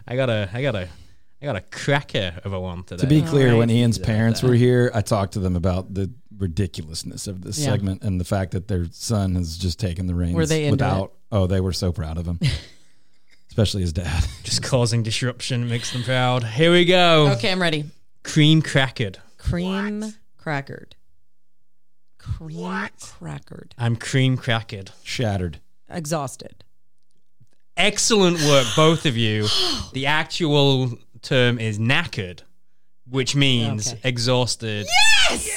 I 0.08 0.16
got 0.16 0.30
a, 0.30 0.50
I 0.54 0.62
got 0.62 0.76
a, 0.76 0.88
I 1.42 1.46
got 1.46 1.58
a 1.58 1.62
cracker 1.62 2.40
of 2.46 2.54
a 2.54 2.60
one 2.62 2.86
today. 2.86 3.02
To 3.02 3.08
be 3.08 3.22
clear, 3.22 3.50
right. 3.52 3.58
when 3.58 3.70
Ian's 3.70 4.00
parents 4.00 4.42
were 4.42 4.54
here, 4.54 4.90
I 4.94 5.02
talked 5.02 5.34
to 5.34 5.40
them 5.40 5.58
about 5.58 5.94
the 5.94 6.10
ridiculousness 6.38 7.28
of 7.28 7.42
this 7.42 7.60
Yeah. 7.60 7.72
segment 7.72 8.04
and 8.04 8.22
the 8.22 8.26
fact 8.26 8.52
that 8.52 8.70
their 8.70 8.86
son 8.92 9.36
has 9.36 9.58
just 9.58 9.82
taken 9.82 10.08
the 10.08 10.16
reins 10.16 10.36
Were 10.36 10.46
they 10.46 10.64
into 10.64 10.76
without. 10.76 11.12
Oh, 11.30 11.46
they 11.46 11.60
were 11.60 11.74
so 11.74 11.92
proud 11.92 12.18
of 12.18 12.26
him, 12.26 12.40
especially 13.50 13.82
his 13.82 13.92
dad. 13.92 14.24
just 14.44 14.64
causing 14.64 15.04
disruption 15.04 15.68
makes 15.68 15.92
them 15.92 16.04
proud. 16.04 16.46
Here 16.46 16.72
we 16.72 16.86
go. 16.86 17.32
Okay, 17.34 17.52
I'm 17.52 17.62
ready. 17.62 17.84
Cream 18.24 18.62
crackered. 18.62 19.18
Cream 19.38 20.14
crackered. 20.38 20.96
Cream 22.18 22.90
crackered. 23.20 23.74
I'm 23.78 23.96
cream 23.96 24.38
crackered. 24.38 24.92
Shattered. 25.04 25.60
Exhausted. 25.90 26.64
Excellent 27.76 28.40
work, 28.44 28.68
both 28.76 29.06
of 29.06 29.18
you. 29.18 29.48
The 29.94 30.08
actual 30.08 30.98
term 31.22 31.60
is 31.60 31.78
knackered, 31.78 32.42
which 33.08 33.36
means 33.36 33.92
Okay. 33.94 34.00
exhausted. 34.04 34.88
Yes! 35.30 35.50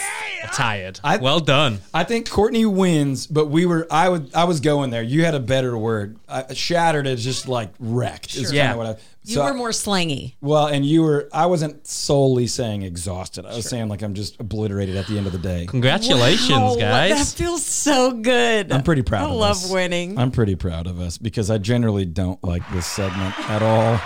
Tired. 0.53 1.01
I- 1.05 1.17
well 1.19 1.41
done. 1.41 1.81
I 1.93 2.05
think 2.05 2.29
Courtney 2.31 2.67
wins, 2.67 3.27
but 3.27 3.47
we 3.47 3.67
were. 3.67 3.87
I 3.91 4.09
would. 4.09 4.35
I 4.35 4.45
was 4.45 4.61
going 4.61 4.91
there. 4.91 5.03
You 5.03 5.25
had 5.25 5.35
a 5.35 5.41
better 5.41 5.77
word. 5.77 6.19
I, 6.29 6.53
shattered 6.55 7.07
is 7.07 7.23
just 7.25 7.49
like 7.49 7.71
wrecked. 7.79 8.37
Is 8.37 8.53
Yeah. 8.53 8.75
what 8.75 8.87
I. 8.87 8.97
You 9.29 9.41
were 9.43 9.55
more 9.55 9.71
slangy. 9.71 10.35
Well, 10.41 10.67
and 10.69 10.87
you 10.87 11.03
were. 11.03 11.29
I 11.33 11.47
wasn't 11.47 11.85
solely 11.85 12.47
saying 12.47 12.83
exhausted. 12.83 13.45
I 13.45 13.57
was 13.57 13.69
saying 13.69 13.89
like 13.89 14.03
I'm 14.03 14.15
just 14.15 14.39
obliterated 14.39 14.97
at 14.97 15.09
the 15.09 15.19
end 15.19 15.27
of 15.27 15.33
the 15.33 15.39
day. 15.39 15.67
Congratulations, 15.67 16.51
Wow, 16.51 16.77
That 16.77 17.09
guys. 17.09 17.35
feels 17.35 17.65
so 17.65 18.13
good. 18.13 18.71
I'm 18.71 18.85
pretty 18.85 19.03
proud 19.03 19.25
of 19.25 19.31
us. 19.31 19.33
I 19.33 19.35
of 19.35 19.41
love 19.41 19.57
us. 19.65 19.71
winning. 19.73 20.17
I'm 20.17 20.31
pretty 20.31 20.55
proud 20.55 20.87
of 20.87 21.01
us 21.01 21.19
because 21.19 21.51
I 21.51 21.59
generally 21.59 22.05
don't 22.05 22.43
like 22.45 22.63
this 22.71 22.87
segment 22.87 23.35
at 23.51 23.63
all. 23.63 24.01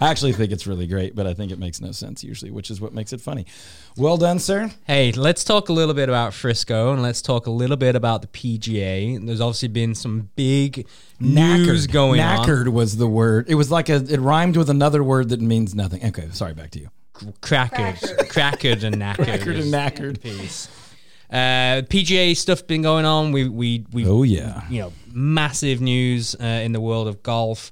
I 0.00 0.08
actually 0.10 0.32
think 0.32 0.50
it's 0.50 0.66
really 0.66 0.86
great, 0.86 1.14
but 1.14 1.26
I 1.26 1.34
think 1.34 1.52
it 1.52 1.58
makes 1.58 1.80
no 1.80 1.92
sense 1.92 2.24
usually, 2.24 2.50
which 2.50 2.70
is 2.70 2.80
what 2.80 2.94
makes 2.94 3.12
it 3.12 3.20
funny. 3.20 3.44
Well 3.98 4.16
done, 4.16 4.38
sir. 4.38 4.70
Hey, 4.86 5.12
let's 5.12 5.44
talk 5.44 5.68
a 5.68 5.74
little 5.74 5.94
bit 5.94 6.08
about 6.08 6.32
Frisco 6.32 6.92
and 6.92 7.02
let's 7.02 7.20
talk 7.20 7.46
a 7.46 7.50
little 7.50 7.76
bit 7.76 7.94
about 7.94 8.22
the 8.22 8.28
PGA. 8.28 9.24
There's 9.24 9.42
obviously 9.42 9.68
been 9.68 9.94
some 9.94 10.30
big 10.36 10.86
news 11.20 11.86
going 11.86 12.18
Knackered 12.18 12.72
was 12.72 12.96
the 12.96 13.06
word. 13.06 13.46
It 13.48 13.56
was 13.56 13.70
like 13.70 13.90
a. 13.90 13.96
It 13.96 14.20
rhymed 14.20 14.56
with 14.56 14.70
another 14.70 15.04
word 15.04 15.28
that 15.28 15.40
means 15.40 15.74
nothing. 15.74 16.02
Okay, 16.04 16.28
sorry. 16.32 16.54
Back 16.54 16.70
to 16.70 16.80
you. 16.80 16.90
on. 17.22 17.34
Crackered. 17.42 17.98
Crackered 18.30 18.84
and 18.84 18.96
knackered. 18.96 19.26
Knackered 19.26 19.60
and 19.60 19.72
knackered. 19.72 20.22
Peace. 20.22 20.68
Uh, 21.30 21.82
PGA 21.82 22.36
stuff 22.36 22.66
been 22.66 22.82
going 22.82 23.04
on. 23.04 23.32
We 23.32 23.48
we 23.48 23.84
we 23.92 24.06
Oh 24.06 24.22
yeah. 24.22 24.62
you 24.68 24.80
know 24.80 24.92
massive 25.12 25.80
news 25.80 26.34
uh, 26.40 26.44
in 26.44 26.72
the 26.72 26.80
world 26.80 27.06
of 27.06 27.22
golf. 27.22 27.70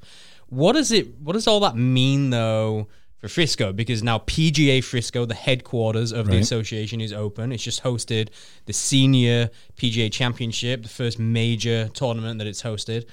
What 0.48 0.72
does 0.74 0.92
it? 0.92 1.18
What 1.20 1.32
does 1.34 1.46
all 1.46 1.60
that 1.60 1.76
mean 1.76 2.30
though 2.30 2.88
for 3.18 3.28
Frisco? 3.28 3.72
Because 3.72 4.02
now 4.02 4.18
PGA 4.20 4.82
Frisco, 4.82 5.24
the 5.26 5.34
headquarters 5.34 6.12
of 6.12 6.26
the 6.28 6.36
association, 6.38 7.00
is 7.00 7.12
open. 7.12 7.52
It's 7.52 7.62
just 7.62 7.82
hosted 7.82 8.28
the 8.66 8.72
senior 8.72 9.50
PGA 9.76 10.10
Championship, 10.12 10.82
the 10.82 10.88
first 10.88 11.18
major 11.18 11.88
tournament 11.94 12.38
that 12.38 12.46
it's 12.46 12.62
hosted. 12.62 13.04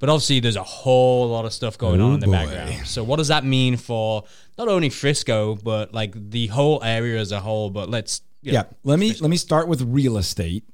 But 0.00 0.08
obviously, 0.08 0.40
there's 0.40 0.56
a 0.56 0.62
whole 0.62 1.28
lot 1.28 1.44
of 1.44 1.52
stuff 1.52 1.78
going 1.78 2.00
Oh, 2.00 2.08
on 2.08 2.14
in 2.14 2.20
the 2.20 2.26
boy. 2.26 2.32
background. 2.32 2.86
So, 2.86 3.02
what 3.04 3.16
does 3.16 3.28
that 3.28 3.44
mean 3.44 3.76
for 3.76 4.24
not 4.58 4.68
only 4.68 4.90
Frisco, 4.90 5.54
but 5.56 5.94
like 5.94 6.14
the 6.30 6.48
whole 6.48 6.82
area 6.82 7.18
as 7.20 7.32
a 7.32 7.40
whole? 7.40 7.70
But 7.70 7.88
let's 7.90 8.20
you 8.42 8.52
know, 8.52 8.58
Yeah. 8.58 8.64
Let 8.82 8.98
me 8.98 9.14
let 9.20 9.30
me 9.30 9.36
start 9.36 9.68
with 9.68 9.80
real 9.82 10.18
estate, 10.18 10.64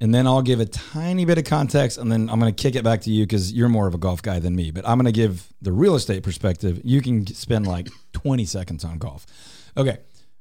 and 0.00 0.14
then 0.14 0.26
I'll 0.26 0.42
give 0.42 0.60
a 0.60 0.66
tiny 0.66 1.24
bit 1.24 1.36
of 1.36 1.44
context, 1.44 1.98
and 1.98 2.10
then 2.10 2.30
I'm 2.30 2.40
going 2.40 2.54
to 2.54 2.62
kick 2.62 2.74
it 2.74 2.82
back 2.82 3.02
to 3.02 3.10
you 3.10 3.24
because 3.24 3.52
you're 3.52 3.68
more 3.68 3.86
of 3.86 3.94
a 3.94 3.98
golf 3.98 4.22
guy 4.22 4.38
than 4.38 4.56
me. 4.56 4.70
But 4.70 4.88
I'm 4.88 4.96
going 4.96 5.12
to 5.12 5.12
give 5.12 5.52
the 5.60 5.72
real 5.72 5.94
estate 5.94 6.22
perspective. 6.22 6.80
You 6.84 7.02
can 7.02 7.26
spend 7.26 7.66
like 7.66 7.88
20 8.12 8.44
seconds 8.46 8.84
on 8.84 8.98
golf. 8.98 9.26
Okay. 9.76 9.98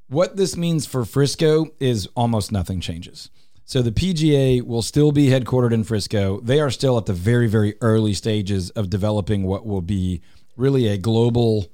What 0.07 0.37
this 0.37 0.57
means 0.57 0.85
for 0.85 1.05
Frisco 1.05 1.67
is 1.79 2.07
almost 2.15 2.51
nothing 2.51 2.79
changes. 2.79 3.29
So 3.65 3.83
the 3.83 3.91
PGA 3.91 4.63
will 4.63 4.81
still 4.81 5.11
be 5.11 5.27
headquartered 5.27 5.73
in 5.73 5.83
Frisco. 5.83 6.39
They 6.39 6.59
are 6.59 6.71
still 6.71 6.97
at 6.97 7.05
the 7.05 7.13
very, 7.13 7.47
very 7.47 7.75
early 7.81 8.13
stages 8.13 8.71
of 8.71 8.89
developing 8.89 9.43
what 9.43 9.67
will 9.67 9.83
be 9.83 10.21
really 10.57 10.87
a 10.87 10.97
global 10.97 11.67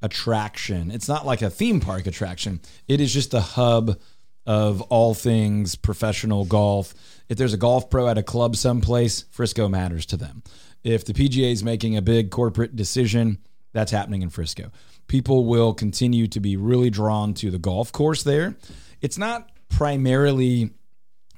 attraction. 0.00 0.90
It's 0.90 1.08
not 1.08 1.26
like 1.26 1.42
a 1.42 1.50
theme 1.50 1.80
park 1.80 2.06
attraction. 2.06 2.60
It 2.88 3.00
is 3.00 3.12
just 3.12 3.34
a 3.34 3.40
hub 3.40 3.98
of 4.46 4.82
all 4.82 5.14
things 5.14 5.76
professional 5.76 6.44
golf. 6.44 6.94
If 7.28 7.38
there's 7.38 7.54
a 7.54 7.58
golf 7.58 7.90
pro 7.90 8.08
at 8.08 8.18
a 8.18 8.22
club 8.22 8.56
someplace, 8.56 9.24
Frisco 9.30 9.68
matters 9.68 10.06
to 10.06 10.16
them. 10.16 10.42
If 10.84 11.04
the 11.04 11.12
PGA 11.12 11.52
is 11.52 11.62
making 11.62 11.96
a 11.96 12.02
big 12.02 12.30
corporate 12.30 12.74
decision, 12.74 13.38
that's 13.72 13.92
happening 13.92 14.22
in 14.22 14.30
Frisco. 14.30 14.70
People 15.06 15.44
will 15.44 15.74
continue 15.74 16.26
to 16.28 16.40
be 16.40 16.56
really 16.56 16.90
drawn 16.90 17.34
to 17.34 17.50
the 17.50 17.58
golf 17.58 17.92
course 17.92 18.22
there. 18.22 18.56
It's 19.00 19.18
not 19.18 19.50
primarily 19.68 20.70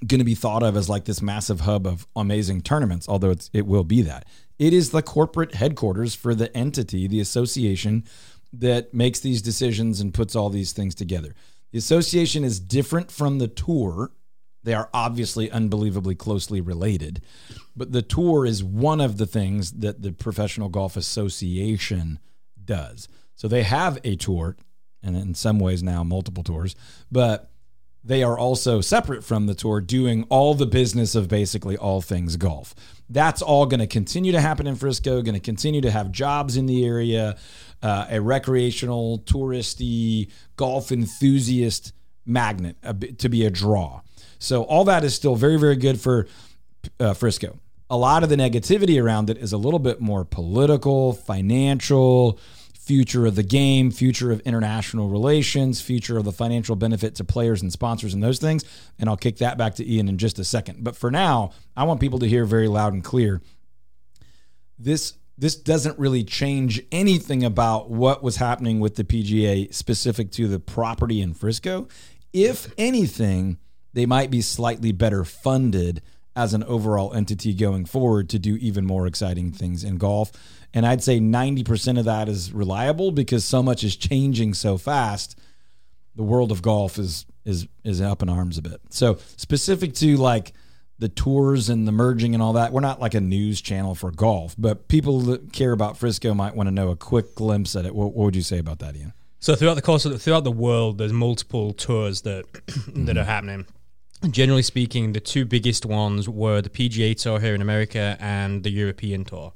going 0.07 0.19
to 0.19 0.25
be 0.25 0.35
thought 0.35 0.63
of 0.63 0.77
as 0.77 0.89
like 0.89 1.05
this 1.05 1.23
massive 1.23 1.61
hub 1.61 1.87
of 1.87 2.07
amazing 2.17 2.61
tournaments, 2.63 3.09
although 3.09 3.31
it's, 3.31 3.51
it 3.53 3.67
will 3.67 3.85
be 3.85 4.03
that. 4.03 4.27
It 4.59 4.73
is 4.73 4.91
the 4.91 5.03
corporate 5.03 5.55
headquarters 5.55 6.15
for 6.15 6.35
the 6.35 6.55
entity, 6.57 7.07
the 7.07 7.21
association 7.21 8.05
that 8.53 8.95
makes 8.95 9.21
these 9.21 9.43
decisions 9.43 10.01
and 10.01 10.15
puts 10.15 10.37
all 10.37 10.51
these 10.51 10.73
things 10.73 10.95
together. 10.95 11.35
The 11.75 11.79
association 11.79 12.45
is 12.45 12.61
different 12.61 13.11
from 13.11 13.39
the 13.39 13.49
tour. 13.49 14.13
They 14.63 14.75
are 14.75 14.89
obviously 14.95 15.51
unbelievably 15.51 16.15
closely 16.15 16.61
related, 16.61 17.21
but 17.75 17.91
the 17.91 18.01
tour 18.01 18.47
is 18.47 18.63
one 18.63 19.01
of 19.01 19.19
the 19.19 19.27
things 19.27 19.73
that 19.73 20.01
the 20.01 20.13
Professional 20.13 20.69
Golf 20.69 20.97
Association 20.97 22.21
does. 22.65 23.09
So 23.35 23.49
they 23.49 23.65
have 23.65 23.99
a 24.05 24.15
tour, 24.15 24.57
and 25.03 25.17
in 25.17 25.35
some 25.35 25.59
ways 25.59 25.83
now 25.83 26.05
multiple 26.05 26.45
tours, 26.45 26.77
but 27.11 27.51
they 28.05 28.23
are 28.23 28.39
also 28.39 28.81
separate 28.81 29.25
from 29.25 29.47
the 29.47 29.55
tour 29.55 29.81
doing 29.81 30.27
all 30.29 30.55
the 30.55 30.67
business 30.67 31.17
of 31.17 31.27
basically 31.27 31.77
all 31.77 32.01
things 32.01 32.37
golf. 32.37 32.75
That's 33.09 33.43
all 33.43 33.67
going 33.67 33.81
to 33.81 33.89
continue 33.89 34.31
to 34.31 34.41
happen 34.41 34.69
in 34.69 34.77
Frisco, 34.77 35.23
going 35.23 35.35
to 35.35 35.41
continue 35.41 35.81
to 35.81 35.91
have 35.91 36.13
jobs 36.13 36.57
in 36.57 36.67
the 36.67 36.85
area, 36.85 37.37
uh, 37.85 38.07
a 38.09 38.21
recreational, 38.21 39.19
touristy, 39.21 40.31
golf 40.57 40.91
enthusiast 40.91 41.93
magnet 42.25 42.77
to 43.19 43.29
be 43.29 43.45
a 43.45 43.51
draw. 43.51 44.01
So 44.39 44.63
all 44.63 44.85
that 44.85 45.05
is 45.05 45.15
still 45.15 45.37
very, 45.37 45.59
very 45.59 45.77
good 45.77 46.01
for 46.01 46.27
uh, 46.99 47.13
Frisco. 47.13 47.59
A 47.91 47.97
lot 47.99 48.23
of 48.23 48.31
the 48.31 48.37
negativity 48.37 49.01
around 49.01 49.29
it 49.29 49.37
is 49.37 49.53
a 49.53 49.59
little 49.59 49.79
bit 49.79 50.01
more 50.01 50.25
political, 50.25 51.13
financial, 51.13 52.41
future 52.73 53.27
of 53.27 53.35
the 53.35 53.43
game, 53.43 53.91
future 53.91 54.33
of 54.33 54.41
international 54.41 55.09
relations, 55.09 55.83
future 55.83 56.17
of 56.17 56.25
the 56.25 56.33
financial 56.33 56.77
benefit 56.77 57.15
to 57.17 57.25
players 57.25 57.61
and 57.61 57.71
sponsors 57.71 58.15
and 58.15 58.23
those 58.23 58.39
things. 58.39 58.65
And 58.99 59.11
I'll 59.11 59.17
kick 59.17 59.37
that 59.39 59.59
back 59.59 59.75
to 59.77 59.87
Ian 59.87 60.09
in 60.09 60.17
just 60.17 60.39
a 60.39 60.45
second. 60.45 60.83
But 60.83 60.97
for 60.97 61.11
now, 61.11 61.53
I 61.77 61.85
want 61.85 62.01
people 62.01 62.19
to 62.21 62.29
hear 62.29 62.47
very 62.47 62.69
loud 62.69 62.95
and 62.95 63.05
clear 63.05 63.43
this 64.79 65.15
this 65.37 65.57
doesn't 65.57 65.99
really 65.99 66.23
change 66.23 66.81
anything 66.93 67.45
about 67.45 67.91
what 67.91 68.23
was 68.23 68.37
happening 68.37 68.81
with 68.81 68.95
the 68.97 69.05
PGA 69.05 69.73
specific 69.75 70.31
to 70.33 70.47
the 70.47 70.61
property 70.61 71.21
in 71.21 71.35
Frisco. 71.35 71.89
If 72.33 72.73
anything, 72.79 73.59
they 73.93 74.07
might 74.07 74.31
be 74.31 74.43
slightly 74.43 74.93
better 74.93 75.25
funded 75.25 76.03
as 76.37 76.53
an 76.53 76.65
overall 76.65 77.13
entity 77.15 77.55
going 77.55 77.85
forward 77.85 78.29
to 78.29 78.39
do 78.39 78.57
even 78.57 78.85
more 78.85 79.07
exciting 79.07 79.53
things 79.53 79.85
in 79.85 79.97
golf. 79.97 80.33
And 80.73 80.85
I'd 80.85 81.03
say 81.03 81.21
90% 81.21 81.99
of 81.99 82.05
that 82.05 82.29
is 82.29 82.53
reliable 82.53 83.13
because 83.13 83.45
so 83.45 83.63
much 83.63 83.85
is 83.85 83.95
changing 83.95 84.55
so 84.55 84.77
fast. 84.77 85.39
The 86.17 86.25
world 86.25 86.51
of 86.51 86.63
golf 86.63 86.99
is 86.99 87.27
is 87.45 87.69
is 87.85 88.01
up 88.01 88.23
in 88.23 88.29
arms 88.29 88.57
a 88.57 88.63
bit. 88.63 88.81
So 88.91 89.19
specific 89.37 89.95
to 89.95 90.17
like 90.17 90.55
the 90.99 91.09
tours 91.09 91.69
and 91.69 91.89
the 91.89 91.93
merging 91.93 92.35
and 92.35 92.43
all 92.43 92.53
that. 92.53 92.73
We're 92.73 92.81
not 92.81 93.01
like 93.01 93.15
a 93.15 93.21
news 93.21 93.61
channel 93.61 93.95
for 93.95 94.11
golf, 94.11 94.55
but 94.57 94.89
people 94.89 95.21
that 95.23 95.53
care 95.53 95.73
about 95.73 95.97
Frisco 95.99 96.35
might 96.35 96.55
want 96.55 96.69
to 96.69 96.71
know 96.71 96.91
a 96.91 96.97
quick 96.97 97.35
glimpse 97.35 97.75
at 97.75 97.85
it. 97.85 97.95
What, 97.95 98.15
what 98.15 98.27
would 98.27 98.37
you 98.37 98.43
say 98.43 98.59
about 98.59 98.79
that, 98.79 98.97
Ian? 98.97 99.13
So 99.41 99.55
throughout 99.55 99.75
the 99.75 99.83
course 99.83 100.05
of 100.07 100.13
the, 100.13 100.19
throughout 100.19 100.45
the 100.45 100.53
world, 100.53 100.99
there's 100.99 101.13
multiple 101.13 101.73
tours 101.75 102.23
that 102.23 102.45
that 102.95 103.19
are 103.19 103.25
happening. 103.25 103.67
Generally 104.31 104.63
speaking, 104.63 105.13
the 105.13 105.21
two 105.21 105.45
biggest 105.45 105.85
ones 105.85 106.29
were 106.29 106.63
the 106.63 106.71
PGA 106.71 107.15
Tour 107.15 107.41
here 107.41 107.55
in 107.55 107.61
America 107.61 108.17
and 108.21 108.63
the 108.63 108.71
European 108.71 109.25
Tour. 109.25 109.53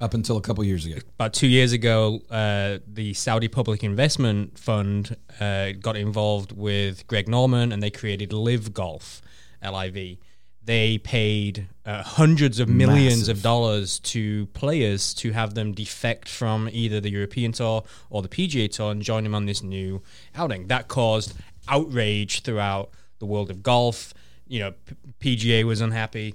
Up 0.00 0.14
until 0.14 0.36
a 0.36 0.40
couple 0.40 0.62
years 0.62 0.86
ago. 0.86 0.96
About 1.16 1.34
two 1.34 1.48
years 1.48 1.72
ago, 1.72 2.20
uh, 2.30 2.78
the 2.86 3.12
Saudi 3.14 3.48
Public 3.48 3.82
Investment 3.82 4.56
Fund 4.56 5.16
uh, 5.40 5.72
got 5.72 5.96
involved 5.96 6.52
with 6.52 7.04
Greg 7.08 7.28
Norman, 7.28 7.72
and 7.72 7.82
they 7.82 7.90
created 7.90 8.32
LIV 8.32 8.72
Golf, 8.72 9.20
LIV. 9.60 10.18
They 10.68 10.98
paid 10.98 11.66
uh, 11.86 12.02
hundreds 12.02 12.60
of 12.60 12.68
millions 12.68 13.20
Massive. 13.20 13.38
of 13.38 13.42
dollars 13.42 14.00
to 14.00 14.44
players 14.48 15.14
to 15.14 15.32
have 15.32 15.54
them 15.54 15.72
defect 15.72 16.28
from 16.28 16.68
either 16.70 17.00
the 17.00 17.08
European 17.08 17.52
Tour 17.52 17.84
or 18.10 18.20
the 18.20 18.28
PGA 18.28 18.70
Tour 18.70 18.90
and 18.90 19.00
join 19.00 19.24
them 19.24 19.34
on 19.34 19.46
this 19.46 19.62
new 19.62 20.02
outing. 20.34 20.66
That 20.66 20.86
caused 20.86 21.32
outrage 21.68 22.42
throughout 22.42 22.90
the 23.18 23.24
world 23.24 23.48
of 23.48 23.62
golf. 23.62 24.12
You 24.46 24.58
know, 24.58 24.74
P- 25.20 25.36
PGA 25.36 25.64
was 25.64 25.80
unhappy. 25.80 26.34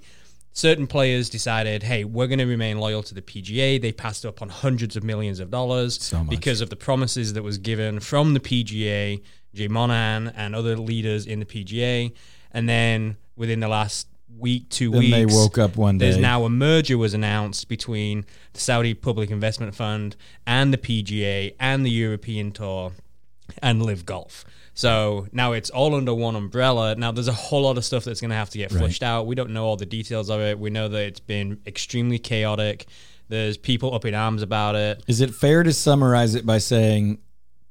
Certain 0.51 0.87
players 0.87 1.29
decided, 1.29 1.83
hey, 1.83 2.03
we're 2.03 2.25
going 2.25 2.39
to 2.39 2.47
remain 2.47 2.79
loyal 2.79 3.03
to 3.03 3.13
the 3.13 3.21
PGA. 3.21 3.79
They 3.79 3.91
passed 3.91 4.25
up 4.25 4.41
on 4.41 4.49
hundreds 4.49 4.95
of 4.95 5.03
millions 5.03 5.39
of 5.39 5.51
dollars 5.51 6.01
So 6.01 6.23
because 6.23 6.59
of 6.59 6.71
the 6.71 6.75
promises 6.75 7.33
that 7.33 7.43
was 7.43 7.59
given 7.59 7.99
from 7.99 8.33
the 8.33 8.39
PGA, 8.39 9.21
Jay 9.53 9.67
Monahan, 9.67 10.33
and 10.35 10.55
other 10.55 10.75
leaders 10.75 11.27
in 11.27 11.39
the 11.39 11.45
PGA. 11.45 12.11
And 12.49 12.67
then 12.67 13.17
within 13.35 13.59
the 13.59 13.67
last 13.67 14.07
week, 14.37 14.69
two 14.69 14.91
Then 14.91 14.99
weeks, 14.99 15.11
they 15.11 15.25
woke 15.25 15.57
up 15.57 15.75
one 15.75 15.97
day. 15.97 16.09
There's 16.09 16.17
now 16.17 16.43
a 16.45 16.49
merger 16.49 16.97
was 16.97 17.13
announced 17.13 17.67
between 17.67 18.25
the 18.53 18.59
Saudi 18.59 18.93
Public 18.93 19.31
Investment 19.31 19.75
Fund 19.75 20.15
and 20.45 20.73
the 20.73 20.77
PGA 20.77 21.55
and 21.59 21.85
the 21.85 21.91
European 21.91 22.51
Tour 22.51 22.93
and 23.61 23.83
LIV 23.83 24.05
Golf. 24.05 24.45
So 24.73 25.27
now 25.31 25.51
it's 25.51 25.69
all 25.69 25.93
under 25.93 26.13
one 26.13 26.35
umbrella. 26.35 26.95
Now 26.95 27.11
there's 27.11 27.27
a 27.27 27.33
whole 27.33 27.63
lot 27.63 27.77
of 27.77 27.85
stuff 27.85 28.03
that's 28.05 28.19
going 28.19 28.31
to 28.31 28.35
have 28.35 28.49
to 28.51 28.57
get 28.57 28.71
flushed 28.71 29.03
out. 29.03 29.27
We 29.27 29.35
don't 29.35 29.51
know 29.51 29.65
all 29.65 29.77
the 29.77 29.85
details 29.85 30.29
of 30.29 30.41
it. 30.41 30.57
We 30.57 30.71
know 30.71 30.89
that 30.89 31.01
it's 31.03 31.19
been 31.19 31.59
extremely 31.67 32.17
chaotic. 32.17 32.87
There's 33.29 33.55
people 33.55 33.93
up 33.93 34.05
in 34.05 34.15
arms 34.15 34.41
about 34.41 34.75
it. 34.75 35.03
Is 35.07 35.21
it 35.21 35.33
fair 35.33 35.63
to 35.63 35.71
summarize 35.73 36.33
it 36.35 36.45
by 36.45 36.57
saying 36.57 37.19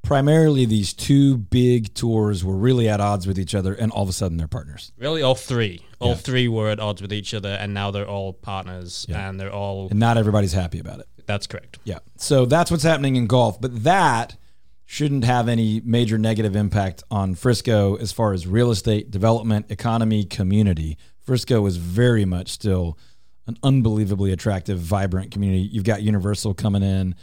primarily 0.03 0.65
these 0.65 0.93
two 0.93 1.37
big 1.39 1.95
tours 1.95 2.45
were 2.45 2.57
really 2.57 2.89
at 2.89 3.01
odds 3.01 3.27
with 3.27 3.39
each 3.39 3.55
other 3.55 3.73
and 3.75 3.91
all 3.93 4.03
of 4.03 4.09
a 4.09 4.13
sudden 4.13 4.37
they're 4.37 4.49
partners? 4.49 4.93
Really, 4.99 5.23
all 5.23 5.35
three, 5.35 5.81
all 6.01 6.11
Yeah. 6.11 6.15
three 6.17 6.49
were 6.49 6.69
at 6.69 6.81
odds 6.81 7.01
with 7.01 7.13
each 7.13 7.33
other, 7.35 7.51
and 7.51 7.73
now 7.73 7.91
they're 7.91 8.09
all 8.09 8.33
partners, 8.33 9.07
Yeah. 9.09 9.29
and 9.29 9.39
they're 9.41 9.53
all. 9.53 9.89
And 9.91 9.99
not 10.01 10.17
everybody's 10.19 10.53
happy 10.53 10.79
about 10.79 11.01
it. 11.01 11.07
That's 11.27 11.47
correct. 11.47 11.79
Yeah. 11.85 11.99
So 12.17 12.47
that's 12.47 12.71
what's 12.71 12.83
happening 12.83 13.17
in 13.17 13.27
golf, 13.29 13.61
but 13.61 13.85
that 13.85 14.37
shouldn't 14.85 15.25
have 15.25 15.49
any 15.49 15.81
major 15.85 16.19
negative 16.19 16.55
impact 16.57 17.03
on 17.11 17.35
Frisco 17.35 17.95
as 17.97 18.13
far 18.13 18.33
as 18.33 18.47
real 18.47 18.71
estate, 18.71 19.11
development, 19.11 19.67
economy, 19.71 20.25
community. 20.25 20.99
Frisco 21.21 21.65
is 21.67 21.77
very 21.77 22.25
much 22.25 22.51
still 22.51 22.99
an 23.47 23.57
unbelievably 23.63 24.33
attractive, 24.33 24.79
vibrant 24.81 25.31
community. 25.31 25.63
You've 25.63 25.85
got 25.85 26.03
Universal 26.03 26.55
coming 26.55 26.83
in, 26.83 27.15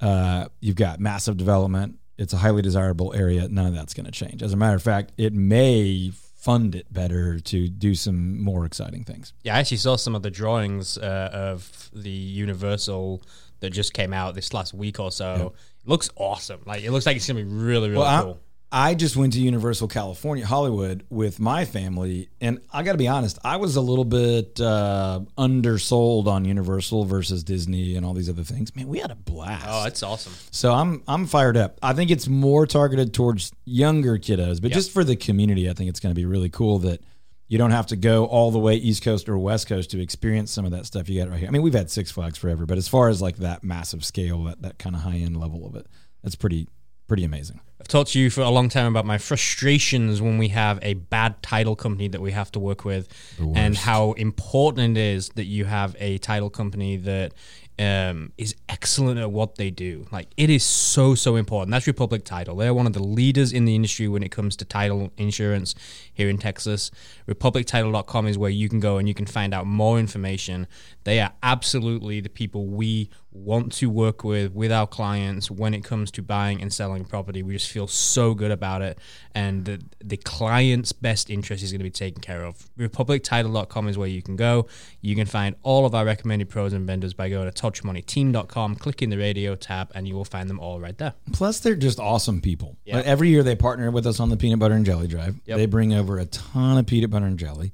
uh, 0.00 0.46
you've 0.60 0.76
got 0.76 1.00
massive 1.00 1.36
development. 1.36 1.96
It's 2.18 2.32
a 2.32 2.38
highly 2.38 2.62
desirable 2.62 3.12
area. 3.14 3.46
None 3.48 3.66
of 3.66 3.74
that's 3.74 3.94
going 3.94 4.06
to 4.06 4.12
change. 4.12 4.42
As 4.42 4.52
a 4.52 4.56
matter 4.56 4.76
of 4.76 4.82
fact, 4.82 5.12
it 5.18 5.32
may 5.32 6.10
fund 6.10 6.74
it 6.74 6.90
better 6.92 7.40
to 7.40 7.68
do 7.68 7.94
some 7.94 8.40
more 8.40 8.64
exciting 8.64 9.04
things. 9.04 9.32
Yeah, 9.42 9.56
I 9.56 9.58
actually 9.58 9.78
saw 9.78 9.96
some 9.96 10.14
of 10.14 10.22
the 10.22 10.30
drawings 10.30 10.96
uh, 10.96 11.30
of 11.32 11.90
the 11.92 12.08
Universal 12.08 13.22
that 13.60 13.70
just 13.70 13.92
came 13.94 14.12
out 14.12 14.34
this 14.34 14.54
last 14.54 14.72
week 14.72 15.00
or 15.00 15.10
so. 15.10 15.54
It 15.84 15.88
looks 15.88 16.08
awesome. 16.16 16.60
Like 16.64 16.84
it 16.84 16.90
looks 16.92 17.04
like 17.06 17.16
it's 17.16 17.26
gonna 17.26 17.42
be 17.42 17.44
really, 17.44 17.88
really 17.88 18.00
Well, 18.00 18.22
cool. 18.22 18.40
I, 18.72 18.94
just 18.94 19.16
went 19.16 19.32
to 19.34 19.40
Universal 19.40 19.88
California, 19.88 20.44
Hollywood, 20.44 21.04
with 21.08 21.38
my 21.38 21.64
family, 21.64 22.28
and 22.40 22.60
I 22.72 22.82
got 22.82 22.92
to 22.92 22.98
be 22.98 23.08
honest, 23.08 23.38
I 23.44 23.56
was 23.56 23.76
a 23.76 23.80
little 23.80 24.04
bit 24.04 24.60
uh, 24.60 25.20
undersold 25.38 26.26
on 26.26 26.44
Universal 26.44 27.04
versus 27.04 27.44
Disney 27.44 27.96
and 27.96 28.04
all 28.04 28.12
these 28.12 28.28
other 28.28 28.42
things. 28.42 28.74
Man, 28.74 28.88
we 28.88 28.98
had 28.98 29.10
a 29.10 29.14
blast. 29.14 29.66
Oh, 29.68 29.84
that's 29.84 30.02
awesome. 30.02 30.32
so 30.50 30.72
I'm 30.72 31.02
I'm 31.06 31.26
fired 31.26 31.56
up. 31.56 31.78
I 31.82 31.92
think 31.92 32.10
it's 32.10 32.26
more 32.28 32.66
targeted 32.66 33.14
towards 33.14 33.52
younger 33.64 34.18
kiddos, 34.18 34.60
but 34.60 34.72
just 34.72 34.90
for 34.90 35.04
the 35.04 35.16
community, 35.16 35.70
I 35.70 35.72
think 35.72 35.88
it's 35.88 36.00
going 36.00 36.14
to 36.14 36.18
be 36.18 36.26
really 36.26 36.50
cool 36.50 36.78
that 36.80 37.00
you 37.48 37.58
don't 37.58 37.70
have 37.70 37.86
to 37.86 37.96
go 37.96 38.24
all 38.24 38.50
the 38.50 38.58
way 38.58 38.74
East 38.74 39.04
Coast 39.04 39.28
or 39.28 39.38
West 39.38 39.68
Coast 39.68 39.90
to 39.92 40.00
experience 40.00 40.50
some 40.50 40.64
of 40.64 40.72
that 40.72 40.86
stuff 40.86 41.08
you 41.08 41.20
got 41.22 41.30
right 41.30 41.38
here. 41.38 41.48
I 41.48 41.50
mean, 41.52 41.62
we've 41.62 41.74
had 41.74 41.90
Six 41.90 42.10
Flags 42.10 42.36
forever, 42.36 42.66
but 42.66 42.76
as 42.76 42.88
far 42.88 43.08
as 43.08 43.22
like 43.22 43.36
that 43.36 43.62
massive 43.62 44.04
scale, 44.04 44.42
that, 44.44 44.62
that 44.62 44.78
kind 44.78 44.96
of 44.96 45.02
high 45.02 45.18
end 45.18 45.36
level 45.36 45.66
of 45.66 45.76
it, 45.76 45.86
that's 46.22 46.34
pretty 46.34 46.68
pretty 47.06 47.24
amazing. 47.24 47.60
I've 47.86 47.90
talked 47.90 48.14
to 48.14 48.18
you 48.18 48.30
for 48.30 48.40
a 48.40 48.50
long 48.50 48.68
time 48.68 48.88
about 48.88 49.06
my 49.06 49.16
frustrations 49.16 50.20
when 50.20 50.38
we 50.38 50.48
have 50.48 50.80
a 50.82 50.94
bad 50.94 51.40
title 51.40 51.76
company 51.76 52.08
that 52.08 52.20
we 52.20 52.32
have 52.32 52.50
to 52.50 52.58
work 52.58 52.84
with, 52.84 53.06
and 53.54 53.76
how 53.76 54.10
important 54.14 54.98
it 54.98 55.00
is 55.00 55.28
that 55.36 55.44
you 55.44 55.66
have 55.66 55.94
a 56.00 56.18
title 56.18 56.50
company 56.50 56.96
that 56.96 57.32
um, 57.78 58.32
is 58.38 58.56
excellent 58.68 59.20
at 59.20 59.30
what 59.30 59.54
they 59.54 59.70
do. 59.70 60.06
Like 60.10 60.28
it 60.36 60.50
is 60.50 60.64
so 60.64 61.14
so 61.14 61.36
important. 61.36 61.70
That's 61.70 61.86
Republic 61.86 62.24
Title. 62.24 62.56
They're 62.56 62.74
one 62.74 62.88
of 62.88 62.92
the 62.92 63.02
leaders 63.02 63.52
in 63.52 63.66
the 63.66 63.76
industry 63.76 64.08
when 64.08 64.24
it 64.24 64.32
comes 64.32 64.56
to 64.56 64.64
title 64.64 65.12
insurance 65.16 65.76
here 66.12 66.28
in 66.28 66.38
Texas. 66.38 66.90
RepublicTitle.com 67.28 68.26
is 68.26 68.36
where 68.36 68.50
you 68.50 68.68
can 68.68 68.80
go 68.80 68.98
and 68.98 69.06
you 69.06 69.14
can 69.14 69.26
find 69.26 69.54
out 69.54 69.64
more 69.64 70.00
information. 70.00 70.66
They 71.04 71.20
are 71.20 71.32
absolutely 71.40 72.20
the 72.20 72.30
people 72.30 72.66
we 72.66 73.10
want 73.36 73.72
to 73.74 73.90
work 73.90 74.24
with 74.24 74.52
with 74.52 74.72
our 74.72 74.86
clients 74.86 75.50
when 75.50 75.74
it 75.74 75.84
comes 75.84 76.10
to 76.12 76.22
buying 76.22 76.60
and 76.60 76.72
selling 76.72 77.04
property. 77.04 77.42
We 77.42 77.52
just 77.54 77.70
feel 77.70 77.86
so 77.86 78.34
good 78.34 78.50
about 78.50 78.82
it, 78.82 78.98
and 79.34 79.64
the, 79.64 79.82
the 80.02 80.16
client's 80.16 80.92
best 80.92 81.30
interest 81.30 81.62
is 81.62 81.70
going 81.72 81.80
to 81.80 81.84
be 81.84 81.90
taken 81.90 82.20
care 82.20 82.44
of. 82.44 82.68
RepublicTitle.com 82.78 83.88
is 83.88 83.98
where 83.98 84.08
you 84.08 84.22
can 84.22 84.36
go. 84.36 84.66
You 85.00 85.14
can 85.14 85.26
find 85.26 85.54
all 85.62 85.86
of 85.86 85.94
our 85.94 86.04
recommended 86.04 86.48
pros 86.48 86.72
and 86.72 86.86
vendors 86.86 87.14
by 87.14 87.28
going 87.28 87.50
to 87.50 87.62
ToddTramonteTeam.com, 87.62 88.76
clicking 88.76 89.10
the 89.10 89.18
radio 89.18 89.54
tab, 89.54 89.92
and 89.94 90.08
you 90.08 90.14
will 90.14 90.24
find 90.24 90.50
them 90.50 90.58
all 90.58 90.80
right 90.80 90.96
there. 90.98 91.14
Plus, 91.32 91.60
they're 91.60 91.76
just 91.76 92.00
awesome 92.00 92.40
people. 92.40 92.76
Yeah. 92.84 92.96
Like, 92.96 93.06
every 93.06 93.28
year 93.28 93.42
they 93.42 93.56
partner 93.56 93.90
with 93.90 94.06
us 94.06 94.20
on 94.20 94.30
the 94.30 94.36
peanut 94.36 94.58
butter 94.58 94.74
and 94.74 94.86
jelly 94.86 95.06
drive. 95.06 95.36
Yep. 95.46 95.56
They 95.58 95.66
bring 95.66 95.92
over 95.94 96.18
a 96.18 96.26
ton 96.26 96.78
of 96.78 96.86
peanut 96.86 97.10
butter 97.10 97.26
and 97.26 97.38
jelly. 97.38 97.72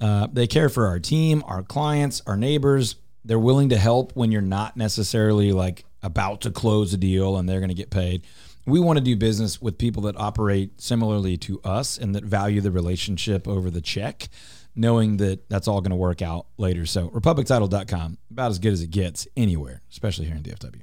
Uh, 0.00 0.28
they 0.30 0.46
care 0.46 0.68
for 0.68 0.86
our 0.86 0.98
team, 0.98 1.42
our 1.46 1.62
clients, 1.62 2.20
our 2.26 2.36
neighbors. 2.36 2.96
They're 3.26 3.38
willing 3.38 3.70
to 3.70 3.76
help 3.76 4.14
when 4.14 4.30
you're 4.30 4.40
not 4.40 4.76
necessarily 4.76 5.52
like 5.52 5.84
about 6.02 6.40
to 6.42 6.50
close 6.50 6.94
a 6.94 6.96
deal 6.96 7.36
and 7.36 7.48
they're 7.48 7.60
going 7.60 7.68
to 7.68 7.74
get 7.74 7.90
paid. 7.90 8.22
We 8.66 8.80
want 8.80 8.98
to 8.98 9.04
do 9.04 9.16
business 9.16 9.60
with 9.60 9.78
people 9.78 10.02
that 10.04 10.16
operate 10.16 10.80
similarly 10.80 11.36
to 11.38 11.60
us 11.62 11.98
and 11.98 12.14
that 12.14 12.24
value 12.24 12.60
the 12.60 12.70
relationship 12.70 13.46
over 13.46 13.70
the 13.70 13.80
check, 13.80 14.28
knowing 14.74 15.18
that 15.18 15.48
that's 15.48 15.68
all 15.68 15.80
going 15.80 15.90
to 15.90 15.96
work 15.96 16.22
out 16.22 16.46
later. 16.56 16.86
So, 16.86 17.08
republictitle.com, 17.10 18.18
about 18.30 18.50
as 18.50 18.58
good 18.58 18.72
as 18.72 18.82
it 18.82 18.90
gets 18.90 19.28
anywhere, 19.36 19.82
especially 19.90 20.26
here 20.26 20.34
in 20.34 20.42
DFW. 20.42 20.82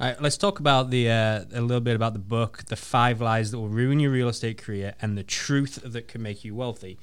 All 0.00 0.08
right, 0.08 0.20
let's 0.20 0.36
talk 0.36 0.58
about 0.58 0.90
the 0.90 1.08
uh, 1.08 1.44
a 1.52 1.60
little 1.60 1.80
bit 1.80 1.94
about 1.94 2.12
the 2.12 2.18
book, 2.18 2.64
"The 2.66 2.74
Five 2.74 3.20
Lies 3.20 3.52
That 3.52 3.58
Will 3.58 3.68
Ruin 3.68 4.00
Your 4.00 4.10
Real 4.10 4.28
Estate 4.28 4.58
Career 4.58 4.94
and 5.00 5.16
the 5.16 5.22
Truth 5.22 5.80
That 5.84 6.08
Can 6.08 6.22
Make 6.22 6.44
You 6.44 6.56
Wealthy." 6.56 6.98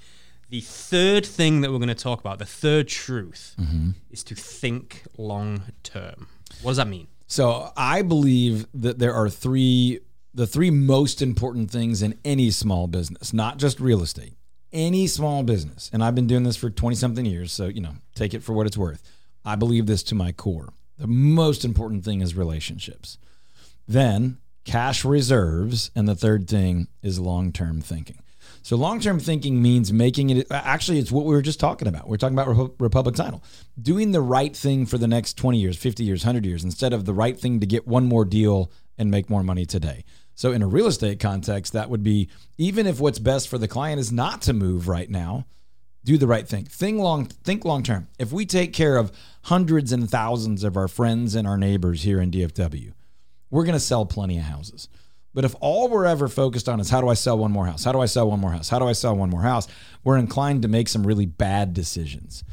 The 0.49 0.61
third 0.61 1.25
thing 1.25 1.61
that 1.61 1.71
we're 1.71 1.77
going 1.77 1.89
to 1.89 1.95
talk 1.95 2.19
about, 2.19 2.39
the 2.39 2.45
third 2.45 2.87
truth, 2.87 3.55
mm-hmm. 3.59 3.91
is 4.09 4.23
to 4.23 4.35
think 4.35 5.03
long 5.17 5.63
term. 5.83 6.27
What 6.61 6.71
does 6.71 6.77
that 6.77 6.87
mean? 6.87 7.07
So 7.27 7.71
I 7.77 8.01
believe 8.01 8.65
that 8.73 8.97
there 8.97 9.13
are 9.13 9.29
three 9.29 9.99
the 10.33 10.47
three 10.47 10.71
most 10.71 11.21
important 11.21 11.71
things 11.71 12.01
in 12.01 12.17
any 12.23 12.51
small 12.51 12.87
business, 12.87 13.33
not 13.33 13.57
just 13.57 13.79
real 13.79 14.01
estate. 14.01 14.33
Any 14.71 15.07
small 15.07 15.43
business. 15.43 15.89
And 15.91 16.03
I've 16.03 16.13
been 16.13 16.27
doing 16.27 16.43
this 16.43 16.55
for 16.55 16.69
20 16.69 16.95
something 16.95 17.25
years, 17.25 17.51
so 17.51 17.65
you 17.65 17.81
know, 17.81 17.95
take 18.15 18.33
it 18.33 18.43
for 18.43 18.53
what 18.53 18.67
it's 18.67 18.77
worth. 18.77 19.03
I 19.43 19.55
believe 19.55 19.85
this 19.85 20.03
to 20.03 20.15
my 20.15 20.31
core. 20.31 20.73
The 20.97 21.07
most 21.07 21.63
important 21.65 22.03
thing 22.03 22.21
is 22.21 22.35
relationships. 22.35 23.17
Then 23.87 24.37
cash 24.65 25.03
reserves 25.03 25.91
and 25.95 26.07
the 26.07 26.15
third 26.15 26.47
thing 26.47 26.87
is 27.01 27.19
long-term 27.19 27.81
thinking. 27.81 28.19
So 28.69 28.75
long-term 28.75 29.19
thinking 29.19 29.63
means 29.63 29.91
making 29.91 30.29
it 30.29 30.45
actually 30.51 30.99
it's 30.99 31.11
what 31.11 31.25
we 31.25 31.33
were 31.33 31.41
just 31.41 31.59
talking 31.59 31.87
about. 31.87 32.07
We're 32.07 32.17
talking 32.17 32.37
about 32.37 32.49
Repu- 32.49 32.75
Republic 32.77 33.15
Title. 33.15 33.43
Doing 33.81 34.11
the 34.11 34.21
right 34.21 34.55
thing 34.55 34.85
for 34.85 34.99
the 34.99 35.07
next 35.07 35.37
20 35.37 35.57
years, 35.57 35.75
50 35.75 36.03
years, 36.03 36.23
100 36.23 36.45
years 36.45 36.63
instead 36.63 36.93
of 36.93 37.05
the 37.05 37.13
right 37.15 37.35
thing 37.35 37.61
to 37.61 37.65
get 37.65 37.87
one 37.87 38.05
more 38.05 38.25
deal 38.25 38.71
and 38.95 39.09
make 39.09 39.27
more 39.27 39.41
money 39.41 39.65
today. 39.65 40.05
So 40.35 40.51
in 40.51 40.61
a 40.61 40.67
real 40.67 40.85
estate 40.85 41.19
context 41.19 41.73
that 41.73 41.89
would 41.89 42.03
be 42.03 42.29
even 42.59 42.85
if 42.85 42.99
what's 42.99 43.17
best 43.17 43.47
for 43.47 43.57
the 43.57 43.67
client 43.67 43.99
is 43.99 44.11
not 44.11 44.43
to 44.43 44.53
move 44.53 44.87
right 44.87 45.09
now, 45.09 45.47
do 46.05 46.19
the 46.19 46.27
right 46.27 46.47
thing. 46.47 46.65
Think 46.65 46.99
long 46.99 47.25
think 47.25 47.65
long 47.65 47.81
term. 47.81 48.07
If 48.19 48.31
we 48.31 48.45
take 48.45 48.71
care 48.71 48.97
of 48.97 49.11
hundreds 49.45 49.91
and 49.91 50.07
thousands 50.07 50.63
of 50.63 50.77
our 50.77 50.87
friends 50.87 51.33
and 51.33 51.47
our 51.47 51.57
neighbors 51.57 52.03
here 52.03 52.21
in 52.21 52.29
DFW, 52.29 52.93
we're 53.49 53.65
going 53.65 53.73
to 53.73 53.79
sell 53.79 54.05
plenty 54.05 54.37
of 54.37 54.43
houses. 54.43 54.89
But 55.33 55.45
if 55.45 55.55
all 55.59 55.89
we're 55.89 56.05
ever 56.05 56.27
focused 56.27 56.67
on 56.67 56.79
is 56.79 56.89
how 56.89 57.01
do 57.01 57.07
I 57.07 57.13
sell 57.13 57.37
one 57.37 57.51
more 57.51 57.67
house? 57.67 57.83
How 57.83 57.91
do 57.91 57.99
I 57.99 58.07
sell 58.07 58.29
one 58.29 58.39
more 58.39 58.51
house? 58.51 58.69
How 58.69 58.79
do 58.79 58.87
I 58.87 58.93
sell 58.93 59.15
one 59.15 59.29
more 59.29 59.43
house? 59.43 59.67
We're 60.03 60.17
inclined 60.17 60.63
to 60.63 60.67
make 60.67 60.87
some 60.87 61.05
really 61.05 61.25
bad 61.25 61.73
decisions. 61.73 62.43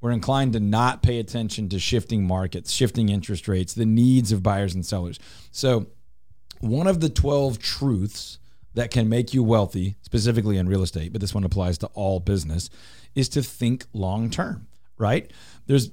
We're 0.00 0.12
inclined 0.12 0.52
to 0.52 0.60
not 0.60 1.02
pay 1.02 1.18
attention 1.18 1.68
to 1.70 1.78
shifting 1.78 2.24
markets, 2.24 2.70
shifting 2.70 3.08
interest 3.08 3.48
rates, 3.48 3.74
the 3.74 3.86
needs 3.86 4.30
of 4.30 4.42
buyers 4.42 4.74
and 4.74 4.84
sellers. 4.84 5.18
So, 5.50 5.86
one 6.60 6.86
of 6.86 7.00
the 7.00 7.08
12 7.08 7.58
truths 7.58 8.38
that 8.74 8.90
can 8.90 9.08
make 9.08 9.32
you 9.32 9.42
wealthy, 9.42 9.96
specifically 10.02 10.56
in 10.56 10.68
real 10.68 10.82
estate, 10.82 11.12
but 11.12 11.20
this 11.20 11.34
one 11.34 11.44
applies 11.44 11.78
to 11.78 11.86
all 11.88 12.20
business, 12.20 12.68
is 13.14 13.28
to 13.30 13.42
think 13.42 13.86
long 13.92 14.30
term, 14.30 14.68
right? 14.98 15.32
There's 15.66 15.90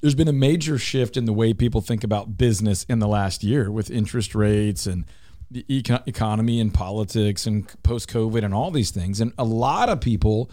there's 0.00 0.14
been 0.14 0.28
a 0.28 0.32
major 0.32 0.78
shift 0.78 1.16
in 1.16 1.24
the 1.24 1.32
way 1.32 1.52
people 1.52 1.80
think 1.80 2.04
about 2.04 2.38
business 2.38 2.84
in 2.84 3.00
the 3.00 3.08
last 3.08 3.42
year 3.42 3.70
with 3.70 3.90
interest 3.90 4.32
rates 4.34 4.86
and 4.86 5.04
the 5.50 5.64
eco- 5.68 6.02
economy 6.06 6.60
and 6.60 6.72
politics 6.72 7.46
and 7.46 7.66
post 7.82 8.08
COVID 8.08 8.44
and 8.44 8.52
all 8.52 8.70
these 8.70 8.90
things. 8.90 9.20
And 9.20 9.32
a 9.38 9.44
lot 9.44 9.88
of 9.88 10.00
people 10.00 10.50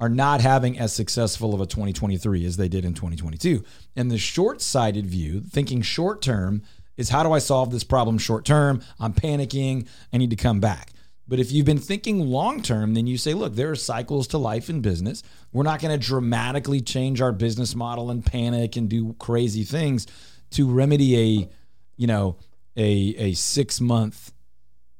are 0.00 0.08
not 0.08 0.40
having 0.40 0.78
as 0.78 0.92
successful 0.92 1.54
of 1.54 1.60
a 1.60 1.66
2023 1.66 2.44
as 2.44 2.56
they 2.56 2.68
did 2.68 2.84
in 2.84 2.94
2022. 2.94 3.64
And 3.96 4.10
the 4.10 4.18
short 4.18 4.60
sighted 4.60 5.06
view, 5.06 5.40
thinking 5.40 5.82
short 5.82 6.20
term, 6.20 6.62
is 6.96 7.08
how 7.08 7.22
do 7.22 7.32
I 7.32 7.38
solve 7.38 7.70
this 7.70 7.84
problem 7.84 8.18
short 8.18 8.44
term? 8.44 8.82
I'm 9.00 9.12
panicking. 9.12 9.88
I 10.12 10.18
need 10.18 10.30
to 10.30 10.36
come 10.36 10.60
back. 10.60 10.90
But 11.26 11.40
if 11.40 11.50
you've 11.50 11.64
been 11.64 11.78
thinking 11.78 12.20
long 12.20 12.60
term, 12.60 12.94
then 12.94 13.06
you 13.06 13.16
say, 13.16 13.34
look, 13.34 13.54
there 13.54 13.70
are 13.70 13.76
cycles 13.76 14.28
to 14.28 14.38
life 14.38 14.68
in 14.68 14.80
business. 14.80 15.22
We're 15.52 15.62
not 15.62 15.80
going 15.80 15.98
to 15.98 16.06
dramatically 16.06 16.80
change 16.80 17.20
our 17.20 17.32
business 17.32 17.74
model 17.74 18.10
and 18.10 18.24
panic 18.24 18.76
and 18.76 18.88
do 18.88 19.14
crazy 19.14 19.64
things 19.64 20.06
to 20.50 20.70
remedy 20.70 21.16
a, 21.16 21.48
you 21.96 22.06
know, 22.06 22.36
a, 22.76 23.14
a 23.18 23.34
six 23.34 23.80
month 23.80 24.32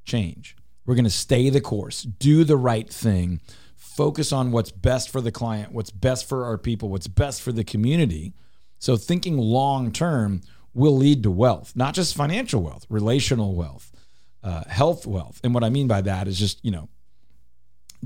change. 0.05 0.57
We're 0.87 0.95
going 0.95 1.05
to 1.05 1.11
stay 1.11 1.51
the 1.51 1.61
course, 1.61 2.03
do 2.03 2.45
the 2.45 2.57
right 2.57 2.89
thing, 2.89 3.41
focus 3.77 4.33
on 4.33 4.53
what's 4.53 4.71
best 4.71 5.11
for 5.11 5.21
the 5.21 5.33
client, 5.33 5.73
what's 5.73 5.91
best 5.91 6.29
for 6.29 6.45
our 6.45 6.59
people, 6.59 6.89
what's 6.89 7.09
best 7.09 7.41
for 7.43 7.53
the 7.53 7.65
community. 7.65 8.35
So 8.79 8.97
thinking 8.97 9.39
long 9.39 9.93
term 9.93 10.43
will 10.75 10.97
lead 10.97 11.23
to 11.23 11.31
wealth, 11.31 11.73
not 11.75 11.95
just 11.95 12.15
financial 12.15 12.61
wealth, 12.61 12.85
relational 12.89 13.55
wealth, 13.55 13.93
uh, 14.43 14.65
health 14.69 15.07
wealth. 15.07 15.41
And 15.43 15.55
what 15.55 15.65
I 15.65 15.71
mean 15.71 15.89
by 15.89 16.03
that 16.03 16.29
is 16.29 16.39
just, 16.39 16.63
you 16.65 16.71
know, 16.71 16.89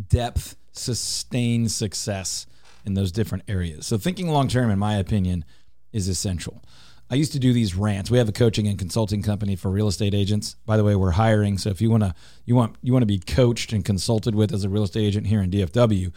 depth, 0.09 0.57
sustained 0.73 1.73
success 1.73 2.47
in 2.85 2.95
those 2.95 3.11
different 3.11 3.45
areas. 3.49 3.87
So 3.87 3.99
thinking 3.99 4.29
long 4.29 4.47
term, 4.47 4.71
in 4.71 4.79
my 4.79 4.97
opinion, 4.97 5.45
is 5.93 6.09
essential. 6.09 6.63
I 7.11 7.15
used 7.15 7.33
to 7.33 7.39
do 7.39 7.53
these 7.53 7.75
rants. 7.75 8.11
We 8.11 8.19
have 8.19 8.29
a 8.29 8.33
coaching 8.33 8.69
and 8.69 8.79
consulting 8.79 9.23
company 9.23 9.57
for 9.57 9.71
real 9.71 9.89
estate 9.89 10.15
agents. 10.15 10.57
By 10.67 10.77
the 10.77 10.85
way, 10.85 10.95
we're 10.95 11.13
hiring. 11.13 11.57
So 11.57 11.71
if 11.71 11.81
you 11.81 11.91
want 11.91 12.03
to 12.03 12.15
you 12.45 12.55
want 12.55 12.77
you 12.83 12.93
want 12.93 13.03
to 13.03 13.07
be 13.07 13.19
coached 13.19 13.73
and 13.73 13.85
consulted 13.85 14.35
with 14.35 14.53
as 14.53 14.65
a 14.65 14.69
real 14.69 14.83
estate 14.83 15.07
agent 15.07 15.27
here 15.27 15.41
in 15.41 15.51
DFW, 15.51 16.13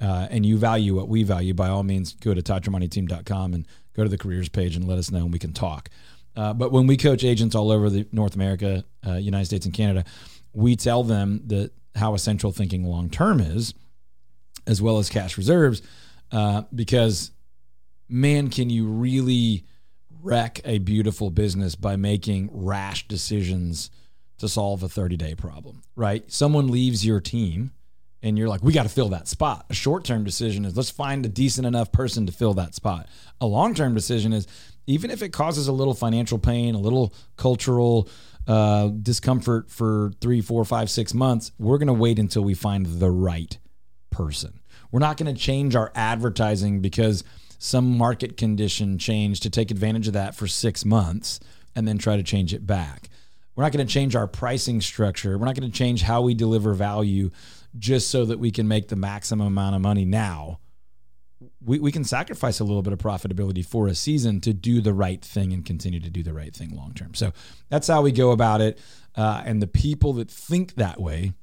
uh, 0.00 0.28
and 0.30 0.46
you 0.46 0.56
value 0.56 0.96
what 0.96 1.08
we 1.08 1.22
value, 1.22 1.52
by 1.52 1.68
all 1.68 1.82
means, 1.82 2.14
go 2.14 2.32
to 2.32 2.40
toddtramonteteam.com 2.40 3.52
and 3.52 3.66
go 3.94 4.02
to 4.02 4.08
the 4.08 4.16
careers 4.16 4.48
page 4.48 4.76
and 4.76 4.86
let 4.86 4.98
us 4.98 5.10
know, 5.10 5.24
and 5.24 5.32
we 5.32 5.38
can 5.38 5.52
talk. 5.52 5.90
Uh, 6.36 6.54
but 6.54 6.72
when 6.72 6.86
we 6.86 6.96
coach 6.96 7.22
agents 7.22 7.54
all 7.54 7.70
over 7.70 7.90
the 7.90 8.06
North 8.12 8.34
America, 8.34 8.84
uh, 9.06 9.14
United 9.14 9.44
States, 9.44 9.66
and 9.66 9.74
Canada, 9.74 10.04
we 10.54 10.74
tell 10.74 11.02
them 11.02 11.42
that 11.46 11.72
how 11.96 12.14
essential 12.14 12.50
thinking 12.50 12.84
long 12.84 13.10
term 13.10 13.40
is, 13.40 13.74
as 14.66 14.80
well 14.80 14.98
as 14.98 15.10
cash 15.10 15.36
reserves, 15.36 15.82
uh, 16.32 16.62
because 16.74 17.32
man, 18.08 18.48
can 18.48 18.70
you 18.70 18.86
really 18.86 19.64
wreck 20.22 20.60
a 20.64 20.78
beautiful 20.78 21.30
business 21.30 21.74
by 21.74 21.96
making 21.96 22.50
rash 22.52 23.06
decisions 23.08 23.90
to 24.38 24.48
solve 24.48 24.82
a 24.82 24.88
30 24.88 25.16
day 25.16 25.34
problem, 25.34 25.82
right? 25.96 26.30
Someone 26.30 26.68
leaves 26.68 27.04
your 27.04 27.20
team 27.20 27.72
and 28.22 28.38
you're 28.38 28.48
like, 28.48 28.62
we 28.62 28.72
got 28.72 28.82
to 28.82 28.88
fill 28.88 29.08
that 29.10 29.28
spot. 29.28 29.66
A 29.70 29.74
short 29.74 30.04
term 30.04 30.24
decision 30.24 30.64
is 30.64 30.76
let's 30.76 30.90
find 30.90 31.24
a 31.24 31.28
decent 31.28 31.66
enough 31.66 31.92
person 31.92 32.26
to 32.26 32.32
fill 32.32 32.54
that 32.54 32.74
spot. 32.74 33.08
A 33.40 33.46
long 33.46 33.74
term 33.74 33.94
decision 33.94 34.32
is 34.32 34.46
even 34.86 35.10
if 35.10 35.22
it 35.22 35.30
causes 35.30 35.68
a 35.68 35.72
little 35.72 35.94
financial 35.94 36.38
pain, 36.38 36.74
a 36.74 36.78
little 36.78 37.14
cultural 37.36 38.08
uh, 38.46 38.88
discomfort 38.88 39.70
for 39.70 40.12
three, 40.20 40.40
four, 40.40 40.64
five, 40.64 40.90
six 40.90 41.14
months, 41.14 41.52
we're 41.58 41.78
going 41.78 41.86
to 41.86 41.92
wait 41.92 42.18
until 42.18 42.42
we 42.42 42.54
find 42.54 42.86
the 42.86 43.10
right 43.10 43.58
person. 44.10 44.60
We're 44.90 45.00
not 45.00 45.16
going 45.16 45.32
to 45.32 45.40
change 45.40 45.76
our 45.76 45.92
advertising 45.94 46.80
because 46.80 47.22
some 47.62 47.98
market 47.98 48.38
condition 48.38 48.96
change 48.96 49.40
to 49.40 49.50
take 49.50 49.70
advantage 49.70 50.08
of 50.08 50.14
that 50.14 50.34
for 50.34 50.48
six 50.48 50.82
months 50.82 51.38
and 51.76 51.86
then 51.86 51.98
try 51.98 52.16
to 52.16 52.22
change 52.22 52.54
it 52.54 52.66
back. 52.66 53.10
We're 53.54 53.64
not 53.64 53.72
going 53.72 53.86
to 53.86 53.92
change 53.92 54.16
our 54.16 54.26
pricing 54.26 54.80
structure. 54.80 55.36
We're 55.36 55.44
not 55.44 55.60
going 55.60 55.70
to 55.70 55.76
change 55.76 56.00
how 56.00 56.22
we 56.22 56.32
deliver 56.32 56.72
value 56.72 57.30
just 57.78 58.08
so 58.08 58.24
that 58.24 58.38
we 58.38 58.50
can 58.50 58.66
make 58.66 58.88
the 58.88 58.96
maximum 58.96 59.46
amount 59.46 59.76
of 59.76 59.82
money 59.82 60.06
now. 60.06 60.58
We, 61.60 61.78
we 61.78 61.92
can 61.92 62.02
sacrifice 62.02 62.60
a 62.60 62.64
little 62.64 62.80
bit 62.80 62.94
of 62.94 62.98
profitability 62.98 63.64
for 63.64 63.88
a 63.88 63.94
season 63.94 64.40
to 64.40 64.54
do 64.54 64.80
the 64.80 64.94
right 64.94 65.22
thing 65.22 65.52
and 65.52 65.62
continue 65.62 66.00
to 66.00 66.10
do 66.10 66.22
the 66.22 66.32
right 66.32 66.56
thing 66.56 66.74
long 66.74 66.94
term. 66.94 67.12
So 67.12 67.32
that's 67.68 67.88
how 67.88 68.00
we 68.00 68.10
go 68.10 68.30
about 68.30 68.62
it. 68.62 68.78
Uh, 69.14 69.42
and 69.44 69.60
the 69.60 69.66
people 69.66 70.14
that 70.14 70.30
think 70.30 70.76
that 70.76 70.98
way 70.98 71.34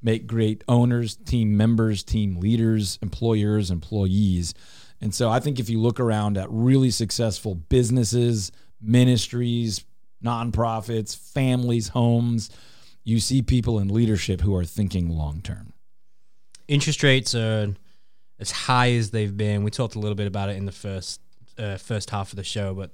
make 0.00 0.28
great 0.28 0.62
owners, 0.68 1.16
team 1.16 1.56
members, 1.56 2.04
team 2.04 2.36
leaders, 2.36 3.00
employers, 3.02 3.72
employees. 3.72 4.54
And 5.00 5.14
so 5.14 5.30
I 5.30 5.40
think 5.40 5.58
if 5.58 5.68
you 5.68 5.80
look 5.80 6.00
around 6.00 6.38
at 6.38 6.50
really 6.50 6.90
successful 6.90 7.54
businesses, 7.54 8.50
ministries, 8.80 9.84
nonprofits, 10.24 11.16
families, 11.16 11.88
homes, 11.88 12.50
you 13.04 13.20
see 13.20 13.42
people 13.42 13.78
in 13.78 13.88
leadership 13.88 14.40
who 14.40 14.54
are 14.56 14.64
thinking 14.64 15.10
long 15.10 15.40
term. 15.42 15.72
Interest 16.66 17.02
rates 17.02 17.34
are 17.34 17.74
as 18.40 18.50
high 18.50 18.92
as 18.92 19.10
they've 19.10 19.36
been. 19.36 19.62
We 19.62 19.70
talked 19.70 19.94
a 19.94 19.98
little 19.98 20.16
bit 20.16 20.26
about 20.26 20.48
it 20.48 20.56
in 20.56 20.66
the 20.66 20.72
first 20.72 21.20
uh, 21.58 21.76
first 21.76 22.10
half 22.10 22.32
of 22.32 22.36
the 22.36 22.44
show, 22.44 22.74
but 22.74 22.90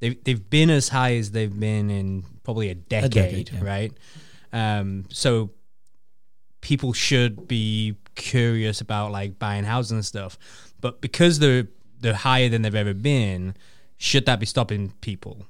they've 0.00 0.22
they've 0.24 0.50
been 0.50 0.70
as 0.70 0.88
high 0.88 1.16
as 1.16 1.30
they've 1.30 1.60
been 1.60 1.90
in 1.90 2.24
probably 2.42 2.70
a 2.70 2.74
decade, 2.74 3.12
decade, 3.12 3.50
yeah. 3.52 3.60
right? 3.62 3.92
Um, 4.52 5.04
so 5.10 5.50
people 6.60 6.92
should 6.92 7.46
be 7.46 7.96
curious 8.14 8.80
about 8.80 9.12
like 9.12 9.38
buying 9.38 9.64
houses 9.64 9.92
and 9.92 10.04
stuff. 10.04 10.38
But 10.80 11.00
because 11.00 11.38
they're 11.38 11.68
they're 12.00 12.14
higher 12.14 12.48
than 12.48 12.62
they've 12.62 12.74
ever 12.74 12.94
been, 12.94 13.54
should 13.98 14.26
that 14.26 14.40
be 14.40 14.46
stopping 14.46 14.94
people? 15.00 15.46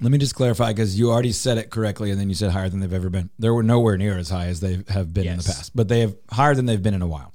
Let 0.00 0.10
me 0.10 0.18
just 0.18 0.34
clarify 0.34 0.72
because 0.72 0.98
you 0.98 1.10
already 1.10 1.30
said 1.30 1.56
it 1.56 1.70
correctly, 1.70 2.10
and 2.10 2.18
then 2.18 2.28
you 2.28 2.34
said 2.34 2.50
higher 2.50 2.68
than 2.68 2.80
they've 2.80 2.92
ever 2.92 3.10
been. 3.10 3.30
They 3.38 3.48
were 3.48 3.62
nowhere 3.62 3.96
near 3.96 4.18
as 4.18 4.28
high 4.28 4.46
as 4.46 4.60
they 4.60 4.82
have 4.88 5.14
been 5.14 5.26
in 5.28 5.38
the 5.38 5.44
past, 5.44 5.74
but 5.74 5.88
they 5.88 6.00
have 6.00 6.16
higher 6.30 6.54
than 6.54 6.66
they've 6.66 6.82
been 6.82 6.94
in 6.94 7.02
a 7.02 7.06
while. 7.06 7.32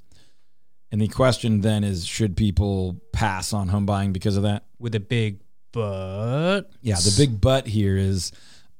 And 0.91 0.99
the 0.99 1.07
question 1.07 1.61
then 1.61 1.83
is, 1.83 2.05
should 2.05 2.35
people 2.35 2.99
pass 3.13 3.53
on 3.53 3.69
home 3.69 3.85
buying 3.85 4.11
because 4.11 4.35
of 4.35 4.43
that? 4.43 4.65
With 4.79 4.95
a 4.95 4.99
big 4.99 5.39
but 5.71 6.63
Yeah, 6.81 6.95
the 6.95 7.13
big 7.15 7.39
but 7.39 7.67
here 7.67 7.95
is 7.95 8.31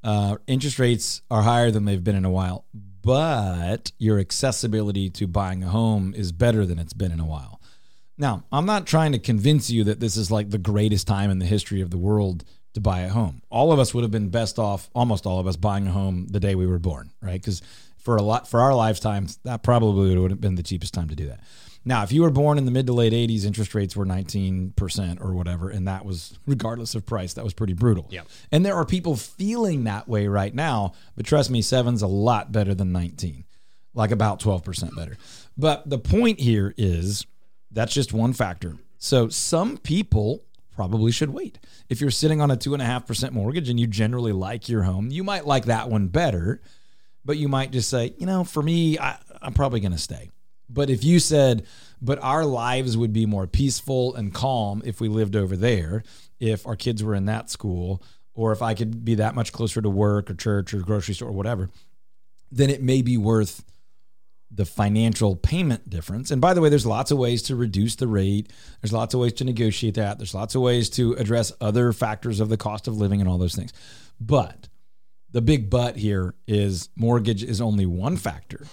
uh, 0.02 0.36
interest 0.46 0.78
rates 0.78 1.22
are 1.30 1.42
higher 1.42 1.70
than 1.70 1.84
they've 1.84 2.02
been 2.02 2.16
in 2.16 2.24
a 2.24 2.30
while, 2.30 2.64
but 2.74 3.92
your 3.98 4.18
accessibility 4.18 5.08
to 5.10 5.26
buying 5.26 5.62
a 5.62 5.68
home 5.68 6.12
is 6.14 6.32
better 6.32 6.66
than 6.66 6.78
it's 6.78 6.92
been 6.92 7.12
in 7.12 7.20
a 7.20 7.26
while. 7.26 7.59
Now, 8.20 8.44
I'm 8.52 8.66
not 8.66 8.86
trying 8.86 9.12
to 9.12 9.18
convince 9.18 9.70
you 9.70 9.82
that 9.84 9.98
this 9.98 10.14
is 10.18 10.30
like 10.30 10.50
the 10.50 10.58
greatest 10.58 11.06
time 11.06 11.30
in 11.30 11.38
the 11.38 11.46
history 11.46 11.80
of 11.80 11.90
the 11.90 11.96
world 11.96 12.44
to 12.74 12.80
buy 12.80 13.00
a 13.00 13.08
home. 13.08 13.40
All 13.48 13.72
of 13.72 13.78
us 13.78 13.94
would 13.94 14.04
have 14.04 14.10
been 14.10 14.28
best 14.28 14.58
off, 14.58 14.90
almost 14.94 15.24
all 15.24 15.38
of 15.38 15.46
us, 15.46 15.56
buying 15.56 15.86
a 15.86 15.90
home 15.90 16.26
the 16.28 16.38
day 16.38 16.54
we 16.54 16.66
were 16.66 16.78
born, 16.78 17.12
right? 17.22 17.40
Because 17.40 17.62
for 17.96 18.16
a 18.16 18.22
lot 18.22 18.46
for 18.46 18.60
our 18.60 18.74
lifetimes, 18.74 19.38
that 19.44 19.62
probably 19.62 20.14
would 20.18 20.30
have 20.30 20.40
been 20.40 20.56
the 20.56 20.62
cheapest 20.62 20.92
time 20.92 21.08
to 21.08 21.16
do 21.16 21.28
that. 21.28 21.40
Now, 21.82 22.02
if 22.02 22.12
you 22.12 22.20
were 22.20 22.30
born 22.30 22.58
in 22.58 22.66
the 22.66 22.70
mid 22.70 22.86
to 22.88 22.92
late 22.92 23.14
80s, 23.14 23.46
interest 23.46 23.74
rates 23.74 23.96
were 23.96 24.04
19% 24.04 25.24
or 25.24 25.32
whatever, 25.32 25.70
and 25.70 25.88
that 25.88 26.04
was 26.04 26.38
regardless 26.46 26.94
of 26.94 27.06
price, 27.06 27.32
that 27.32 27.44
was 27.44 27.54
pretty 27.54 27.72
brutal. 27.72 28.06
Yep. 28.10 28.28
And 28.52 28.66
there 28.66 28.74
are 28.74 28.84
people 28.84 29.16
feeling 29.16 29.84
that 29.84 30.06
way 30.06 30.28
right 30.28 30.54
now, 30.54 30.92
but 31.16 31.24
trust 31.24 31.50
me, 31.50 31.62
seven's 31.62 32.02
a 32.02 32.06
lot 32.06 32.52
better 32.52 32.74
than 32.74 32.92
19, 32.92 33.44
like 33.94 34.10
about 34.10 34.40
12% 34.40 34.94
better. 34.94 35.16
But 35.56 35.88
the 35.88 35.98
point 35.98 36.38
here 36.38 36.74
is 36.76 37.24
that's 37.70 37.92
just 37.92 38.12
one 38.12 38.32
factor. 38.32 38.76
So 38.98 39.28
some 39.28 39.78
people 39.78 40.44
probably 40.74 41.12
should 41.12 41.30
wait. 41.30 41.58
If 41.88 42.00
you're 42.00 42.10
sitting 42.10 42.40
on 42.40 42.50
a 42.50 42.56
2.5% 42.56 43.32
mortgage 43.32 43.68
and 43.68 43.78
you 43.78 43.86
generally 43.86 44.32
like 44.32 44.68
your 44.68 44.82
home, 44.82 45.10
you 45.10 45.24
might 45.24 45.46
like 45.46 45.66
that 45.66 45.90
one 45.90 46.08
better, 46.08 46.60
but 47.24 47.36
you 47.36 47.48
might 47.48 47.70
just 47.70 47.90
say, 47.90 48.14
you 48.18 48.26
know, 48.26 48.44
for 48.44 48.62
me, 48.62 48.98
I, 48.98 49.18
I'm 49.42 49.52
probably 49.52 49.80
going 49.80 49.92
to 49.92 49.98
stay. 49.98 50.30
But 50.68 50.88
if 50.88 51.02
you 51.04 51.18
said, 51.18 51.66
but 52.00 52.18
our 52.22 52.44
lives 52.44 52.96
would 52.96 53.12
be 53.12 53.26
more 53.26 53.46
peaceful 53.46 54.14
and 54.14 54.32
calm 54.32 54.82
if 54.84 55.00
we 55.00 55.08
lived 55.08 55.36
over 55.36 55.56
there, 55.56 56.02
if 56.38 56.66
our 56.66 56.76
kids 56.76 57.02
were 57.02 57.14
in 57.14 57.26
that 57.26 57.50
school, 57.50 58.02
or 58.34 58.52
if 58.52 58.62
I 58.62 58.74
could 58.74 59.04
be 59.04 59.16
that 59.16 59.34
much 59.34 59.52
closer 59.52 59.82
to 59.82 59.90
work 59.90 60.30
or 60.30 60.34
church 60.34 60.72
or 60.72 60.78
grocery 60.80 61.14
store 61.14 61.28
or 61.28 61.32
whatever, 61.32 61.68
then 62.50 62.70
it 62.70 62.82
may 62.82 63.02
be 63.02 63.16
worth 63.16 63.64
the 64.50 64.64
financial 64.64 65.36
payment 65.36 65.88
difference. 65.88 66.30
And 66.30 66.40
by 66.40 66.54
the 66.54 66.60
way, 66.60 66.68
there's 66.68 66.86
lots 66.86 67.10
of 67.10 67.18
ways 67.18 67.42
to 67.42 67.54
reduce 67.56 67.94
the 67.94 68.08
rate. 68.08 68.52
There's 68.80 68.92
lots 68.92 69.14
of 69.14 69.20
ways 69.20 69.34
to 69.34 69.44
negotiate 69.44 69.94
that. 69.94 70.18
There's 70.18 70.34
lots 70.34 70.54
of 70.54 70.62
ways 70.62 70.90
to 70.90 71.12
address 71.14 71.52
other 71.60 71.92
factors 71.92 72.40
of 72.40 72.48
the 72.48 72.56
cost 72.56 72.88
of 72.88 72.96
living 72.96 73.20
and 73.20 73.28
all 73.28 73.38
those 73.38 73.54
things. 73.54 73.72
But 74.20 74.68
The 75.32 75.40
big 75.40 75.70
but 75.70 75.96
here 75.96 76.34
is 76.46 76.88
mortgage 76.96 77.44
is 77.44 77.60
only 77.60 77.86
one 77.86 78.16
factor. 78.16 78.66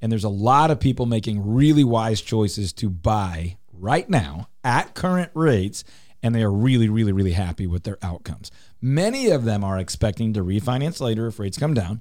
And 0.00 0.10
there's 0.10 0.24
a 0.24 0.30
lot 0.30 0.70
of 0.70 0.80
people 0.80 1.06
making 1.06 1.54
really 1.54 1.84
wise 1.84 2.20
choices 2.20 2.72
to 2.74 2.88
buy 2.88 3.58
right 3.72 4.08
now 4.08 4.48
at 4.64 4.94
current 4.94 5.30
rates, 5.34 5.84
and 6.22 6.34
they 6.34 6.42
are 6.42 6.52
really, 6.52 6.88
really, 6.88 7.12
really 7.12 7.32
happy 7.32 7.66
with 7.66 7.82
their 7.82 7.98
outcomes. 8.02 8.50
Many 8.80 9.28
of 9.28 9.44
them 9.44 9.62
are 9.62 9.78
expecting 9.78 10.32
to 10.32 10.44
refinance 10.44 11.00
later 11.00 11.26
if 11.26 11.38
rates 11.38 11.58
come 11.58 11.74
down 11.74 12.00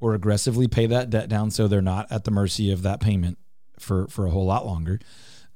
or 0.00 0.14
aggressively 0.14 0.68
pay 0.68 0.86
that 0.86 1.10
debt 1.10 1.28
down 1.28 1.50
so 1.50 1.66
they're 1.66 1.82
not 1.82 2.10
at 2.10 2.24
the 2.24 2.30
mercy 2.30 2.70
of 2.70 2.82
that 2.82 3.00
payment 3.00 3.38
for, 3.78 4.06
for 4.08 4.26
a 4.26 4.30
whole 4.30 4.46
lot 4.46 4.66
longer. 4.66 5.00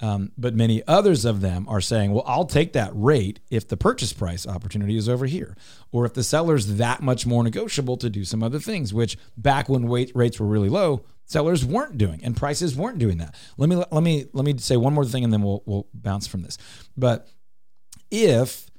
Um, 0.03 0.32
but 0.38 0.55
many 0.55 0.82
others 0.86 1.26
of 1.26 1.43
them 1.43 1.66
are 1.68 1.80
saying, 1.82 2.12
well, 2.12 2.24
I'll 2.26 2.47
take 2.47 2.72
that 2.72 2.91
rate 2.95 3.41
if 3.51 3.68
the 3.68 3.76
purchase 3.76 4.14
price 4.14 4.47
opportunity 4.47 4.97
is 4.97 5.11
over 5.11 5.26
here, 5.26 5.57
or 5.93 6.07
if 6.07 6.14
the 6.14 6.24
seller's 6.24 6.78
that 6.78 7.03
much 7.03 7.26
more 7.26 7.45
negotiable 7.45 7.99
to 7.99 8.09
do 8.09 8.24
some 8.24 8.43
other 8.43 8.59
things, 8.59 8.95
which 8.95 9.18
back 9.36 9.68
when 9.68 9.88
wait, 9.88 10.11
rates 10.14 10.41
were 10.41 10.47
really 10.47 10.70
low, 10.70 11.05
sellers 11.26 11.66
weren't 11.66 11.99
doing 11.99 12.20
and 12.24 12.34
prices 12.34 12.74
weren't 12.74 12.99
doing 12.99 13.18
that. 13.18 13.34
Let 13.59 13.68
me 13.68 13.76
let 13.76 14.03
me 14.03 14.26
let 14.32 14.45
me 14.45 14.57
say 14.57 14.76
one 14.76 14.95
more 14.95 15.05
thing 15.05 15.22
and 15.22 15.32
then 15.32 15.43
we'll 15.43 15.62
we'll 15.66 15.86
bounce 15.93 16.26
from 16.26 16.43
this. 16.43 16.57
But 16.97 17.28
if 18.11 18.69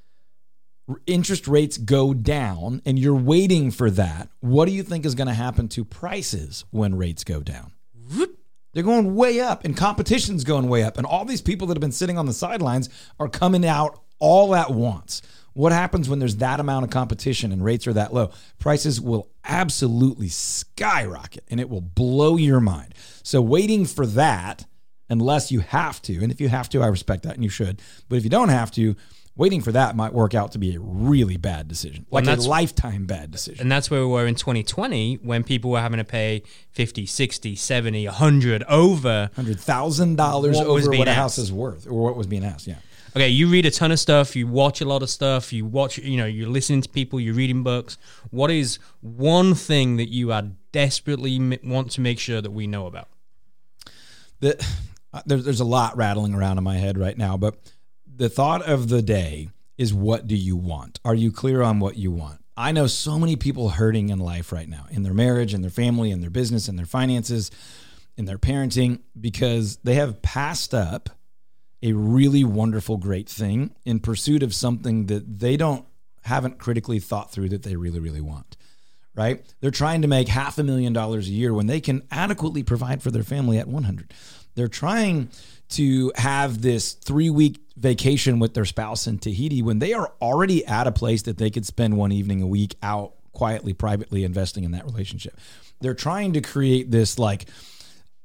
interest 1.07 1.47
rates 1.47 1.77
go 1.77 2.13
down 2.13 2.81
and 2.85 2.97
you're 2.97 3.15
waiting 3.15 3.71
for 3.71 3.89
that, 3.91 4.29
what 4.39 4.65
do 4.65 4.71
you 4.71 4.83
think 4.83 5.05
is 5.05 5.15
going 5.15 5.27
to 5.27 5.33
happen 5.33 5.67
to 5.69 5.85
prices 5.85 6.65
when 6.71 6.95
rates 6.95 7.23
go 7.23 7.41
down? 7.41 7.71
They're 8.73 8.83
going 8.83 9.15
way 9.15 9.39
up 9.39 9.65
and 9.65 9.75
competition's 9.75 10.43
going 10.43 10.69
way 10.69 10.83
up. 10.83 10.97
And 10.97 11.05
all 11.05 11.25
these 11.25 11.41
people 11.41 11.67
that 11.67 11.75
have 11.75 11.81
been 11.81 11.91
sitting 11.91 12.17
on 12.17 12.25
the 12.25 12.33
sidelines 12.33 12.89
are 13.19 13.27
coming 13.27 13.65
out 13.65 14.01
all 14.19 14.55
at 14.55 14.71
once. 14.71 15.21
What 15.53 15.73
happens 15.73 16.07
when 16.07 16.19
there's 16.19 16.37
that 16.37 16.61
amount 16.61 16.85
of 16.85 16.91
competition 16.91 17.51
and 17.51 17.63
rates 17.63 17.85
are 17.85 17.93
that 17.93 18.13
low? 18.13 18.31
Prices 18.59 19.01
will 19.01 19.29
absolutely 19.43 20.29
skyrocket 20.29 21.43
and 21.49 21.59
it 21.59 21.69
will 21.69 21.81
blow 21.81 22.37
your 22.37 22.61
mind. 22.61 22.95
So, 23.23 23.41
waiting 23.41 23.85
for 23.85 24.05
that, 24.05 24.65
unless 25.09 25.51
you 25.51 25.59
have 25.59 26.01
to, 26.03 26.23
and 26.23 26.31
if 26.31 26.39
you 26.39 26.47
have 26.47 26.69
to, 26.69 26.81
I 26.81 26.87
respect 26.87 27.23
that 27.23 27.35
and 27.35 27.43
you 27.43 27.49
should, 27.49 27.81
but 28.07 28.15
if 28.15 28.23
you 28.23 28.29
don't 28.29 28.47
have 28.47 28.71
to, 28.71 28.95
waiting 29.35 29.61
for 29.61 29.71
that 29.71 29.95
might 29.95 30.13
work 30.13 30.33
out 30.33 30.51
to 30.51 30.57
be 30.57 30.75
a 30.75 30.79
really 30.79 31.37
bad 31.37 31.67
decision, 31.67 32.05
like 32.11 32.27
a 32.27 32.35
lifetime 32.35 33.05
bad 33.05 33.31
decision. 33.31 33.61
And 33.61 33.71
that's 33.71 33.89
where 33.89 34.01
we 34.01 34.07
were 34.07 34.27
in 34.27 34.35
2020 34.35 35.15
when 35.23 35.43
people 35.43 35.71
were 35.71 35.79
having 35.79 35.97
to 35.97 36.03
pay 36.03 36.43
50, 36.71 37.05
60, 37.05 37.55
70, 37.55 38.05
100 38.05 38.63
over. 38.63 39.29
Hundred 39.35 39.59
thousand 39.59 40.15
dollars 40.17 40.59
over 40.59 40.89
what 40.91 41.07
a 41.07 41.13
house 41.13 41.37
is 41.37 41.51
worth, 41.51 41.87
or 41.87 42.03
what 42.03 42.15
was 42.15 42.27
being 42.27 42.43
asked. 42.45 42.67
Yeah. 42.67 42.75
Okay, 43.13 43.27
you 43.27 43.47
read 43.49 43.65
a 43.65 43.71
ton 43.71 43.91
of 43.91 43.99
stuff, 43.99 44.37
you 44.37 44.47
watch 44.47 44.79
a 44.79 44.85
lot 44.85 45.03
of 45.03 45.09
stuff, 45.09 45.51
you 45.51 45.65
watch, 45.65 45.97
you 45.97 46.15
know, 46.15 46.25
you're 46.25 46.47
listening 46.47 46.81
to 46.81 46.87
people, 46.87 47.19
you're 47.19 47.33
reading 47.33 47.61
books. 47.61 47.97
What 48.29 48.49
is 48.49 48.79
one 49.01 49.53
thing 49.53 49.97
that 49.97 50.07
you 50.07 50.31
are 50.31 50.43
desperately 50.71 51.59
want 51.61 51.91
to 51.91 52.01
make 52.01 52.19
sure 52.19 52.41
that 52.41 52.51
we 52.51 52.67
know 52.67 52.87
about? 52.87 53.09
the, 54.41 54.65
uh, 55.13 55.21
there, 55.25 55.37
there's 55.37 55.61
a 55.61 55.65
lot 55.65 55.95
rattling 55.95 56.33
around 56.33 56.57
in 56.57 56.63
my 56.63 56.77
head 56.77 56.97
right 56.97 57.17
now, 57.17 57.37
but 57.37 57.55
the 58.15 58.29
thought 58.29 58.61
of 58.63 58.89
the 58.89 59.01
day 59.01 59.49
is 59.77 59.93
what 59.93 60.27
do 60.27 60.35
you 60.35 60.55
want? 60.55 60.99
Are 61.03 61.15
you 61.15 61.31
clear 61.31 61.61
on 61.61 61.79
what 61.79 61.97
you 61.97 62.11
want? 62.11 62.39
I 62.55 62.71
know 62.71 62.87
so 62.87 63.17
many 63.17 63.35
people 63.35 63.69
hurting 63.69 64.09
in 64.09 64.19
life 64.19 64.51
right 64.51 64.67
now, 64.67 64.85
in 64.91 65.03
their 65.03 65.13
marriage, 65.13 65.53
in 65.53 65.61
their 65.61 65.71
family, 65.71 66.11
in 66.11 66.21
their 66.21 66.29
business, 66.29 66.67
in 66.67 66.75
their 66.75 66.85
finances, 66.85 67.49
in 68.17 68.25
their 68.25 68.37
parenting, 68.37 68.99
because 69.19 69.77
they 69.77 69.95
have 69.95 70.21
passed 70.21 70.73
up 70.73 71.09
a 71.81 71.93
really 71.93 72.43
wonderful, 72.43 72.97
great 72.97 73.27
thing 73.27 73.73
in 73.85 73.99
pursuit 73.99 74.43
of 74.43 74.53
something 74.53 75.07
that 75.07 75.39
they 75.39 75.57
don't 75.57 75.85
haven't 76.23 76.59
critically 76.59 76.99
thought 76.99 77.31
through 77.31 77.49
that 77.49 77.63
they 77.63 77.75
really, 77.75 77.99
really 77.99 78.21
want 78.21 78.57
right? 79.15 79.43
They're 79.59 79.71
trying 79.71 80.01
to 80.03 80.07
make 80.07 80.27
half 80.27 80.57
a 80.57 80.63
million 80.63 80.93
dollars 80.93 81.27
a 81.27 81.31
year 81.31 81.53
when 81.53 81.67
they 81.67 81.81
can 81.81 82.03
adequately 82.11 82.63
provide 82.63 83.03
for 83.03 83.11
their 83.11 83.23
family 83.23 83.57
at 83.57 83.67
100. 83.67 84.13
They're 84.55 84.67
trying 84.67 85.29
to 85.69 86.11
have 86.15 86.61
this 86.61 86.93
three 86.93 87.29
week 87.29 87.59
vacation 87.77 88.39
with 88.39 88.53
their 88.53 88.65
spouse 88.65 89.07
in 89.07 89.17
Tahiti 89.17 89.61
when 89.61 89.79
they 89.79 89.93
are 89.93 90.11
already 90.21 90.65
at 90.65 90.87
a 90.87 90.91
place 90.91 91.23
that 91.23 91.37
they 91.37 91.49
could 91.49 91.65
spend 91.65 91.97
one 91.97 92.11
evening 92.11 92.41
a 92.41 92.47
week 92.47 92.75
out 92.83 93.13
quietly, 93.31 93.73
privately 93.73 94.23
investing 94.23 94.63
in 94.63 94.71
that 94.71 94.85
relationship. 94.85 95.37
They're 95.79 95.93
trying 95.93 96.33
to 96.33 96.41
create 96.41 96.91
this 96.91 97.17
like, 97.17 97.45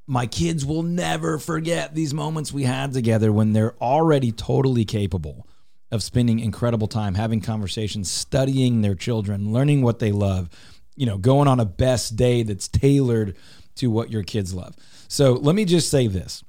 my 0.07 0.27
kids 0.27 0.65
will 0.65 0.83
never 0.83 1.39
forget 1.39 1.95
these 1.95 2.15
moments 2.15 2.53
we 2.53 2.63
had 2.63 2.93
together 2.93 3.33
when 3.33 3.53
they're 3.53 3.75
already 3.83 4.31
totally 4.31 4.85
capable 4.85 5.49
of 5.91 6.03
spending 6.03 6.39
incredible 6.39 6.87
time 6.87 7.15
having 7.15 7.41
conversations, 7.41 8.11
studying 8.11 8.83
their 8.83 8.95
children, 8.95 9.53
learning 9.53 9.83
what 9.83 9.99
they 9.99 10.13
love, 10.13 10.49
you 10.97 11.07
know, 11.07 11.19
going 11.19 11.49
on 11.49 11.61
a 11.61 11.65
best 11.65 12.17
day 12.17 12.43
that's 12.43 12.69
tailored 12.69 13.37
to 13.77 13.91
what 13.91 14.11
your 14.11 14.23
kids 14.23 14.55
love. 14.55 14.75
So 15.09 15.33
let 15.35 15.55
me 15.55 15.65
just 15.65 15.91
say 15.91 16.07
this 16.07 16.43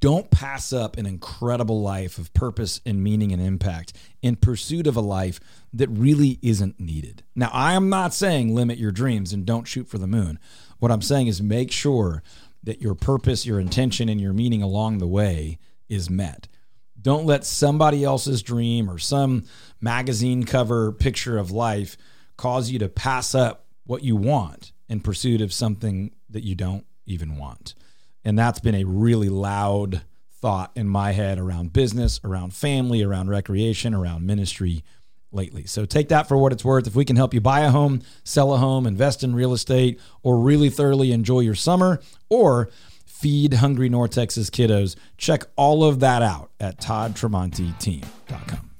don't 0.00 0.30
pass 0.30 0.72
up 0.72 0.96
an 0.96 1.06
incredible 1.06 1.82
life 1.82 2.18
of 2.18 2.32
purpose 2.34 2.80
and 2.86 3.02
meaning 3.02 3.32
and 3.32 3.42
impact 3.42 3.92
in 4.22 4.36
pursuit 4.36 4.86
of 4.86 4.96
a 4.96 5.00
life 5.00 5.40
that 5.72 5.88
really 5.88 6.38
isn't 6.42 6.78
needed. 6.78 7.22
Now, 7.34 7.50
I 7.52 7.74
am 7.74 7.88
not 7.88 8.14
saying 8.14 8.54
limit 8.54 8.78
your 8.78 8.92
dreams 8.92 9.32
and 9.32 9.44
don't 9.44 9.66
shoot 9.66 9.88
for 9.88 9.98
the 9.98 10.06
moon. 10.06 10.38
What 10.78 10.92
I'm 10.92 11.02
saying 11.02 11.26
is 11.26 11.42
make 11.42 11.72
sure 11.72 12.22
that 12.62 12.80
your 12.80 12.94
purpose, 12.94 13.44
your 13.44 13.58
intention, 13.58 14.08
and 14.08 14.20
your 14.20 14.32
meaning 14.32 14.62
along 14.62 14.98
the 14.98 15.06
way 15.06 15.58
is 15.88 16.08
met. 16.08 16.48
Don't 17.00 17.26
let 17.26 17.44
somebody 17.44 18.04
else's 18.04 18.42
dream 18.42 18.88
or 18.88 18.98
some 18.98 19.44
magazine 19.80 20.44
cover 20.44 20.92
picture 20.92 21.38
of 21.38 21.50
life 21.50 21.96
cause 22.36 22.70
you 22.70 22.78
to 22.78 22.88
pass 22.88 23.34
up 23.34 23.66
what 23.84 24.04
you 24.04 24.14
want 24.14 24.72
in 24.88 25.00
pursuit 25.00 25.40
of 25.40 25.52
something 25.52 26.12
that 26.32 26.44
you 26.44 26.54
don't 26.54 26.84
even 27.06 27.36
want. 27.36 27.74
And 28.24 28.38
that's 28.38 28.60
been 28.60 28.74
a 28.74 28.84
really 28.84 29.28
loud 29.28 30.02
thought 30.40 30.72
in 30.74 30.88
my 30.88 31.12
head 31.12 31.38
around 31.38 31.72
business, 31.72 32.20
around 32.24 32.52
family, 32.54 33.02
around 33.02 33.28
recreation, 33.28 33.94
around 33.94 34.26
ministry 34.26 34.84
lately. 35.30 35.64
So 35.66 35.84
take 35.84 36.08
that 36.08 36.28
for 36.28 36.36
what 36.36 36.52
it's 36.52 36.64
worth. 36.64 36.86
If 36.86 36.94
we 36.94 37.04
can 37.04 37.16
help 37.16 37.32
you 37.32 37.40
buy 37.40 37.60
a 37.60 37.70
home, 37.70 38.02
sell 38.24 38.52
a 38.52 38.58
home, 38.58 38.86
invest 38.86 39.24
in 39.24 39.34
real 39.34 39.52
estate, 39.52 40.00
or 40.22 40.38
really 40.38 40.68
thoroughly 40.68 41.12
enjoy 41.12 41.40
your 41.40 41.54
summer, 41.54 42.00
or 42.28 42.70
feed 43.06 43.54
hungry 43.54 43.88
North 43.88 44.10
Texas 44.10 44.50
kiddos, 44.50 44.96
check 45.16 45.44
all 45.56 45.84
of 45.84 46.00
that 46.00 46.22
out 46.22 46.50
at 46.60 46.78
toddtramonteteam.com. 46.80 48.71